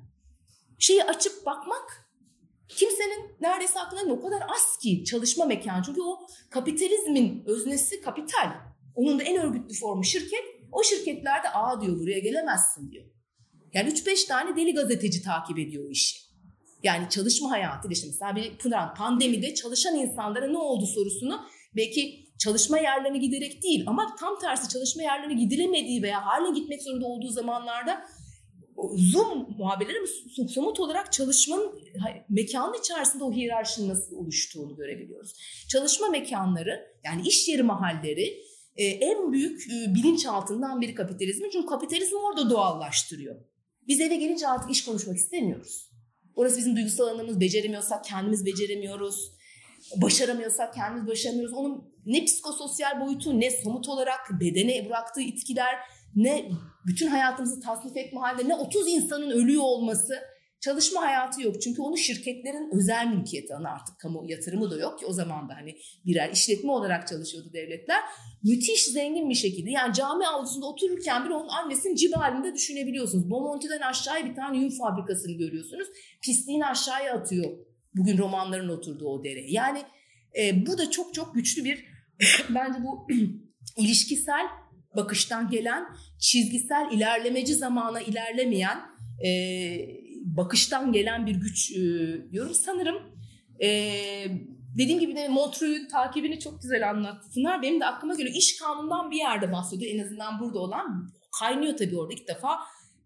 [0.79, 2.08] şeyi açıp bakmak
[2.69, 5.83] kimsenin neredeyse aklına o kadar az ki çalışma mekanı.
[5.87, 8.53] Çünkü o kapitalizmin öznesi kapital.
[8.95, 10.45] Onun da en örgütlü formu şirket.
[10.73, 13.05] O şirketlerde aa diyor buraya gelemezsin diyor.
[13.73, 16.19] Yani 3-5 tane deli gazeteci takip ediyor o işi.
[16.83, 21.41] Yani çalışma hayatı işte mesela bir Pınar pandemide çalışan insanlara ne oldu sorusunu
[21.77, 27.07] belki çalışma yerlerine giderek değil ama tam tersi çalışma yerlerine gidilemediği veya hala gitmek zorunda
[27.07, 28.05] olduğu zamanlarda
[28.97, 29.99] Zoom muhabirleri
[30.49, 31.73] somut olarak çalışmanın
[32.29, 35.35] mekanın içerisinde o hiyerarşinin nasıl oluştuğunu görebiliyoruz.
[35.69, 38.43] Çalışma mekanları yani iş yeri mahalleri
[38.77, 41.51] e, en büyük e, bilinç altından biri kapitalizmin.
[41.51, 43.37] Çünkü kapitalizm orada doğallaştırıyor.
[43.89, 45.91] Biz eve gelince artık iş konuşmak istemiyoruz.
[46.35, 47.41] Orası bizim duygusal alanımız.
[47.41, 49.33] Beceremiyorsak kendimiz beceremiyoruz.
[49.97, 51.55] Başaramıyorsak kendimiz başaramıyoruz.
[51.55, 55.75] Onun ne psikososyal boyutu ne somut olarak bedene bıraktığı etkiler
[56.17, 56.51] ne
[56.87, 60.15] bütün hayatımızı tasnif etme halinde ne 30 insanın ölüyor olması
[60.61, 61.63] çalışma hayatı yok.
[61.63, 65.55] Çünkü onu şirketlerin özel mülkiyeti ana artık kamu yatırımı da yok ki o zaman da
[65.55, 65.77] hani
[66.07, 68.03] birer işletme olarak çalışıyordu devletler.
[68.43, 73.31] Müthiş zengin bir şekilde yani cami avlusunda otururken bile onun annesinin cib halinde düşünebiliyorsunuz.
[73.31, 75.89] Bomonti'den aşağıya bir tane yün fabrikasını görüyorsunuz.
[76.23, 77.59] Pisliğini aşağıya atıyor
[77.95, 79.51] bugün romanların oturduğu o dere.
[79.51, 79.83] Yani
[80.39, 81.85] e, bu da çok çok güçlü bir
[82.55, 83.07] bence bu
[83.77, 84.47] ilişkisel
[84.97, 85.85] bakıştan gelen
[86.19, 88.79] çizgisel ilerlemeci zamana ilerlemeyen
[89.27, 89.31] e,
[90.25, 91.81] bakıştan gelen bir güç e,
[92.33, 92.55] diyorum.
[92.55, 92.97] Sanırım
[93.63, 93.69] e,
[94.79, 97.63] dediğim gibi de Montreux'un takibini çok güzel anlattılar.
[97.63, 98.35] Benim de aklıma geliyor.
[98.37, 99.95] İş kanunundan bir yerde bahsediyor.
[99.95, 101.11] En azından burada olan
[101.41, 102.59] kaynıyor tabii orada ilk defa.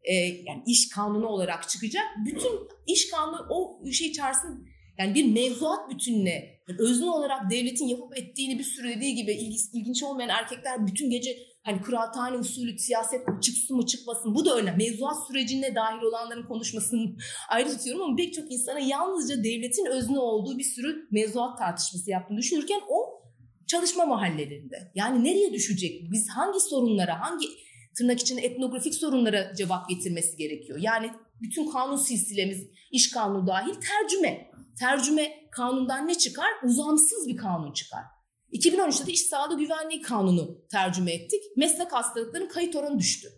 [0.04, 2.04] E, yani iş kanunu olarak çıkacak.
[2.26, 2.52] Bütün
[2.86, 8.59] iş kanunu o şey içerisinde yani bir mevzuat bütününe yani özne olarak devletin yapıp ettiğini
[8.59, 9.32] bir sürü dediği gibi
[9.72, 14.90] ilginç olmayan erkekler bütün gece Hani kıraathane usulü siyaset çıksın mı çıkmasın bu da önemli.
[14.90, 17.16] Mevzuat sürecine dahil olanların konuşmasını
[17.48, 22.39] ayrı tutuyorum ama pek çok insana yalnızca devletin özne olduğu bir sürü mevzuat tartışması yaptığını
[22.39, 23.22] düşünürken o
[23.66, 24.93] çalışma mahallelerinde.
[24.94, 26.12] Yani nereye düşecek?
[26.12, 27.47] Biz hangi sorunlara, hangi
[27.98, 30.78] tırnak içinde etnografik sorunlara cevap getirmesi gerekiyor?
[30.82, 31.10] Yani
[31.43, 34.51] bütün kanun silsilemiz, iş kanunu dahil tercüme.
[34.78, 36.48] Tercüme kanundan ne çıkar?
[36.64, 38.02] Uzamsız bir kanun çıkar.
[38.52, 41.42] 2013'te de iş sağlığı güvenliği kanunu tercüme ettik.
[41.56, 43.28] Meslek hastalıklarının kayıt oranı düştü.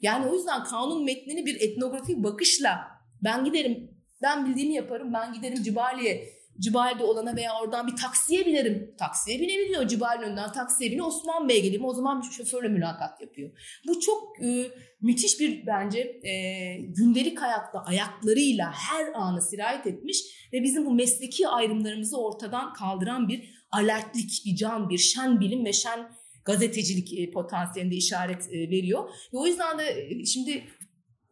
[0.00, 2.80] Yani o yüzden kanun metnini bir etnografik bakışla
[3.24, 3.90] ben giderim,
[4.22, 8.94] ben bildiğimi yaparım, ben giderim Cibali'ye, Cibali'de olana veya oradan bir taksiye binerim.
[8.98, 9.88] Taksiye binebiliyor.
[9.88, 11.06] Cibali'nin önünden taksiye biniyor.
[11.06, 11.84] Osman Bey'e geleyim.
[11.84, 13.50] O zaman bir şoförle mülakat yapıyor.
[13.88, 14.70] Bu çok e,
[15.00, 16.32] müthiş bir bence e,
[16.76, 23.63] gündelik hayatta ayaklarıyla her anı sirayet etmiş ve bizim bu mesleki ayrımlarımızı ortadan kaldıran bir
[23.74, 26.10] alertlik, bir can, bir şen bilim ve şen
[26.44, 29.08] gazetecilik e, potansiyelinde işaret e, veriyor.
[29.32, 30.64] Ve o yüzden de e, şimdi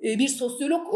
[0.03, 0.87] bir sosyolog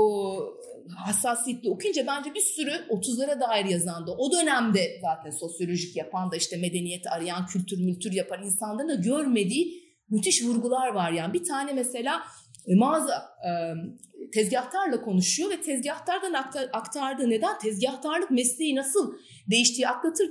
[0.96, 6.36] hassasiyetle okuyunca bence bir sürü 30'lara dair yazan da o dönemde zaten sosyolojik yapan da
[6.36, 11.32] işte medeniyeti arayan, kültür mültür yapan insanların da görmediği müthiş vurgular var yani.
[11.32, 12.22] Bir tane mesela
[12.68, 13.22] mağaza
[14.32, 16.32] tezgahtarla konuşuyor ve tezgahtardan
[16.72, 19.14] aktardığı neden tezgahtarlık mesleği nasıl
[19.50, 20.30] değiştiği aktarır,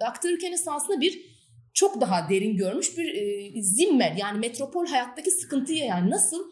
[0.00, 1.36] aktarırken esasında bir
[1.74, 6.50] çok daha derin görmüş bir e, zimmer yani metropol hayattaki sıkıntıyı yani nasıl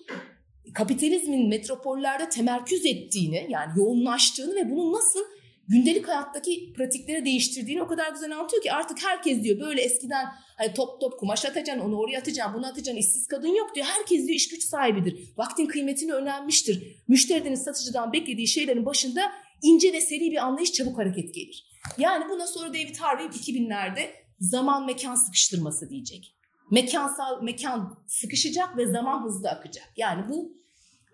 [0.74, 5.20] kapitalizmin metropollerde temerküz ettiğini yani yoğunlaştığını ve bunun nasıl
[5.68, 10.26] gündelik hayattaki pratikleri değiştirdiğini o kadar güzel anlatıyor ki artık herkes diyor böyle eskiden
[10.56, 13.86] hani top top kumaş atacaksın onu oraya atacaksın bunu atacaksın işsiz kadın yok diyor.
[13.86, 15.32] Herkes diyor iş güç sahibidir.
[15.36, 17.02] Vaktin kıymetini öğrenmiştir.
[17.08, 19.32] Müşterinin satıcıdan beklediği şeylerin başında
[19.62, 21.66] ince ve seri bir anlayış çabuk hareket gelir.
[21.98, 24.10] Yani buna sonra David Harvey 2000'lerde
[24.40, 26.34] zaman mekan sıkıştırması diyecek.
[26.70, 29.92] Mekansal mekan sıkışacak ve zaman hızlı akacak.
[29.96, 30.56] Yani bu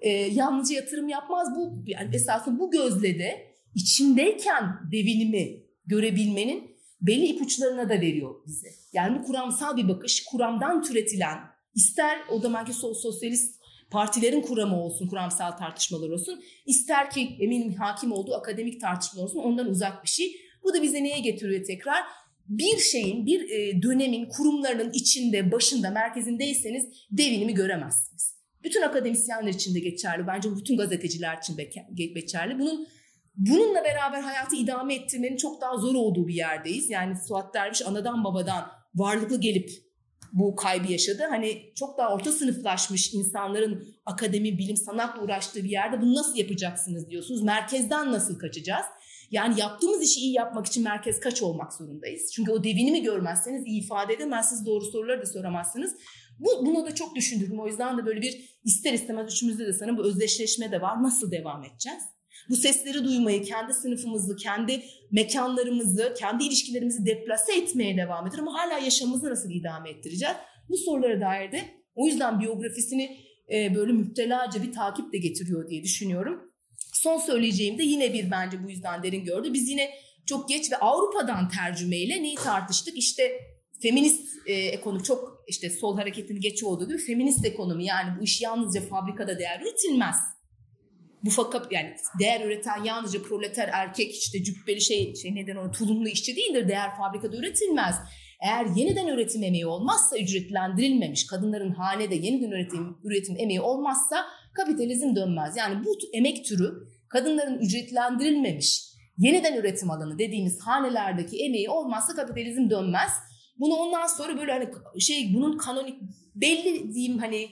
[0.01, 1.49] e, yalnızca yatırım yapmaz.
[1.57, 8.69] Bu yani esasında bu gözle de içindeyken devinimi görebilmenin belli ipuçlarına da veriyor bize.
[8.93, 11.39] Yani bu kuramsal bir bakış, kuramdan türetilen
[11.75, 13.61] ister o zamanki sosyalist
[13.91, 19.69] partilerin kuramı olsun, kuramsal tartışmalar olsun, ister ki eminim hakim olduğu akademik tartışma olsun ondan
[19.69, 20.37] uzak bir şey.
[20.63, 22.05] Bu da bize neye getiriyor tekrar?
[22.49, 28.35] Bir şeyin, bir e, dönemin kurumlarının içinde, başında, merkezindeyseniz devinimi göremezsiniz.
[28.65, 30.27] Bütün akademisyenler için de geçerli.
[30.27, 31.71] Bence bütün gazeteciler için de
[32.07, 32.59] geçerli.
[32.59, 32.89] Bunun
[33.37, 36.91] Bununla beraber hayatı idame ettirmenin çok daha zor olduğu bir yerdeyiz.
[36.91, 39.71] Yani Suat Derviş anadan babadan varlıklı gelip
[40.33, 41.23] bu kaybı yaşadı.
[41.31, 47.11] Hani çok daha orta sınıflaşmış insanların akademi, bilim, sanatla uğraştığı bir yerde bunu nasıl yapacaksınız
[47.11, 47.43] diyorsunuz.
[47.43, 48.87] Merkezden nasıl kaçacağız?
[49.31, 52.31] Yani yaptığımız işi iyi yapmak için merkez kaç olmak zorundayız?
[52.35, 55.95] Çünkü o devinimi görmezseniz, iyi ifade edemezsiniz, doğru soruları da soramazsınız.
[56.39, 57.61] Bu, buna da çok düşündüm.
[57.61, 61.03] O yüzden de böyle bir ister istemez üçümüzde de sanırım bu özdeşleşme de var.
[61.03, 62.03] Nasıl devam edeceğiz?
[62.51, 68.79] Bu sesleri duymayı, kendi sınıfımızı, kendi mekanlarımızı, kendi ilişkilerimizi deplase etmeye devam eder ama hala
[68.79, 70.37] yaşamımızı nasıl idame ettireceğiz?
[70.69, 71.65] Bu sorulara dair de
[71.95, 73.19] o yüzden biyografisini
[73.53, 76.53] e, böyle müptelaca bir takip de getiriyor diye düşünüyorum.
[76.93, 79.53] Son söyleyeceğim de yine bir bence bu yüzden derin gördü.
[79.53, 79.91] Biz yine
[80.27, 82.99] çok geç ve Avrupa'dan tercümeyle neyi tartıştık?
[82.99, 83.41] İşte
[83.83, 88.41] feminist e, ekonomi çok işte sol hareketini geç olduğu gibi feminist ekonomi yani bu iş
[88.41, 90.17] yalnızca fabrikada değer üretilmez
[91.25, 96.09] bu fakat yani değer üreten yalnızca proleter erkek işte cübbeli şey şey neden o tulumlu
[96.09, 96.69] işçi değildir.
[96.69, 97.97] Değer fabrikada üretilmez.
[98.43, 105.57] Eğer yeniden üretim emeği olmazsa ücretlendirilmemiş kadınların hanede yeniden üretim üretim emeği olmazsa kapitalizm dönmez.
[105.57, 106.73] Yani bu emek türü
[107.09, 113.11] kadınların ücretlendirilmemiş yeniden üretim alanı dediğimiz hanelerdeki emeği olmazsa kapitalizm dönmez.
[113.59, 114.69] Bunu ondan sonra böyle hani
[115.01, 116.01] şey bunun kanonik
[116.35, 117.49] belli diyeyim hani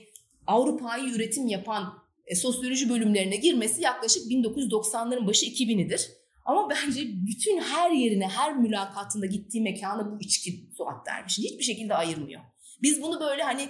[0.47, 1.95] Avrupa'yı üretim yapan
[2.29, 6.11] e, sosyoloji bölümlerine girmesi yaklaşık 1990'ların başı 2000'idir.
[6.45, 11.95] Ama bence bütün her yerine, her mülakatında gittiği mekana bu içki Suat Derviş'in hiçbir şekilde
[11.95, 12.41] ayırmıyor.
[12.83, 13.63] Biz bunu böyle hani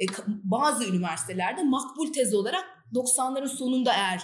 [0.00, 0.04] e,
[0.44, 2.64] bazı üniversitelerde makbul tez olarak
[2.94, 4.20] 90'ların sonunda eğer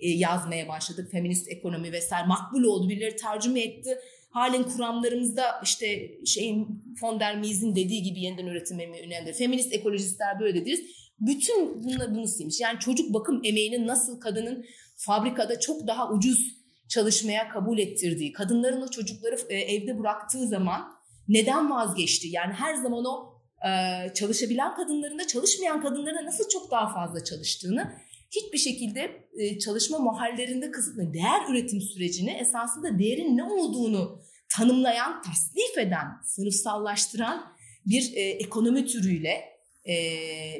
[0.00, 1.10] e, yazmaya başladık.
[1.10, 2.88] Feminist ekonomi vesaire makbul oldu.
[2.88, 3.98] Birileri tercüme etti.
[4.30, 9.34] Halen kuramlarımızda işte şeyin von Mies'in dediği gibi yeniden üretim emeği önemlidir.
[9.34, 10.80] Feminist ekolojistler böyle dediniz.
[11.20, 12.60] Bütün bunlar bunu silmiş.
[12.60, 14.64] Yani çocuk bakım emeğinin nasıl kadının
[14.96, 20.92] fabrikada çok daha ucuz çalışmaya kabul ettirdiği, kadınların o çocukları e, evde bıraktığı zaman
[21.28, 22.28] neden vazgeçti?
[22.28, 23.34] Yani her zaman o
[23.68, 27.92] e, çalışabilen kadınların da çalışmayan kadınlara nasıl çok daha fazla çalıştığını
[28.30, 34.22] hiçbir şekilde e, çalışma mahallerinde kısıtlı değer üretim sürecini esasında değerin ne olduğunu
[34.56, 37.52] tanımlayan, tasnif eden, sınıfsallaştıran
[37.86, 39.94] bir ekonomi türüyle e,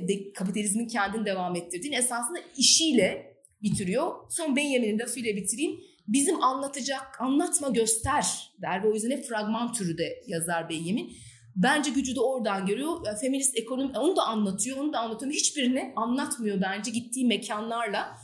[0.09, 4.13] de kapitalizmin kendini devam ettirdiğini esasında işiyle bitiriyor.
[4.31, 5.81] Son Benjamin'in lafıyla bitireyim.
[6.09, 11.13] Bizim anlatacak, anlatma göster der ve o yüzden hep fragman türü de yazar Benjamin.
[11.57, 13.07] Bence gücü de oradan görüyor.
[13.21, 15.33] Feminist ekonomi onu da anlatıyor, onu da anlatıyor.
[15.33, 18.17] Hiçbirini anlatmıyor bence gittiği mekanlarla.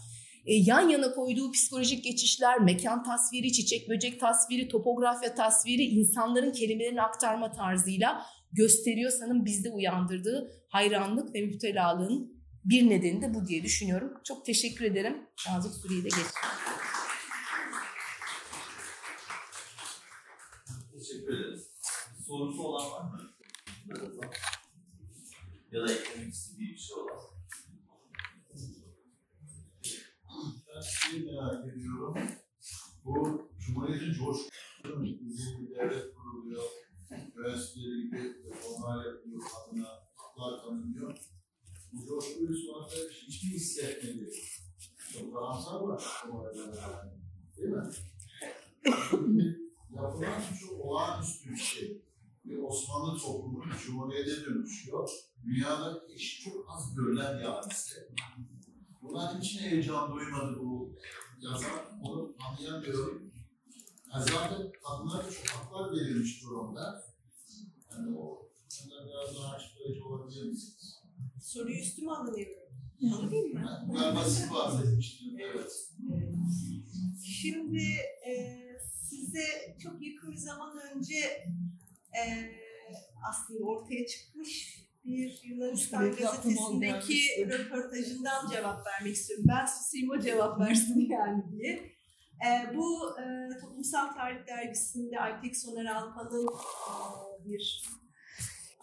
[0.46, 7.02] E, yan yana koyduğu psikolojik geçişler, mekan tasviri, çiçek böcek tasviri, topografya tasviri, insanların kelimelerini
[7.02, 14.12] aktarma tarzıyla gösteriyor sanırım bizde uyandırdığı hayranlık ve müptelalığın bir nedeni de bu diye düşünüyorum.
[14.24, 15.16] Çok teşekkür ederim.
[15.48, 16.30] Nazik Suriye'de geçiyorum.
[20.92, 21.70] Teşekkür ederiz.
[22.26, 23.30] Sorusu olan var mı?
[25.72, 27.20] Ya da eklemek istediği bir şey olan.
[30.68, 32.18] Ben şeyi merak ediyorum.
[33.04, 36.62] Bu Cumhuriyet'in coşkusunu bir devlet kuruluyor.
[37.10, 41.18] Üniversiteleri gibi reformlar yapıyor, adına haklar tanınıyor.
[41.92, 44.30] Bu coşkuyu sonra hiç mi hissetmedi?
[45.12, 47.12] Çok karamsar var o arada.
[47.56, 49.56] Değil mi?
[49.96, 52.02] Yapılan çok olağanüstü bir şey.
[52.44, 55.10] Bir Osmanlı toplumu Cumhuriyet'e dönüşüyor.
[55.44, 58.08] Dünyada eşi çok az görülen bir hadise.
[59.02, 60.96] Bunlar için heyecan duymadı bu
[61.40, 61.84] yazar.
[62.02, 63.35] Onu anlayamıyorum.
[64.16, 67.04] Yani zaten kadınlara çok haklar verilmiş durumda.
[67.90, 68.48] Yani o
[68.78, 71.02] konuda biraz daha açıklayıcı olabilir misiniz?
[71.42, 72.62] Soruyu üstüme alıyorum.
[73.14, 73.88] Alayım mı?
[73.94, 75.38] Ben basit bahsetmiştim.
[75.40, 75.90] Evet.
[77.24, 77.82] Şimdi
[78.28, 78.62] e,
[79.08, 81.18] size çok yakın bir zaman önce
[82.16, 82.22] e,
[83.30, 89.44] aslında ortaya çıkmış bir Yunanistan gazetesindeki röportajından cevap vermek istiyorum.
[89.48, 91.95] Ben susayım o cevap versin yani diye.
[92.44, 93.24] E, bu e,
[93.60, 97.82] Toplumsal Tarih Dergisi'nde Aytek Soner Alpan'ın e, bir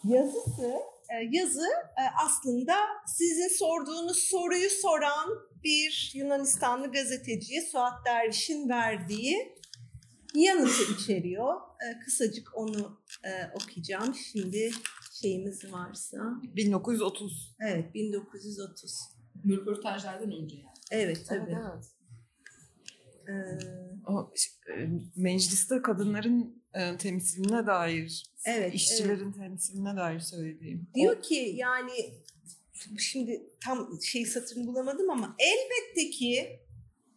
[0.03, 0.71] yazısı.
[1.09, 1.67] E, yazı
[1.97, 2.75] e, aslında
[3.07, 5.29] sizin sorduğunuz soruyu soran
[5.63, 9.57] bir Yunanistanlı gazeteciye Suat Derviş'in verdiği
[10.35, 11.55] yanıtı içeriyor.
[11.55, 14.15] E, kısacık onu e, okuyacağım.
[14.15, 14.71] Şimdi
[15.21, 16.17] şeyimiz varsa.
[16.55, 17.55] 1930.
[17.61, 18.99] Evet 1930.
[19.49, 20.67] Röportajlardan önce yani.
[20.91, 21.51] Evet tabii.
[21.51, 21.92] Evet, Ee,
[24.07, 24.33] O,
[25.15, 26.63] mecliste kadınların
[26.99, 30.87] temsiline dair, Evet, işçilerin temsiline dair söylediğim.
[30.95, 31.91] diyor ki yani
[32.99, 36.59] şimdi tam şey satırını bulamadım ama elbette ki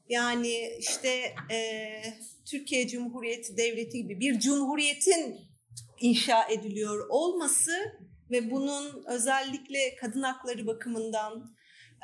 [0.08, 1.90] yani işte e,
[2.44, 5.36] Türkiye Cumhuriyeti Devleti gibi bir cumhuriyetin
[6.00, 7.72] inşa ediliyor olması
[8.30, 11.55] ve bunun özellikle kadın hakları bakımından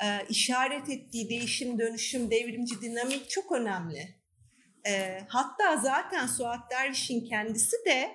[0.03, 4.15] e, işaret ettiği değişim, dönüşüm, devrimci dinamik çok önemli.
[4.87, 8.11] E, hatta zaten Suat Derviş'in kendisi de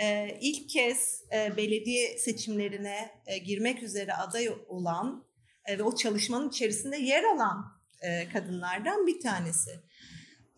[0.00, 5.24] e, ilk kez e, belediye seçimlerine e, girmek üzere aday olan
[5.64, 7.64] e, ve o çalışmanın içerisinde yer alan
[8.02, 9.70] e, kadınlardan bir tanesi.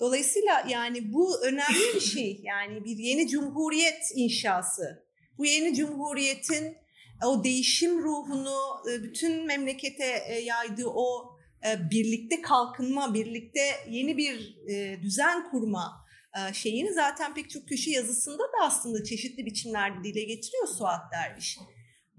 [0.00, 2.40] Dolayısıyla yani bu önemli bir şey.
[2.42, 5.06] Yani bir yeni cumhuriyet inşası.
[5.38, 6.76] Bu yeni cumhuriyetin
[7.24, 8.58] o değişim ruhunu
[8.90, 11.36] e, bütün memlekete e, yaydığı o
[11.66, 17.90] e, birlikte kalkınma, birlikte yeni bir e, düzen kurma e, şeyini zaten pek çok köşe
[17.90, 21.58] yazısında da aslında çeşitli biçimlerde dile getiriyor Suat Derviş.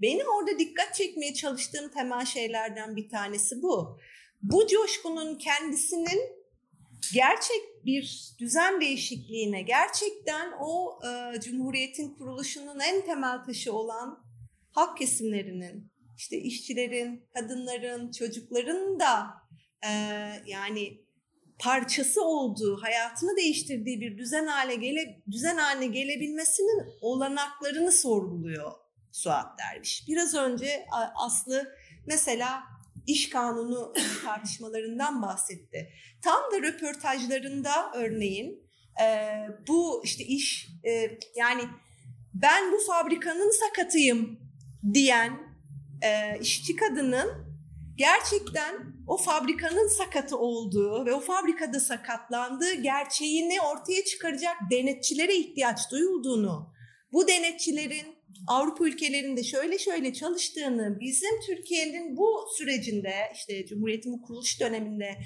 [0.02, 3.98] Benim orada dikkat çekmeye çalıştığım temel şeylerden bir tanesi bu.
[4.42, 6.20] Bu coşkunun kendisinin
[7.14, 14.25] gerçek bir düzen değişikliğine, gerçekten o e, Cumhuriyet'in kuruluşunun en temel taşı olan
[14.76, 19.26] halk kesimlerinin, işte işçilerin, kadınların, çocukların da
[19.86, 19.90] e,
[20.46, 21.06] yani
[21.58, 28.72] parçası olduğu, hayatını değiştirdiği bir düzen hale gele düzen haline gelebilmesinin olanaklarını sorguluyor
[29.12, 30.04] Suat Derviş.
[30.08, 31.74] Biraz önce Aslı
[32.06, 32.62] mesela
[33.06, 33.92] iş kanunu
[34.24, 35.92] tartışmalarından bahsetti.
[36.24, 38.70] Tam da röportajlarında örneğin
[39.02, 39.38] e,
[39.68, 41.62] bu işte iş e, yani
[42.34, 44.45] ben bu fabrikanın sakatıyım
[44.94, 45.32] diyen
[46.02, 47.28] e, işçi kadının
[47.96, 56.72] gerçekten o fabrikanın sakatı olduğu ve o fabrikada sakatlandığı gerçeğini ortaya çıkaracak denetçilere ihtiyaç duyulduğunu,
[57.12, 64.60] bu denetçilerin Avrupa ülkelerinde şöyle şöyle çalıştığını, bizim Türkiye'nin bu sürecinde işte Cumhuriyet'in bu kuruluş
[64.60, 65.16] döneminde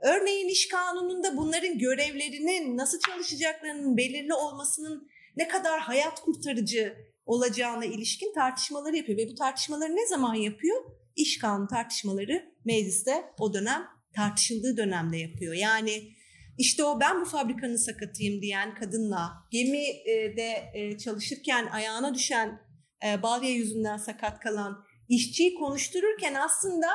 [0.00, 8.34] örneğin iş kanununda bunların görevlerinin nasıl çalışacaklarının belirli olmasının ne kadar hayat kurtarıcı olacağına ilişkin
[8.34, 10.84] tartışmaları yapıyor ve bu tartışmaları ne zaman yapıyor?
[11.16, 13.86] İş kanunu tartışmaları mecliste o dönem
[14.16, 15.54] tartışıldığı dönemde yapıyor.
[15.54, 16.12] Yani
[16.58, 22.60] işte o ben bu fabrikanın sakatıyım diyen kadınla gemide e, çalışırken ayağına düşen
[23.06, 26.88] e, balya yüzünden sakat kalan işçiyi konuştururken aslında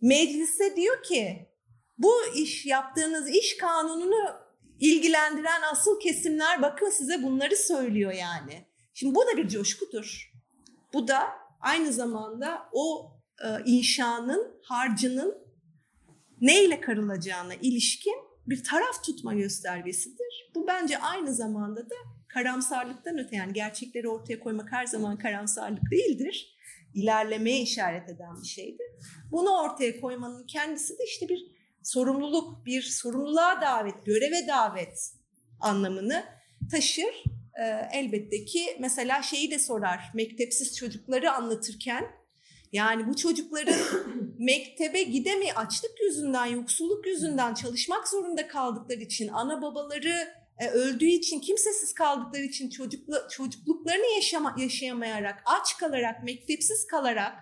[0.00, 1.48] meclise diyor ki
[1.98, 4.36] bu iş yaptığınız iş kanununu
[4.80, 8.69] ilgilendiren asıl kesimler bakın size bunları söylüyor yani.
[8.94, 10.32] Şimdi bu da bir coşkudur.
[10.92, 11.28] Bu da
[11.60, 13.12] aynı zamanda o
[13.44, 15.38] e, inşanın, harcının
[16.40, 18.14] neyle karılacağına ilişkin
[18.46, 20.50] bir taraf tutma göstergesidir.
[20.54, 21.94] Bu bence aynı zamanda da
[22.28, 26.56] karamsarlıktan öte yani gerçekleri ortaya koymak her zaman karamsarlık değildir.
[26.94, 28.86] İlerlemeye işaret eden bir şeydir.
[29.30, 31.46] Bunu ortaya koymanın kendisi de işte bir
[31.82, 35.12] sorumluluk, bir sorumluluğa davet, göreve davet
[35.60, 36.24] anlamını
[36.70, 37.24] taşır.
[37.58, 42.04] Ee, elbette ki mesela şeyi de sorar, mektepsiz çocukları anlatırken
[42.72, 43.80] yani bu çocukların
[44.38, 51.40] mektebe gidemi açlık yüzünden, yoksulluk yüzünden çalışmak zorunda kaldıkları için, ana babaları e, öldüğü için,
[51.40, 57.34] kimsesiz kaldıkları için çocuklu, çocukluklarını yaşama, yaşayamayarak, aç kalarak, mektepsiz kalarak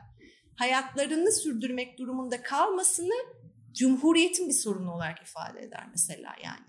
[0.54, 3.14] hayatlarını sürdürmek durumunda kalmasını
[3.74, 6.66] Cumhuriyet'in bir sorunu olarak ifade eder mesela yani.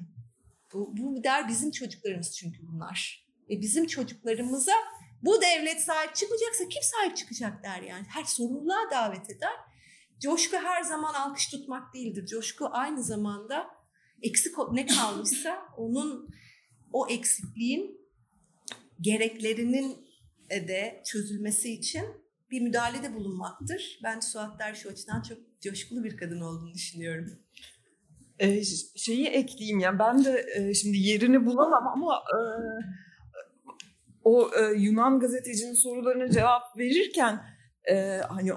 [0.73, 3.28] Bu, bu der bizim çocuklarımız çünkü bunlar.
[3.49, 4.73] Ve bizim çocuklarımıza
[5.21, 8.05] bu devlet sahip çıkmayacaksa kim sahip çıkacak der yani.
[8.09, 9.53] Her sorumluluğa davet eder.
[10.19, 12.25] Coşku her zaman alkış tutmak değildir.
[12.25, 13.67] Coşku aynı zamanda
[14.21, 16.29] eksik ne kalmışsa onun
[16.93, 17.99] o eksikliğin
[19.01, 20.09] gereklerinin
[20.49, 22.05] de çözülmesi için
[22.51, 23.99] bir müdahalede bulunmaktır.
[24.03, 27.39] Ben Suat Derviş açıdan çok coşkulu bir kadın olduğunu düşünüyorum.
[28.39, 28.63] Ee,
[28.95, 32.39] şeyi ekleyeyim ya ben de e, şimdi yerini bulamam ama e,
[34.23, 37.41] o e, Yunan gazetecinin sorularına cevap verirken
[37.91, 37.95] e,
[38.29, 38.51] hani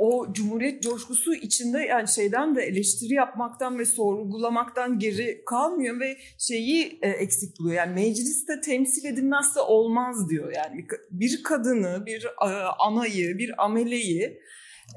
[0.00, 6.98] o cumhuriyet coşkusu içinde yani şeyden de eleştiri yapmaktan ve sorgulamaktan geri kalmıyor ve şeyi
[7.02, 7.76] e, eksik buluyor.
[7.76, 10.52] Yani mecliste temsil edilmezse olmaz diyor.
[10.56, 12.48] Yani bir, kadını, bir e,
[12.78, 14.40] anayı, bir ameleyi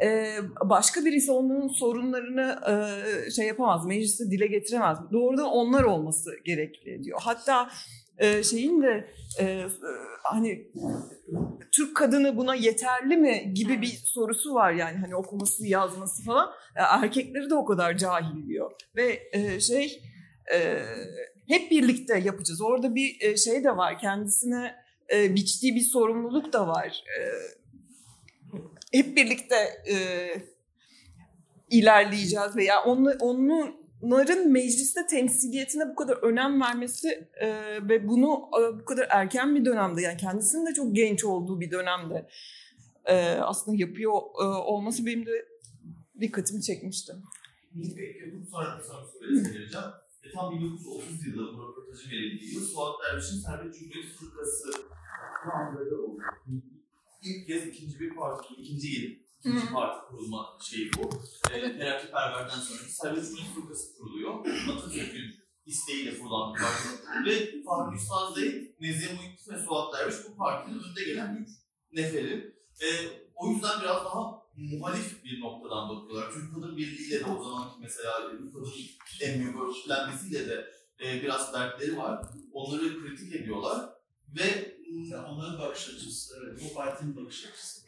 [0.03, 4.97] e, başka birisi onun sorunlarını e, şey yapamaz, mecliste dile getiremez.
[5.11, 7.19] Doğrudan onlar olması gerekli diyor.
[7.23, 7.69] Hatta
[8.17, 9.67] e, şeyin de e,
[10.23, 10.67] hani
[11.71, 16.49] Türk kadını buna yeterli mi gibi bir sorusu var yani hani okuması yazması falan.
[16.75, 18.71] Erkekleri de o kadar cahil diyor.
[18.95, 20.01] Ve e, şey
[20.53, 20.83] e,
[21.47, 22.61] hep birlikte yapacağız.
[22.61, 24.75] Orada bir e, şey de var kendisine
[25.13, 27.03] e, biçtiği bir sorumluluk da var.
[27.19, 27.21] E,
[28.97, 29.55] hep birlikte
[29.89, 29.95] e,
[31.69, 37.49] ilerleyeceğiz veya onu, onu onların mecliste temsiliyetine bu kadar önem vermesi e,
[37.89, 41.71] ve bunu e, bu kadar erken bir dönemde yani kendisinin de çok genç olduğu bir
[41.71, 42.29] dönemde
[43.05, 45.45] e, aslında yapıyor e, olması benim de
[46.19, 47.13] dikkatimi çekmişti.
[47.73, 49.87] Peki bu sonra bir soruya geleceğim.
[50.23, 54.69] E, tam 1930 yılında bu röportajı verildiği yıl Suat Derviş'in Serbest Cumhuriyet Fırkası
[55.53, 56.21] Ankara'da oldu.
[57.23, 61.01] İlk kez ikinci bir parti, ikinci yıl İkinci parti kurulma şeyi bu.
[61.51, 61.79] E, evet.
[61.79, 64.45] Terakkiperver'den sonra Serbest Cumhuriyet Fırkası kuruluyor.
[64.71, 66.89] Atatürk'ün isteğiyle kurulan bir parti.
[67.25, 71.49] Ve Fahri Üstad Zeyd, Nezihe Muhittin ve Suat Derviş bu partinin önde gelen üç
[71.91, 72.55] neferi.
[72.81, 72.87] E,
[73.35, 76.31] o yüzden biraz daha muhalif bir noktadan bakıyorlar.
[76.33, 78.71] Türk Kadın Birliği'yle de o zamanki mesela Türk Kadın
[79.21, 79.55] en büyük
[80.47, 80.71] de
[81.03, 82.25] e, biraz dertleri var.
[82.53, 83.89] Onları kritik ediyorlar
[84.39, 84.77] ve
[85.27, 87.82] onların bakış açısı, evet, bu partinin bakış açısı.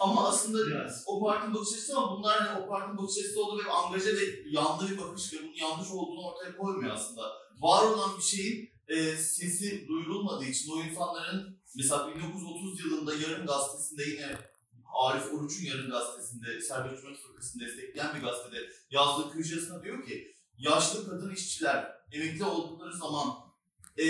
[0.00, 1.04] Ama aslında Biraz.
[1.06, 4.20] o partinin bakış açısı ama bunlar hani o partinin bakış açısı olduğu ve angaje ve
[4.50, 7.22] yanlı bir bakış ve bunun yanlış olduğunu ortaya koymuyor aslında.
[7.58, 14.02] Var olan bir şeyin e, sesi duyurulmadığı için o insanların mesela 1930 yılında Yarın Gazetesi'nde
[14.02, 14.38] yine
[14.94, 21.10] Arif Oruç'un Yarın Gazetesi'nde Serbest Cumhuriyet Fırkası'nı destekleyen bir gazetede yazdığı köşesinde diyor ki yaşlı
[21.10, 23.28] kadın işçiler emekli oldukları zaman
[23.98, 24.04] e,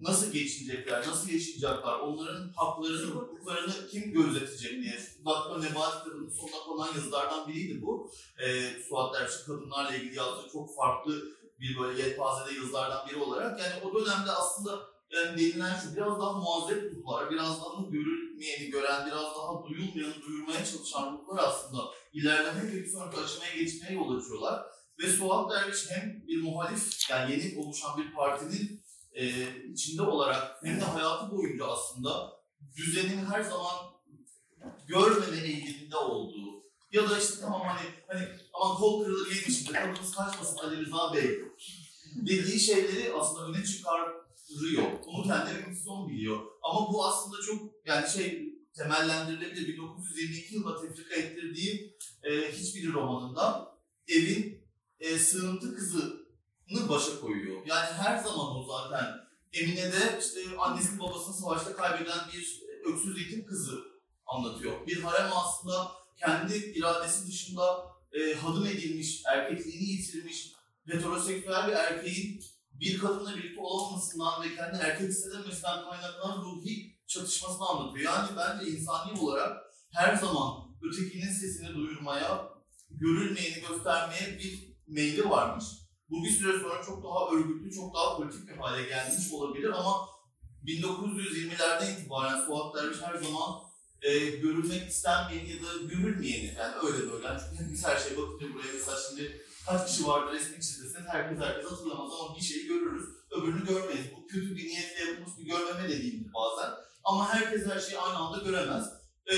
[0.00, 4.98] nasıl geçinecekler, nasıl yaşayacaklar, onların haklarını, hukuklarını kim gözetecek diye.
[5.24, 5.62] Dr.
[5.62, 8.10] Nebahat Kadın'ın sonuna konan yazılardan biriydi bu.
[8.38, 11.22] E, Suat Derviş'in kadınlarla ilgili yazdığı çok farklı
[11.60, 13.60] bir böyle yelpazede yazılardan biri olarak.
[13.60, 19.06] Yani o dönemde aslında yani denilen şu biraz daha muazzep ruhlar, biraz daha görülmeyeni gören,
[19.06, 21.82] biraz daha duyulmayanı duyurmaya çalışan ruhlar aslında
[22.12, 24.66] ilerlemek ve bir sonraki aşamaya geçmeye yol açıyorlar.
[24.98, 28.82] Ve Suat Derviş hem bir muhalif, yani yeni oluşan bir partinin
[29.16, 32.40] e, içinde olarak hem de hayatı boyunca aslında
[32.76, 33.74] düzenin her zaman
[34.86, 36.62] görmeme eğiliminde olduğu
[36.92, 41.14] ya da işte tamam hani hani aman kol kırılır yerin içinde tadımız kaçmasın Ali Rıza
[41.14, 41.40] Bey
[42.16, 44.84] dediği şeyleri aslında öne çıkarıyor.
[45.06, 46.40] Bunu kendi bir misyon biliyor.
[46.62, 49.68] Ama bu aslında çok yani şey temellendirilebilir.
[49.68, 53.76] 1922 yılında tefrika ettirdiği e, hiçbir romanında
[54.08, 54.66] evin
[55.00, 56.25] e, sığıntı kızını
[56.88, 57.66] başa koyuyor.
[57.66, 62.62] Yani her zaman o zaten Emine'de işte annesini babasını savaşta kaybeden bir
[62.92, 63.84] öksüz yetim kızı
[64.26, 64.86] anlatıyor.
[64.86, 70.52] Bir harem aslında kendi iradesi dışında e, hadım edilmiş, erkekliğini yitirmiş,
[70.86, 72.40] heteroseksüel bir erkeğin
[72.72, 78.04] bir kadınla birlikte olamamasından ve kendi erkek hissedemesinden kaynaklanan ruhi çatışmasını anlatıyor.
[78.04, 79.56] Yani bence insani olarak
[79.92, 82.48] her zaman ötekinin sesini duyurmaya,
[82.90, 85.64] görülmeyeni göstermeye bir meyli varmış.
[86.10, 90.08] Bu bir süre sonra çok daha örgütlü, çok daha politik bir hale gelmiş olabilir ama
[90.66, 93.66] 1920'lerden itibaren Suat Derviş her zaman
[94.02, 97.40] e, görülmek istenmeyeni ya da görülmeyeni yani öyle böyle.
[97.50, 101.70] Çünkü biz her şeye bakınca buraya mesela şimdi kaç kişi vardır resmi çizilseniz herkes herkes
[101.70, 104.06] hatırlamaz ama bir şeyi görürüz, öbürünü görmeyiz.
[104.16, 106.70] Bu kötü bir niyetle yapılmış bir görmeme de değildir bazen.
[107.04, 108.84] Ama herkes her şeyi aynı anda göremez.
[109.32, 109.34] E,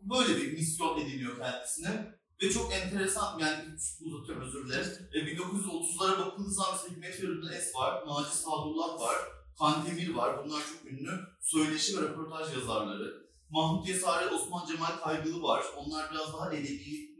[0.00, 2.19] böyle bir misyon ediniyor kendisine.
[2.42, 3.64] Ve çok enteresan, yani
[4.00, 5.08] uzatıyorum özür dilerim.
[5.12, 9.16] E, 1930'lara bakıldığı zaman mesela Hikmet Feridun Es var, Naci Sadullah var,
[9.58, 10.44] Kandemir var.
[10.44, 11.10] Bunlar çok ünlü
[11.40, 13.30] söyleşi ve röportaj yazarları.
[13.50, 15.64] Mahmut Yesari, Osman Cemal Kaygılı var.
[15.76, 17.16] Onlar biraz daha edebi,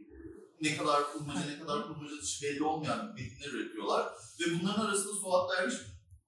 [0.61, 4.07] ne kadar kurmaca, ne kadar kurmaca dışı belli olmayan metinler üretiyorlar.
[4.41, 5.75] Ve bunların arasında Suat Derviş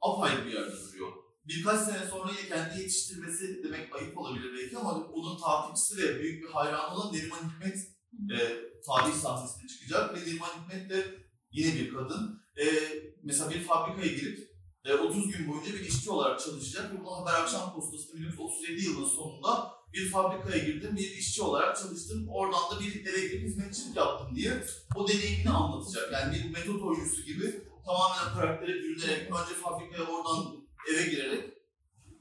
[0.00, 1.12] apayrı bir yerde duruyor.
[1.48, 6.48] Birkaç sene sonra kendi yetiştirmesi demek ayıp olabilir belki ama onun takipçisi ve büyük bir
[6.48, 7.76] hayranı olan Neriman Hikmet
[8.32, 10.14] e, tarih sahnesine çıkacak.
[10.14, 11.14] Ve Neriman Hikmet de
[11.50, 12.42] yine bir kadın.
[12.56, 12.66] E,
[13.22, 14.52] mesela bir fabrikaya girip
[14.84, 16.92] e, 30 gün boyunca bir işçi olarak çalışacak.
[17.00, 22.28] Bunu Haber Akşam Postası'nda 1937 yılının sonunda bir fabrikaya girdim, bir işçi olarak çalıştım.
[22.28, 24.64] Oradan da bir eve girip hizmetçilik yaptım diye
[24.96, 26.12] o deneyimini anlatacak.
[26.12, 31.52] Yani bir metot oyuncusu gibi tamamen karaktere bürünerek önce fabrikaya oradan eve girerek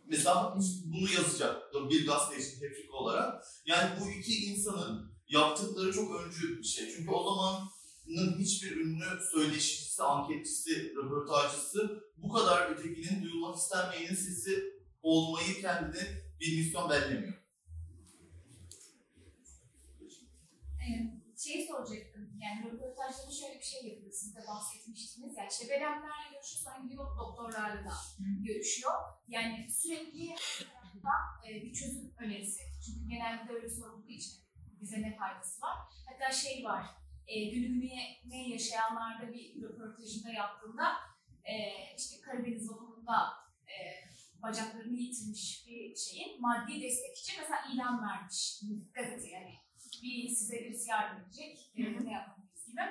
[0.07, 3.43] mesela bunu yazacak bir gazete için tefrika olarak.
[3.65, 6.95] Yani bu iki insanın yaptıkları çok öncü bir şey.
[6.95, 14.63] Çünkü o zamanın hiçbir ünlü söyleşicisi, anketçisi, röportajcısı bu kadar ötekinin duyulmak istenmeyenin sesi
[15.03, 16.03] olmayı kendine
[16.39, 17.41] bir misyon belirlemiyor.
[21.43, 22.23] şey soracaktım.
[22.43, 24.11] Yani röportajda şöyle bir şey yapıyor.
[24.11, 25.37] Siz de bahsetmiştiniz.
[25.37, 27.93] Ya işte verenlerle görüşüyor sonra gidiyor doktorlarla da
[28.47, 28.93] görüşüyor.
[29.27, 30.23] Yani sürekli
[31.47, 32.61] e, bir çözüm önerisi.
[32.85, 34.40] Çünkü genelde öyle sorulduğu için
[34.81, 35.77] bize ne faydası var.
[36.09, 36.85] Hatta şey var.
[37.27, 40.83] E, günümüne yaşayanlarda bir röportajında yaptığında
[41.43, 41.53] e,
[41.97, 43.33] işte Karadeniz vapurunda
[43.67, 43.75] e,
[44.43, 48.61] bacaklarını yitirmiş bir şeyin maddi destek için mesela ilan vermiş
[48.93, 49.55] gazete yani
[50.03, 52.81] bir size birisi yardım edecek, e, ne yapamayız gibi.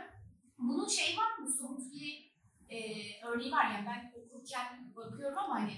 [0.59, 2.31] Bunun şey var mı, somut bir
[2.69, 2.79] e,
[3.27, 5.73] örneği var yani ben okurken bakıyorum ama hani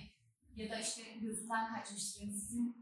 [0.57, 2.27] ya da işte gözümden kaçmıştır.
[2.27, 2.82] Sizin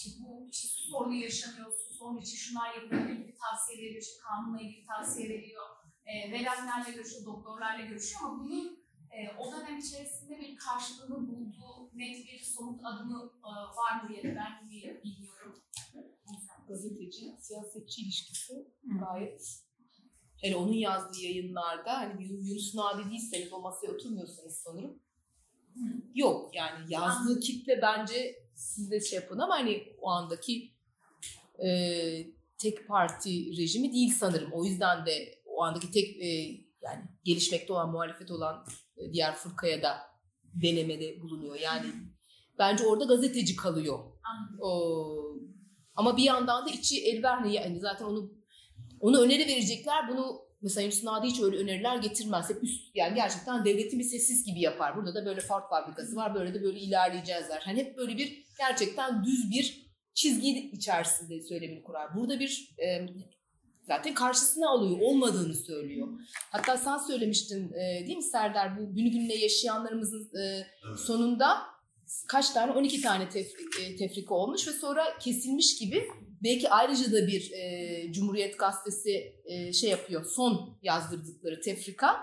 [0.00, 3.10] işte bu işte su sorunu yaşanıyor, su sorunu için şunlar yapılıyor.
[3.10, 5.66] Gibi tavsiye veriyor, işte kanunla ilgili tavsiye veriyor.
[6.06, 12.26] E, verenlerle görüşüyor, doktorlarla görüşüyor ama bunun e, o dönem içerisinde bir karşılığını bulduğu net
[12.26, 15.62] bir somut adımı e, var mı diye ben bilmiyorum.
[16.68, 18.68] Gazeteci, siyasetçi ilişkisi
[19.00, 19.62] gayet
[20.42, 25.02] yani onun yazdığı yayınlarda hani Yunus Nadi değilseniz o masaya oturmuyorsanız sanırım.
[26.14, 30.72] Yok yani yazdığı kitle bence siz de şey yapın ama hani o andaki
[31.64, 31.68] e,
[32.58, 34.52] tek parti rejimi değil sanırım.
[34.52, 36.26] O yüzden de o andaki tek e,
[36.82, 38.66] yani gelişmekte olan muhalefet olan
[38.96, 39.98] e, diğer fırkaya da
[40.42, 41.56] denemede bulunuyor.
[41.56, 41.86] Yani
[42.58, 43.98] bence orada gazeteci kalıyor.
[44.60, 45.36] O
[45.94, 47.54] Ama bir yandan da içi el vermiyor.
[47.54, 48.32] Yani zaten onu
[49.00, 50.08] onu öneri verecekler.
[50.08, 52.50] Bunu mesela Yunus Nadi hiç öyle öneriler getirmez.
[52.50, 54.96] Hep üst yani gerçekten devletin bir sessiz gibi yapar.
[54.96, 56.34] Burada da böyle fark fabrikası var.
[56.34, 57.62] Böyle de böyle ilerleyeceğiz der.
[57.64, 62.14] Hani hep böyle bir gerçekten düz bir çizgi içerisinde söylemini kurar.
[62.14, 63.06] Burada bir e,
[63.82, 64.98] zaten karşısına alıyor.
[65.00, 66.08] Olmadığını söylüyor.
[66.50, 68.78] Hatta sen söylemiştin e, değil mi Serdar?
[68.78, 70.98] Bu günü gününe yaşayanlarımızın e, Evet.
[71.06, 71.58] sonunda
[72.28, 73.24] kaç tane 12 tane
[73.80, 76.08] e, tefrika olmuş ve sonra kesilmiş gibi
[76.44, 82.16] belki ayrıca da bir e, Cumhuriyet Gazetesi e, şey yapıyor son yazdırdıkları tefrika.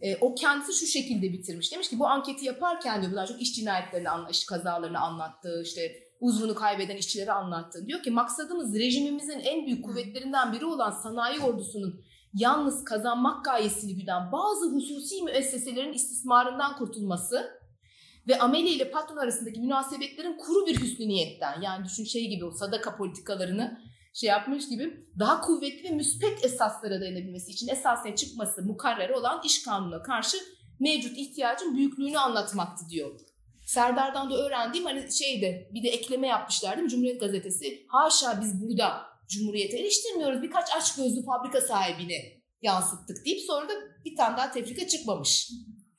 [0.00, 1.72] E, o kendisi şu şekilde bitirmiş.
[1.72, 6.54] Demiş ki bu anketi yaparken diyor bunlar çok iş cinayetlerini iş kazalarını anlattı işte uzvunu
[6.54, 7.86] kaybeden işçileri anlattı.
[7.86, 12.00] Diyor ki maksadımız rejimimizin en büyük kuvvetlerinden biri olan sanayi ordusunun
[12.34, 17.63] yalnız kazanmak gayesini güden bazı hususi müesseselerin istismarından kurtulması
[18.28, 22.50] ve ameli ile patron arasındaki münasebetlerin kuru bir hüsnü niyetten yani düşün şey gibi o
[22.50, 23.80] sadaka politikalarını
[24.14, 29.62] şey yapmış gibi daha kuvvetli ve müspet esaslara dayanabilmesi için esasen çıkması mukarrer olan iş
[29.62, 30.36] kanununa karşı
[30.80, 33.20] mevcut ihtiyacın büyüklüğünü anlatmaktı diyor.
[33.66, 37.86] Serdar'dan da öğrendiğim hani şeyde bir de ekleme yapmışlar değil Cumhuriyet Gazetesi.
[37.88, 43.72] Haşa biz burada Cumhuriyeti eleştirmiyoruz birkaç aç gözlü fabrika sahibini yansıttık deyip sonra da
[44.04, 45.50] bir tane daha tefrika çıkmamış.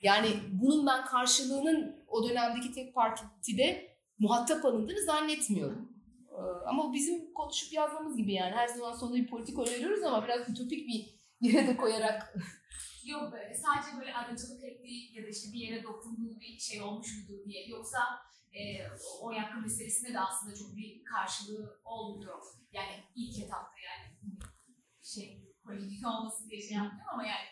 [0.01, 5.89] Yani bunun ben karşılığının o dönemdeki tek partide muhatap alındığını zannetmiyorum.
[6.29, 8.51] Ee, Ama bizim konuşup yazmamız gibi yani.
[8.55, 12.35] Her zaman sonunda bir politik öneriyoruz ama biraz ütopik bir yere de koyarak.
[13.05, 17.07] Yok böyle sadece böyle aracılık ettiği ya da işte bir yere dokunduğu bir şey olmuş
[17.17, 17.67] mudur diye.
[17.67, 17.99] Yoksa
[18.53, 18.61] e,
[19.21, 22.39] o yakın meselesinde de aslında çok bir karşılığı olmuyor.
[22.71, 24.37] Yani ilk etapta yani
[25.03, 27.45] şey politik olmasın diye şey yapmıyorum ama yani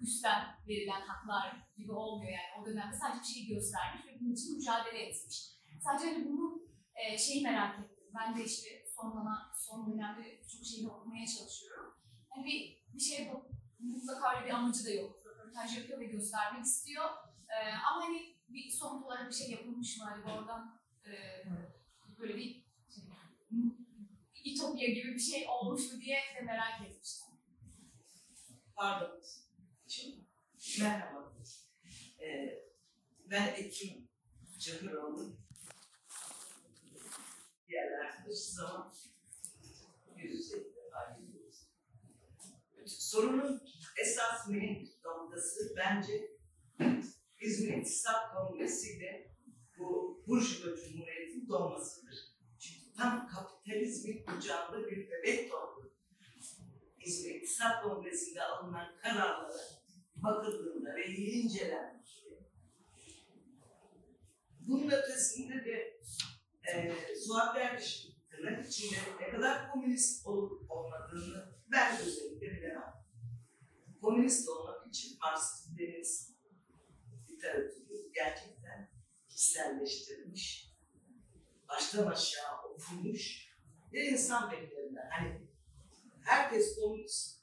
[0.00, 2.62] üstten verilen haklar gibi olmuyor yani.
[2.62, 5.48] O dönemde sadece bir şeyi göstermiş ve bunun için mücadele etmiş.
[5.84, 6.62] Sadece hani bunu
[6.94, 8.06] e, şeyi merak ettim.
[8.14, 11.94] Ben de işte son zaman, son dönemde çok şeyi okumaya çalışıyorum.
[12.28, 13.46] Hani bir, bir şeye bak-
[13.78, 15.26] mutlaka bir amacı da yok.
[15.26, 17.04] Röportaj yapıyor ve göstermek istiyor.
[17.48, 20.04] Ee, ama hani bir somut olarak bir şey yapılmış mı?
[20.04, 21.12] Hani oradan e,
[22.18, 22.64] böyle bir şey,
[24.44, 27.26] İtopya gibi bir şey olmuş mu diye de merak etmiştim.
[28.76, 29.20] Pardon.
[30.80, 31.32] Merhaba.
[32.20, 32.64] Ee,
[33.30, 34.08] ben Ekim
[34.58, 35.36] Çakıroğlu.
[37.68, 38.92] Diğer arkadaşız ama
[40.16, 40.56] yüz yüze
[40.92, 41.68] ayrılıyoruz.
[42.86, 43.62] Sorunun
[44.02, 46.30] esas mühim noktası bence
[47.40, 49.34] İzmir İktisat Kongresi ile
[49.78, 52.16] bu Burjuva Cumhuriyeti'nin doğmasıdır.
[52.58, 55.94] Çünkü tam kapitalizmin kucağında bir bebek doğdu.
[56.98, 59.77] İzmir İktisat Kongresi'nde alınan kararlara
[60.22, 62.24] bakıldığında ve iyi incelenmiş.
[64.68, 66.00] Bunun ötesinde de
[66.72, 72.94] e, Suat Derviş'in tırnak içinde ne kadar komünist olup olmadığını ben özellikle bilemem.
[74.00, 76.38] Komünist olmak için Marksist Leninist
[77.30, 78.90] literatürü gerçekten
[79.28, 80.74] kişiselleştirilmiş,
[81.68, 83.48] baştan aşağı okunmuş
[83.92, 85.10] bir insan beklerinden.
[85.10, 85.48] Hani
[86.24, 87.37] herkes komünist,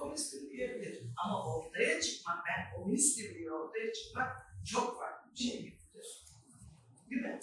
[0.00, 1.02] komünistim diyebilir.
[1.24, 4.28] Ama ortaya çıkmak, ben komünistim diye ortaya çıkmak
[4.72, 6.24] çok farklı bir şey gibidir.
[7.10, 7.40] Değil mi?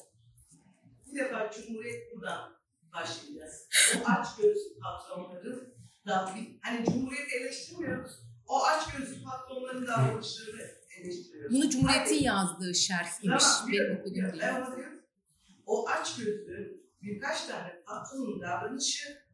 [1.06, 2.58] Bir defa Cumhuriyet buradan
[2.94, 3.68] başlayacağız.
[3.96, 5.74] O aç gözlü patronların
[6.08, 8.12] da bir, hani Cumhuriyeti eleştirmiyoruz.
[8.48, 10.62] O aç gözlü patronların davranışlarını
[10.98, 11.56] eleştiriyoruz.
[11.56, 13.44] Bunu Cumhuriyet'in yazdığı şerh imiş.
[13.44, 14.40] Tamam, Benim okuduğum.
[14.40, 15.02] Ben onu diyorum.
[15.66, 19.28] O aç gözlü birkaç tane patronun davranışı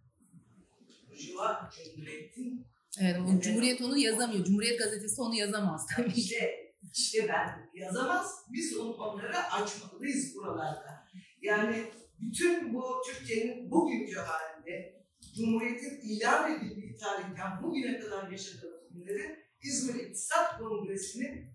[1.10, 2.68] Burjuva Cumhuriyet'in
[3.02, 4.46] Evet, ama Cumhuriyet onu yazamıyor.
[4.46, 6.22] Cumhuriyet gazetesi onu yazamaz tabii ki.
[6.22, 8.46] işte, işte ben yazamaz.
[8.54, 11.08] Biz onu onlara açmalıyız buralarda.
[11.42, 11.84] Yani
[12.20, 15.04] bütün bu Türkiye'nin bugünkü halinde
[15.36, 21.54] Cumhuriyet'in ilan edildiği tarihten bugüne kadar yaşadığımız günlerin İzmir İktisat Kongresi'nin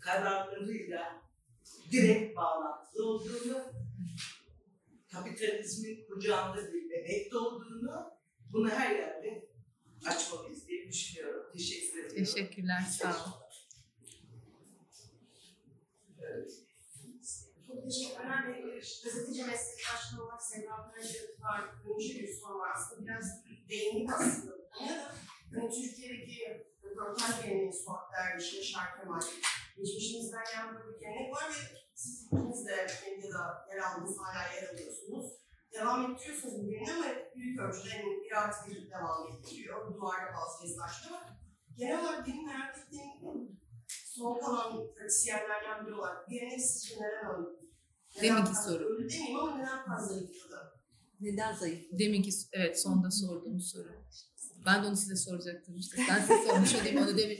[0.00, 1.22] kararlarıyla
[1.92, 3.64] direkt bağlantılı olduğunu,
[5.12, 8.10] kapitalizmin kucağında bir bebek olduğunu,
[8.52, 9.45] bunu her yerde
[10.06, 11.52] açmalıyız diye düşünüyorum.
[11.52, 12.24] Teşekkür ederim.
[12.24, 13.34] Teşekkürler, sağ olun.
[16.20, 16.52] Evet.
[17.66, 18.42] Çok teşekkürler.
[19.04, 21.64] Gazeteci meslektaşım olarak Sevda Pınar'ın var.
[21.94, 23.06] Önce bir soru var aslında.
[23.06, 24.56] Biraz değindik aslında.
[24.80, 25.14] Ya da
[25.54, 29.20] hani Türkiye'deki röportaj geleneği Suat Derviş, Yaşar Kemal.
[29.76, 35.32] Geçmişimizden böyle bir gelenek var ve siz ikiniz de medyada yer aldınız, hala yer alıyorsunuz.
[35.80, 39.94] Devam ettiriyorsunuz bu geleneği ama büyük ölçüde en bir artı bir devam ettiriyor.
[39.94, 41.38] Duvarda bazı kez taştı ama
[41.76, 43.10] genel olarak benim merak ettiğim
[43.88, 47.60] son kalan pratisyenlerden biri olarak gelenek sizce neden öldü?
[48.22, 48.84] Deminki soru.
[48.84, 50.72] Öldü demeyeyim ama neden fazla yıkıldı?
[51.20, 51.84] Neden zayıf?
[51.98, 53.88] Deminki evet sonda sorduğumuz soru.
[54.66, 56.02] Ben de onu size soracaktım işte.
[56.08, 57.38] Ben size sormuş olayım onu demin.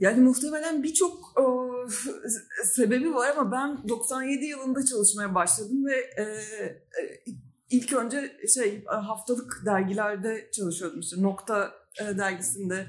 [0.00, 1.42] Yani muhtemelen birçok e,
[2.64, 7.24] sebebi var ama ben 97 yılında çalışmaya başladım ve e, e,
[7.70, 12.86] ilk önce şey haftalık dergilerde çalışıyordum işte Nokta e, dergisinde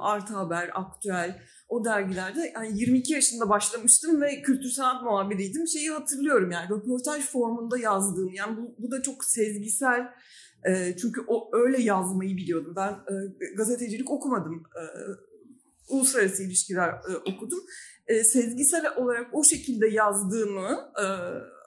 [0.00, 5.68] Artı Haber, Aktüel o dergilerde yani 22 yaşında başlamıştım ve kültür sanat muhabiriydim.
[5.68, 10.08] Şeyi hatırlıyorum yani röportaj formunda yazdığım yani bu, bu da çok sezgisel
[10.68, 12.74] e, çünkü o öyle yazmayı biliyordum.
[12.76, 14.62] Ben e, gazetecilik okumadım.
[14.76, 14.82] E,
[15.88, 17.60] uluslararası ilişkiler e, okudum.
[18.06, 21.06] E, sezgisel olarak o şekilde yazdığımı e,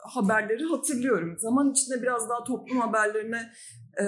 [0.09, 1.37] haberleri hatırlıyorum.
[1.39, 3.51] Zaman içinde biraz daha toplum haberlerine
[4.01, 4.05] e,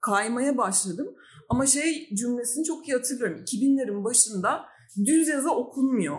[0.00, 1.14] kaymaya başladım.
[1.48, 3.44] Ama şey cümlesini çok iyi hatırlıyorum.
[3.44, 4.64] 2000'lerin başında
[5.04, 6.18] düz yazı okunmuyor.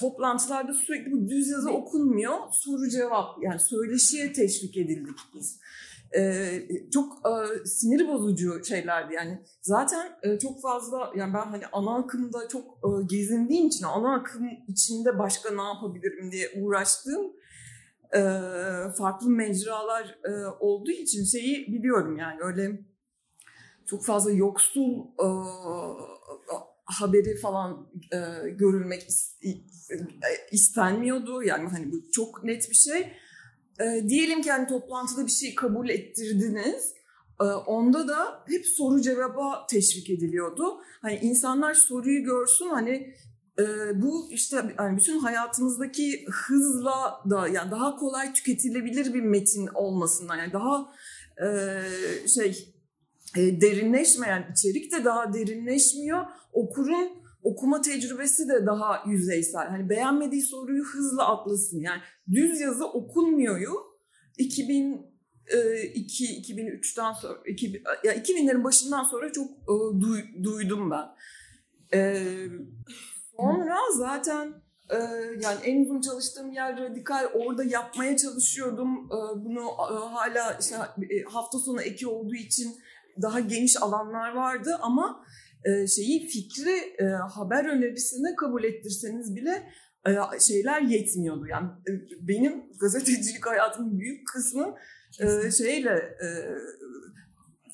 [0.00, 2.38] Toplantılarda sürekli bu düz yazı okunmuyor.
[2.52, 5.60] Soru cevap yani söyleşiye teşvik edildik biz.
[6.16, 6.62] Ee,
[6.92, 12.48] çok e, sinir bozucu şeylerdi yani zaten e, çok fazla yani ben hani ana akımda
[12.48, 17.32] çok e, gezindiğim için ana akım içinde başka ne yapabilirim diye uğraştığım
[18.14, 18.20] e,
[18.98, 22.80] farklı mecralar e, olduğu için şeyi biliyorum yani öyle
[23.86, 25.26] çok fazla yoksul e,
[26.84, 29.06] haberi falan e, görülmek
[30.52, 31.42] istenmiyordu.
[31.42, 33.12] Yani hani bu çok net bir şey.
[33.80, 36.94] E, diyelim ki hani toplantıda bir şey kabul ettirdiniz.
[37.40, 40.80] E, onda da hep soru cevaba teşvik ediliyordu.
[41.02, 43.14] Hani insanlar soruyu görsün hani
[43.58, 43.64] e,
[44.02, 50.52] bu işte yani bütün hayatımızdaki hızla da yani daha kolay tüketilebilir bir metin olmasından yani
[50.52, 50.92] daha
[51.46, 51.48] e,
[52.28, 52.74] şey
[53.36, 56.26] e, derinleşmeyen içerik de daha derinleşmiyor.
[56.52, 59.68] Okurun okuma tecrübesi de daha yüzeysel.
[59.68, 61.80] Hani beğenmediği soruyu hızla atlasın.
[61.80, 62.00] Yani
[62.32, 63.72] düz yazı okunmuyoryu
[64.38, 71.04] 2002 2003'ten sonra 2000, ya 2000'lerin başından sonra çok e, duy, duydum ben.
[71.98, 72.24] E,
[73.36, 74.54] sonra zaten
[74.90, 74.96] e,
[75.40, 79.10] yani en uzun çalıştığım yer radikal orada yapmaya çalışıyordum.
[79.36, 79.66] Bunu
[80.14, 80.76] hala işte
[81.26, 82.74] hafta sonu eki olduğu için
[83.22, 85.24] daha geniş alanlar vardı ama
[85.64, 89.72] e, şeyi fikri e, haber önerisine kabul ettirseniz bile
[90.06, 91.46] e, şeyler yetmiyordu.
[91.46, 94.74] Yani e, benim gazetecilik hayatımın büyük kısmı
[95.20, 95.90] e, şeyle
[96.24, 96.28] e,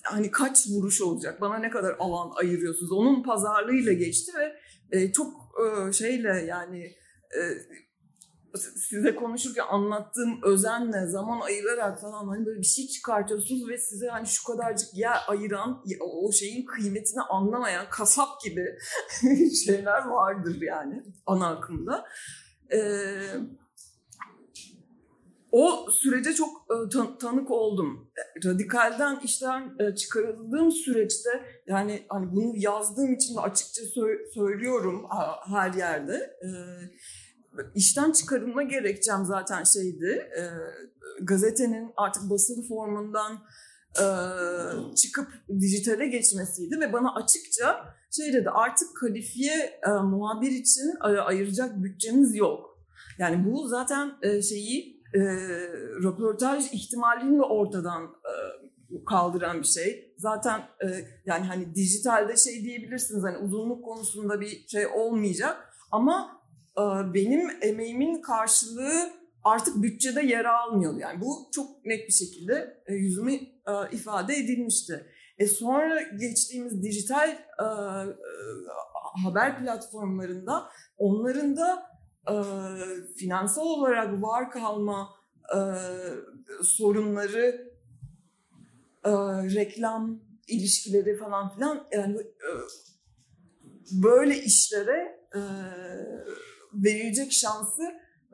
[0.03, 2.93] hani kaç vuruş olacak, bana ne kadar alan ayırıyorsunuz?
[2.93, 4.57] Onun pazarlığıyla geçti ve
[4.99, 6.85] e, çok e, şeyle yani
[7.37, 7.41] e,
[8.59, 14.27] size konuşurken anlattığım özenle zaman ayırarak falan hani böyle bir şey çıkartıyorsunuz ve size hani
[14.27, 18.79] şu kadarcık yer ayıran o şeyin kıymetini anlamayan kasap gibi
[19.67, 22.05] şeyler vardır yani ana akımda.
[22.73, 23.19] Ee,
[25.53, 28.11] o sürece çok e, tan- tanık oldum.
[28.45, 31.31] Radikalden işten e, çıkarıldığım süreçte
[31.67, 35.07] yani hani bunu yazdığım için de açıkça sö- söylüyorum
[35.47, 36.15] her yerde.
[36.15, 36.49] Ee,
[37.75, 40.31] işten çıkarılma gerekçem zaten şeydi.
[40.39, 40.43] E,
[41.23, 43.39] gazetenin artık basılı formundan
[43.97, 44.07] e,
[44.97, 45.29] çıkıp
[45.61, 52.37] dijitale geçmesiydi ve bana açıkça şey dedi artık kalifiye e, muhabir için e, ayıracak bütçemiz
[52.37, 52.79] yok.
[53.19, 55.21] Yani bu zaten e, şeyi e,
[56.03, 58.35] röportaj ihtimalini de ortadan e,
[59.05, 60.15] kaldıran bir şey.
[60.19, 60.87] Zaten e,
[61.27, 65.57] yani hani dijitalde şey diyebilirsiniz hani uzunluk konusunda bir şey olmayacak
[65.93, 66.38] ama
[67.15, 70.99] benim emeğimin karşılığı artık bütçede yer almıyordu.
[70.99, 75.07] Yani bu çok net bir şekilde e, yüzümü e, ifade edilmişti.
[75.39, 77.67] E sonra geçtiğimiz dijital e,
[79.25, 81.89] haber platformlarında onların da
[83.17, 85.11] finansal olarak var kalma
[86.63, 87.73] sorunları,
[89.55, 92.17] reklam ilişkileri falan filan yani
[93.93, 95.19] böyle işlere
[96.75, 97.83] verilecek şansı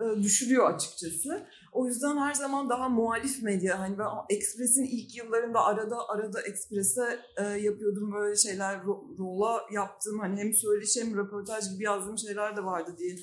[0.00, 1.46] e, düşürüyor açıkçası.
[1.72, 7.20] O yüzden her zaman daha muhalif medya hani ben Express'in ilk yıllarında arada arada Express'e
[7.36, 12.56] e, yapıyordum böyle şeyler ro- rola yaptım hani hem söyleşi hem röportaj gibi yazdığım şeyler
[12.56, 13.16] de vardı diye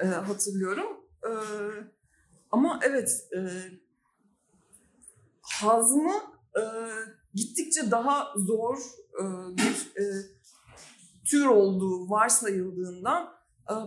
[0.00, 0.86] e, hatırlıyorum.
[1.24, 1.30] E,
[2.50, 3.40] ama evet e,
[5.42, 6.12] hazmı
[6.56, 6.62] e,
[7.34, 8.78] gittikçe daha zor
[9.20, 9.24] e,
[9.56, 10.04] bir e,
[11.30, 13.39] tür olduğu varsayıldığından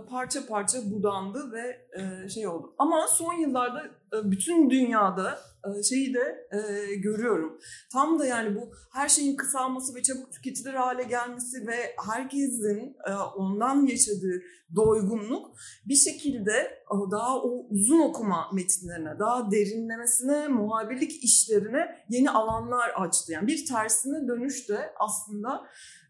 [0.10, 2.76] parça parça budandı ve e, şey oldu.
[2.77, 7.60] Ama son yıllarda e, bütün dünyada e, şeyi de e, görüyorum.
[7.91, 13.14] Tam da yani bu her şeyin kısalması ve çabuk tüketilir hale gelmesi ve herkesin e,
[13.14, 14.41] ondan yaşadığı
[14.76, 15.55] doygunluk
[15.85, 16.51] bir şekilde
[16.91, 23.31] e, daha o uzun okuma metinlerine, daha derinlemesine, muhabirlik işlerine yeni alanlar açtı.
[23.31, 26.02] Yani bir tersine dönüş de aslında e,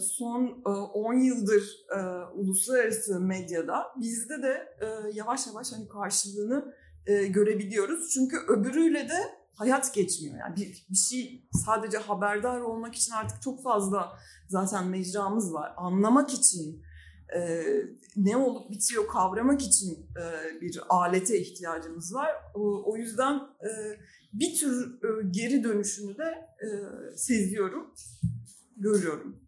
[0.00, 0.62] son
[0.94, 1.62] 10 yıldır
[1.96, 2.00] e,
[2.34, 6.74] uluslararası medyada bizde de e, yavaş yavaş hani karşılığını
[7.06, 8.10] görebiliyoruz.
[8.14, 10.38] Çünkü öbürüyle de hayat geçmiyor.
[10.38, 15.74] Yani bir, bir şey sadece haberdar olmak için artık çok fazla zaten mecramız var.
[15.76, 16.82] Anlamak için,
[17.36, 17.64] e,
[18.16, 22.30] ne olup bitiyor kavramak için e, bir alete ihtiyacımız var.
[22.54, 23.70] O, o yüzden e,
[24.32, 26.68] bir tür e, geri dönüşünü de e,
[27.16, 27.94] seziyorum
[28.80, 29.44] görüyorum.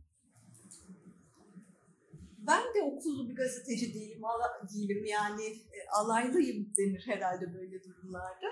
[2.39, 8.47] Ben de okullu bir gazeteci değilim, ala, değilim yani e, alaylıyım denir herhalde böyle durumlarda.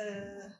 [0.00, 0.04] E,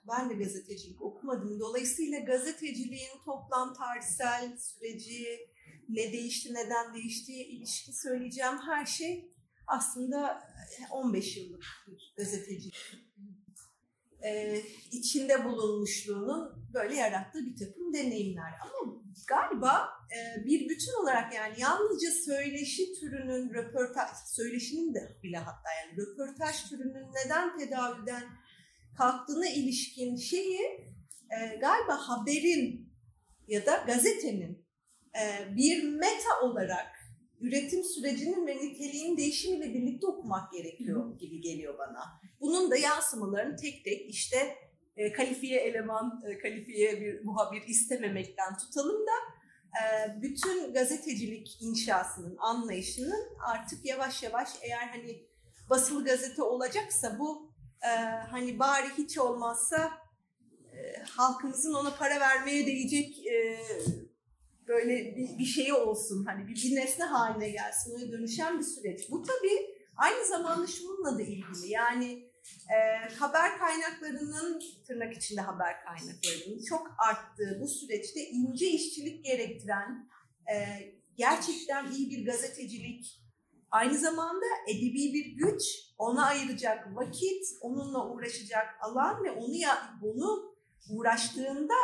[0.09, 1.61] ben de gazetecilik okumadım.
[1.61, 5.49] Dolayısıyla gazeteciliğin toplam tarihsel süreci,
[5.89, 9.33] ne değişti, neden değiştiği ilişki söyleyeceğim her şey
[9.67, 10.43] aslında
[10.91, 12.75] 15 yıllık bir gazetecilik
[14.25, 14.63] e,
[14.93, 18.53] içinde bulunmuşluğunun böyle yarattığı bir takım deneyimler.
[18.63, 18.98] Ama
[19.29, 25.97] galiba e, bir bütün olarak yani yalnızca söyleşi türünün röportaj, söyleşinin de bile hatta yani
[25.97, 28.25] röportaj türünün neden tedavülden
[28.97, 30.61] kalktığına ilişkin şeyi
[31.31, 32.93] e, galiba haberin
[33.49, 34.67] ya da gazetenin
[35.21, 36.99] e, bir meta olarak
[37.41, 42.21] üretim sürecinin ve niteliğinin değişimiyle birlikte okumak gerekiyor gibi geliyor bana.
[42.41, 44.55] Bunun da yansımalarını tek tek işte
[44.99, 49.13] e, kalifiye eleman, e, kalifiye bir muhabir istememekten tutalım da
[49.81, 49.83] e,
[50.23, 55.29] bütün gazetecilik inşasının, anlayışının artık yavaş yavaş eğer hani
[55.71, 57.49] basılı gazete olacaksa bu
[58.31, 59.91] hani bari hiç olmazsa
[61.11, 63.17] halkımızın ona para vermeye değecek
[64.69, 66.25] böyle bir, şeyi olsun.
[66.25, 69.11] Hani bir, bir nesne haline gelsin, ona dönüşen bir süreç.
[69.11, 71.69] Bu tabii aynı zamanda şununla da ilgili.
[71.69, 72.28] Yani
[72.71, 80.09] e, haber kaynaklarının tırnak içinde haber kaynaklarının çok arttığı bu süreçte ince işçilik gerektiren
[80.53, 80.57] e,
[81.17, 83.23] gerçekten iyi bir gazetecilik
[83.71, 85.63] aynı zamanda edebi bir güç
[85.99, 90.59] ona ayıracak vakit onunla uğraşacak alan ve onu ya bunu
[90.91, 91.75] uğraştığında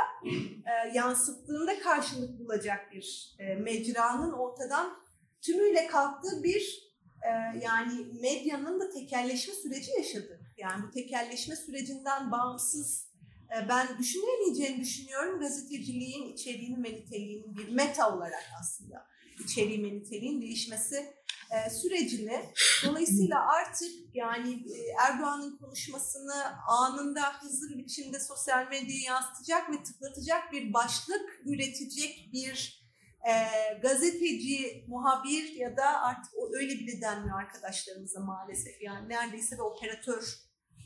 [0.64, 4.96] e, yansıttığında karşılık bulacak bir e, mecranın ortadan
[5.42, 10.33] tümüyle kalktığı bir e, yani medyanın da tekelleşme süreci yaşadı.
[10.56, 13.08] Yani bu tekelleşme sürecinden bağımsız
[13.56, 19.06] e, ben düşünemeyeceğini düşünüyorum gazeteciliğin içeriğinin ve niteliğinin bir meta olarak aslında
[19.44, 21.14] içeriğin ve niteliğin değişmesi
[21.50, 22.44] e, sürecini.
[22.86, 30.52] Dolayısıyla artık yani e, Erdoğan'ın konuşmasını anında hızlı bir biçimde sosyal medyaya yansıtacak ve tıklatacak
[30.52, 32.83] bir başlık üretecek bir
[33.28, 33.34] e,
[33.82, 38.82] gazeteci, muhabir ya da artık öyle bile denmiyor arkadaşlarımıza maalesef.
[38.82, 40.38] Yani neredeyse bir operatör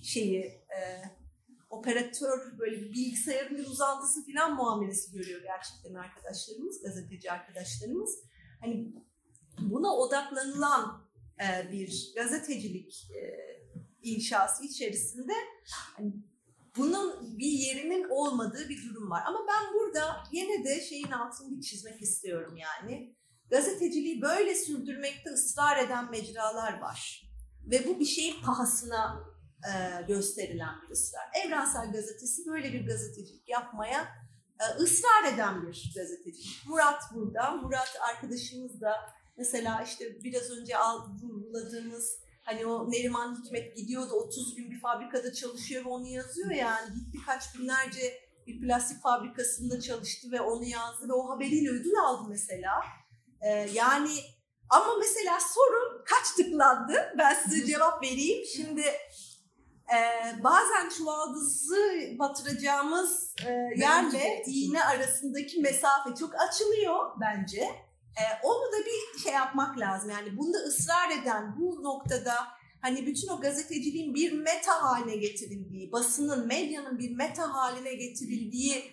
[0.03, 1.03] şeyi, e,
[1.71, 8.19] operatör böyle bir bilgisayarın bir uzantısı falan muamelesi görüyor gerçekten arkadaşlarımız, gazeteci arkadaşlarımız.
[8.61, 8.93] Hani
[9.61, 11.09] buna odaklanılan
[11.41, 13.49] e, bir gazetecilik e,
[14.03, 15.33] inşası içerisinde
[15.97, 16.13] hani
[16.79, 19.23] bunun bir yerinin olmadığı bir durum var.
[19.27, 23.17] Ama ben burada yine de şeyin altını bir çizmek istiyorum yani.
[23.51, 27.31] Gazeteciliği böyle sürdürmekte ısrar eden mecralar var.
[27.71, 29.25] Ve bu bir şeyin pahasına
[29.65, 31.29] e, gösterilen bir ısrar.
[31.45, 34.09] Evrensel Gazetesi böyle bir gazetecilik yapmaya
[34.61, 36.63] e, ısrar eden bir gazetecilik.
[36.67, 37.51] Murat burada.
[37.51, 38.93] Murat arkadaşımız da
[39.37, 40.75] mesela işte biraz önce
[41.23, 42.19] vurguladığımız
[42.49, 46.95] Hani o Neriman Hikmet gidiyordu 30 gün bir fabrikada çalışıyor ve onu yazıyor yani.
[46.95, 52.29] Gitti kaç binlerce bir plastik fabrikasında çalıştı ve onu yazdı ve o haberiyle ödül aldı
[52.29, 52.71] mesela.
[53.41, 54.11] Ee, yani
[54.71, 57.15] ama mesela sorun kaç tıklandı?
[57.19, 58.45] Ben size cevap vereyim.
[58.57, 58.85] Şimdi
[59.95, 59.99] e,
[60.45, 67.88] bazen çuvaldızı batıracağımız e, yerle iğne arasındaki mesafe çok açılıyor bence.
[68.19, 70.11] E, onu da bir şey yapmak lazım.
[70.11, 72.35] Yani bunda ısrar eden bu noktada
[72.81, 78.93] hani bütün o gazeteciliğin bir meta haline getirildiği, basının, medyanın bir meta haline getirildiği,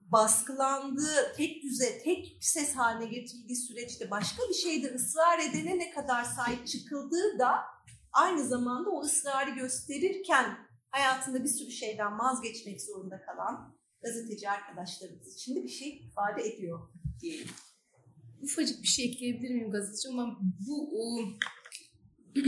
[0.00, 6.24] baskılandığı, tek düze, tek ses haline getirildiği süreçte başka bir şeyde ısrar edene ne kadar
[6.24, 7.64] sahip çıkıldığı da
[8.12, 10.58] aynı zamanda o ısrarı gösterirken
[10.90, 16.88] hayatında bir sürü şeyden vazgeçmek zorunda kalan gazeteci arkadaşlarımız için de bir şey ifade ediyor
[17.20, 17.48] diyelim
[18.44, 21.20] ufacık bir şey ekleyebilir miyim gazeteci ama bu o,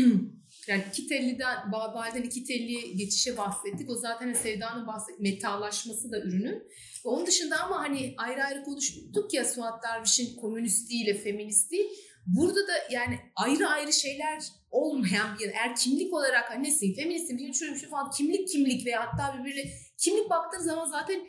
[0.68, 3.90] yani iki telliden, Babal'den iki telliye geçişe bahsettik.
[3.90, 6.62] O zaten Sevda'nın bahset metalaşması da ürünün.
[7.05, 11.90] Ve onun dışında ama hani ayrı ayrı konuştuk ya Suat Derviş'in komünistliğiyle feministliği.
[12.27, 17.52] Burada da yani ayrı ayrı şeyler olmayan bir eğer kimlik olarak hani nesin, feministim, bir
[17.52, 21.20] şöyle bir şey falan kimlik kimlik veya hatta birbirine kimlik baktığın zaman zaten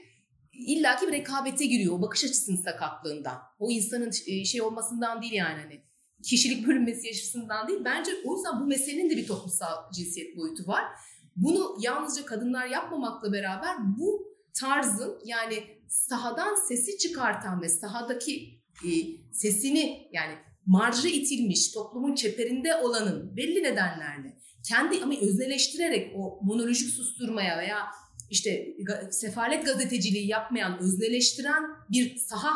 [0.57, 3.37] illaki bir rekabete giriyor o bakış açısının sakatlığından.
[3.59, 5.81] O insanın e, şey olmasından değil yani hani
[6.23, 7.79] kişilik bölünmesi yaşasından değil.
[7.85, 10.83] Bence o yüzden bu meselenin de bir toplumsal cinsiyet boyutu var.
[11.35, 18.89] Bunu yalnızca kadınlar yapmamakla beraber bu tarzın yani sahadan sesi çıkartan ve sahadaki e,
[19.33, 20.33] sesini yani
[20.65, 27.87] marjı itilmiş, toplumun çeperinde olanın belli nedenlerle kendi ama özneleştirerek o monolojik susturmaya veya
[28.29, 28.75] işte
[29.11, 32.53] sefalet gazeteciliği yapmayan, özneleştiren bir saha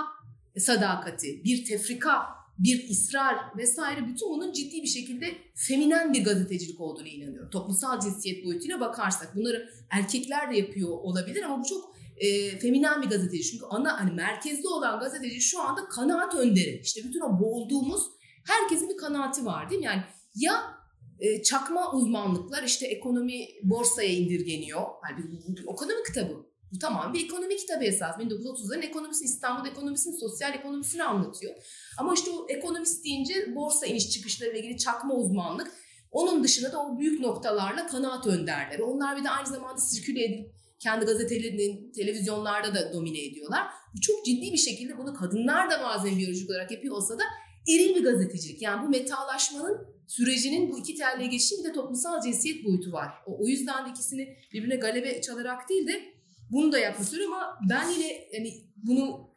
[0.58, 7.08] sadakati, bir tefrika, bir ısrar vesaire bütün bunun ciddi bir şekilde feminen bir gazetecilik olduğunu
[7.08, 7.50] inanıyorum.
[7.50, 13.08] Toplumsal cinsiyet boyutuyla bakarsak bunları erkekler de yapıyor olabilir ama bu çok e, feminen bir
[13.08, 13.52] gazeteci.
[13.52, 16.82] Çünkü ana hani merkezde olan gazeteci şu anda kanaat önderi.
[16.84, 18.04] İşte bütün o boğulduğumuz
[18.48, 19.86] herkesin bir kanaati var değil mi?
[19.86, 20.04] Yani
[20.36, 20.81] ya
[21.22, 24.82] e, çakma uzmanlıklar işte ekonomi borsaya indirgeniyor.
[24.82, 26.52] Yani bu, bu, bu ekonomi kitabı.
[26.74, 28.18] Bu tamam bir ekonomi kitabı esas.
[28.18, 31.56] 1930'ların ekonomisini, İstanbul ekonomisini, sosyal ekonomisini anlatıyor.
[31.98, 35.72] Ama işte o ekonomist deyince borsa iniş çıkışları ile ilgili çakma uzmanlık.
[36.12, 38.84] Onun dışında da o büyük noktalarla kanaat önderleri.
[38.84, 43.68] Onlar bir de aynı zamanda sirküle edip kendi gazetelerinin televizyonlarda da domine ediyorlar.
[43.96, 47.24] Bu çok ciddi bir şekilde bunu kadınlar da bazen biyolojik olarak yapıyor olsa da
[47.68, 48.62] eril bir gazetecilik.
[48.62, 49.78] Yani bu metalaşmanın
[50.08, 53.10] sürecinin bu iki telliye geçişi bir de toplumsal cinsiyet boyutu var.
[53.26, 56.04] O, o yüzden de ikisini birbirine galebe çalarak değil de
[56.52, 59.32] bunu da istiyorum ama ben yine yani bunu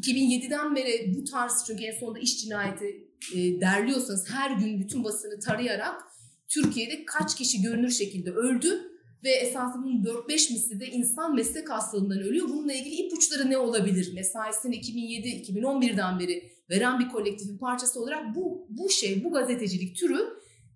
[0.00, 5.40] 2007'den beri bu tarz çünkü en sonunda iş cinayeti e, derliyorsanız her gün bütün basını
[5.40, 6.02] tarayarak
[6.48, 8.92] Türkiye'de kaç kişi görünür şekilde öldü
[9.24, 12.48] ve esasında bunun 4-5 misli de insan meslek hastalığından ölüyor.
[12.48, 14.14] Bununla ilgili ipuçları ne olabilir?
[14.14, 20.18] Mesaisini 2007-2011'den beri veren bir kolektifin parçası olarak bu bu şey, bu gazetecilik türü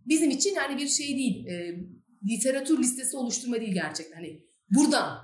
[0.06, 1.47] bizim için yani bir şey değil.
[1.47, 1.81] E,
[2.31, 4.16] literatür listesi oluşturma değil gerçekten.
[4.16, 5.18] Hani buradan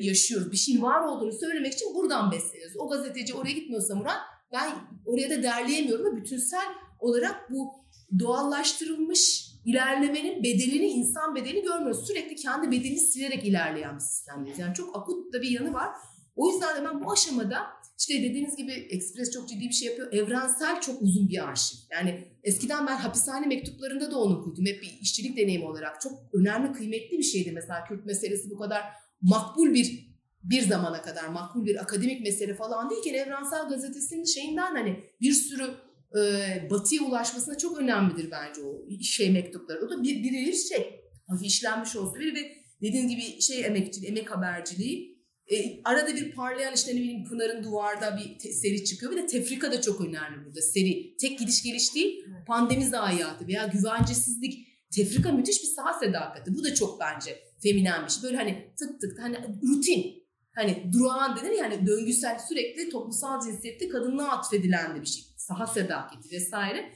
[0.00, 0.52] yaşıyoruz.
[0.52, 2.76] Bir şeyin var olduğunu söylemek için buradan besleniyoruz.
[2.78, 4.20] O gazeteci oraya gitmiyorsa Murat
[4.52, 4.70] ben
[5.04, 6.66] oraya da derleyemiyorum ama bütünsel
[6.98, 7.72] olarak bu
[8.18, 12.06] doğallaştırılmış ilerlemenin bedelini, insan bedelini görmüyoruz.
[12.06, 14.58] Sürekli kendi bedenini silerek ilerleyen bir sistemdeyiz.
[14.58, 15.88] Yani çok akut da bir yanı var.
[16.36, 17.66] O yüzden de ben bu aşamada
[17.98, 20.12] işte dediğiniz gibi Express çok ciddi bir şey yapıyor.
[20.12, 21.78] Evrensel çok uzun bir arşiv.
[21.90, 24.66] Yani eskiden ben hapishane mektuplarında da onu okudum.
[24.66, 26.00] Hep bir işçilik deneyimi olarak.
[26.00, 27.52] Çok önemli, kıymetli bir şeydi.
[27.52, 28.82] Mesela Kürt meselesi bu kadar
[29.22, 30.08] makbul bir
[30.42, 35.74] bir zamana kadar makbul bir akademik mesele falan değilken Evrensel Gazetesi'nin şeyinden hani bir sürü
[36.18, 39.86] e, batıya ulaşmasına çok önemlidir bence o şey mektupları.
[39.86, 42.52] O da bir, bir şey hafif işlenmiş olsa biri ve
[42.82, 45.17] dediğiniz gibi şey emekçiliği, emek haberciliği
[45.50, 49.12] e, arada bir parlayan işte ne bileyim Pınar'ın duvarda bir te- seri çıkıyor.
[49.12, 51.16] Bir de tefrika da çok önemli burada seri.
[51.16, 54.68] Tek gidiş geliş değil, pandemi zayiatı veya güvencesizlik.
[54.94, 56.54] Tefrika müthiş bir saha sedakati.
[56.54, 58.22] Bu da çok bence feminen bir şey.
[58.22, 60.18] Böyle hani tık tık hani rutin.
[60.54, 65.24] Hani durağan denir yani döngüsel sürekli toplumsal cinsiyette kadınlığa atfedilen de bir şey.
[65.36, 66.92] Saha sedakati vesaire.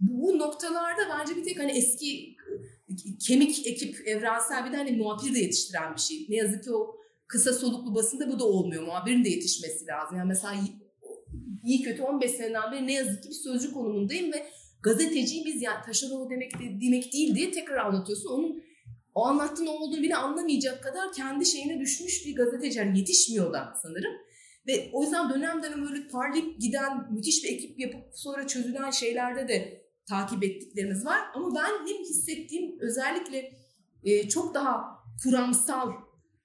[0.00, 2.36] Bu, bu noktalarda bence bir tek hani eski
[3.26, 6.26] kemik ekip evrensel bir de hani muhabir de yetiştiren bir şey.
[6.28, 6.95] Ne yazık ki o
[7.28, 8.82] kısa soluklu basında bu da olmuyor.
[8.82, 10.16] Muhabirin de yetişmesi lazım.
[10.16, 10.54] Yani mesela
[11.64, 14.46] iyi kötü 15 seneden beri ne yazık ki bir sözcü konumundayım ve
[14.82, 18.28] gazeteciyi biz yani taşeron demek demek değil diye tekrar anlatıyorsun.
[18.28, 18.62] Onun
[19.14, 22.78] o anlattığın olduğunu bile anlamayacak kadar kendi şeyine düşmüş bir gazeteci.
[22.78, 24.12] Yani yetişmiyor da sanırım.
[24.66, 29.48] Ve o yüzden dönem dönem böyle parlayıp giden müthiş bir ekip yapıp sonra çözülen şeylerde
[29.48, 31.20] de takip ettiklerimiz var.
[31.34, 33.52] Ama ben benim hissettiğim özellikle
[34.04, 34.84] e, çok daha
[35.22, 35.92] kuramsal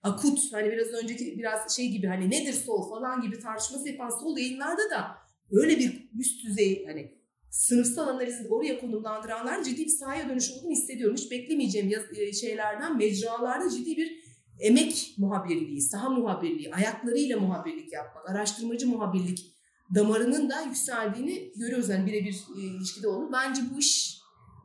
[0.04, 4.38] akut hani biraz önceki biraz şey gibi hani nedir sol falan gibi tartışması yapan sol
[4.38, 5.18] yayınlarda da
[5.52, 11.16] öyle bir üst düzey hani sınıfsal analizi oraya konumlandıranlar ciddi bir sahaya dönüş olduğunu hissediyorum.
[11.18, 14.22] Hiç beklemeyeceğim e, şeylerden mecralarda ciddi bir
[14.60, 19.56] emek muhabirliği, saha muhabirliği, ayaklarıyla muhabirlik yapmak, araştırmacı muhabirlik
[19.96, 21.90] damarının da yükseldiğini görüyoruz.
[21.90, 23.32] Yani birebir e, ilişkide olduğunu.
[23.34, 24.20] Bence bu iş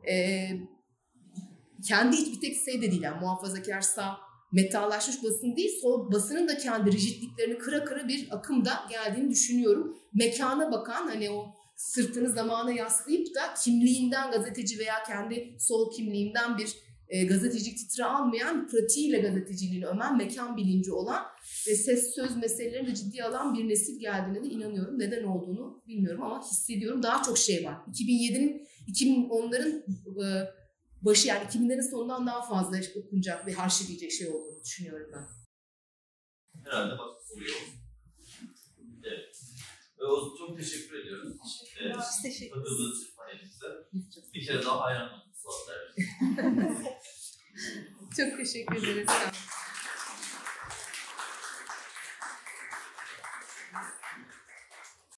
[0.09, 0.47] e,
[1.87, 3.01] kendi hiç bir tek şey de değil.
[3.01, 8.71] Yani muhafazakar sağ metallaşmış basın değil, sol basının da kendi rigidliklerini kıra kıra bir akımda
[8.89, 9.97] geldiğini düşünüyorum.
[10.13, 11.45] Mekana bakan hani o
[11.75, 16.73] sırtını zamana yaslayıp da kimliğinden gazeteci veya kendi sol kimliğinden bir
[17.09, 21.23] e, gazetecilik titre almayan, pratiğiyle gazeteciliğini ömen, mekan bilinci olan
[21.67, 24.99] ve ses söz meselelerini de ciddiye alan bir nesil geldiğine de inanıyorum.
[24.99, 27.03] Neden olduğunu bilmiyorum ama hissediyorum.
[27.03, 27.75] Daha çok şey var.
[27.91, 29.83] 2007'nin, 2010'ların
[30.23, 30.47] e,
[31.01, 35.27] başı yani 2000'lerin sonundan daha fazla okunacak ve harçlayacak şey olduğunu düşünüyorum ben.
[36.65, 37.61] Herhalde başka soru yok.
[39.03, 39.35] Evet.
[39.99, 41.39] O zaman çok teşekkür ediyorum.
[41.81, 41.95] Evet.
[41.97, 42.69] Biz teşekkür ederiz.
[42.69, 43.67] Katıldığınız için panelimize.
[44.33, 45.31] Bir kere daha hayran oldum.
[48.17, 49.07] Çok teşekkür ederiz.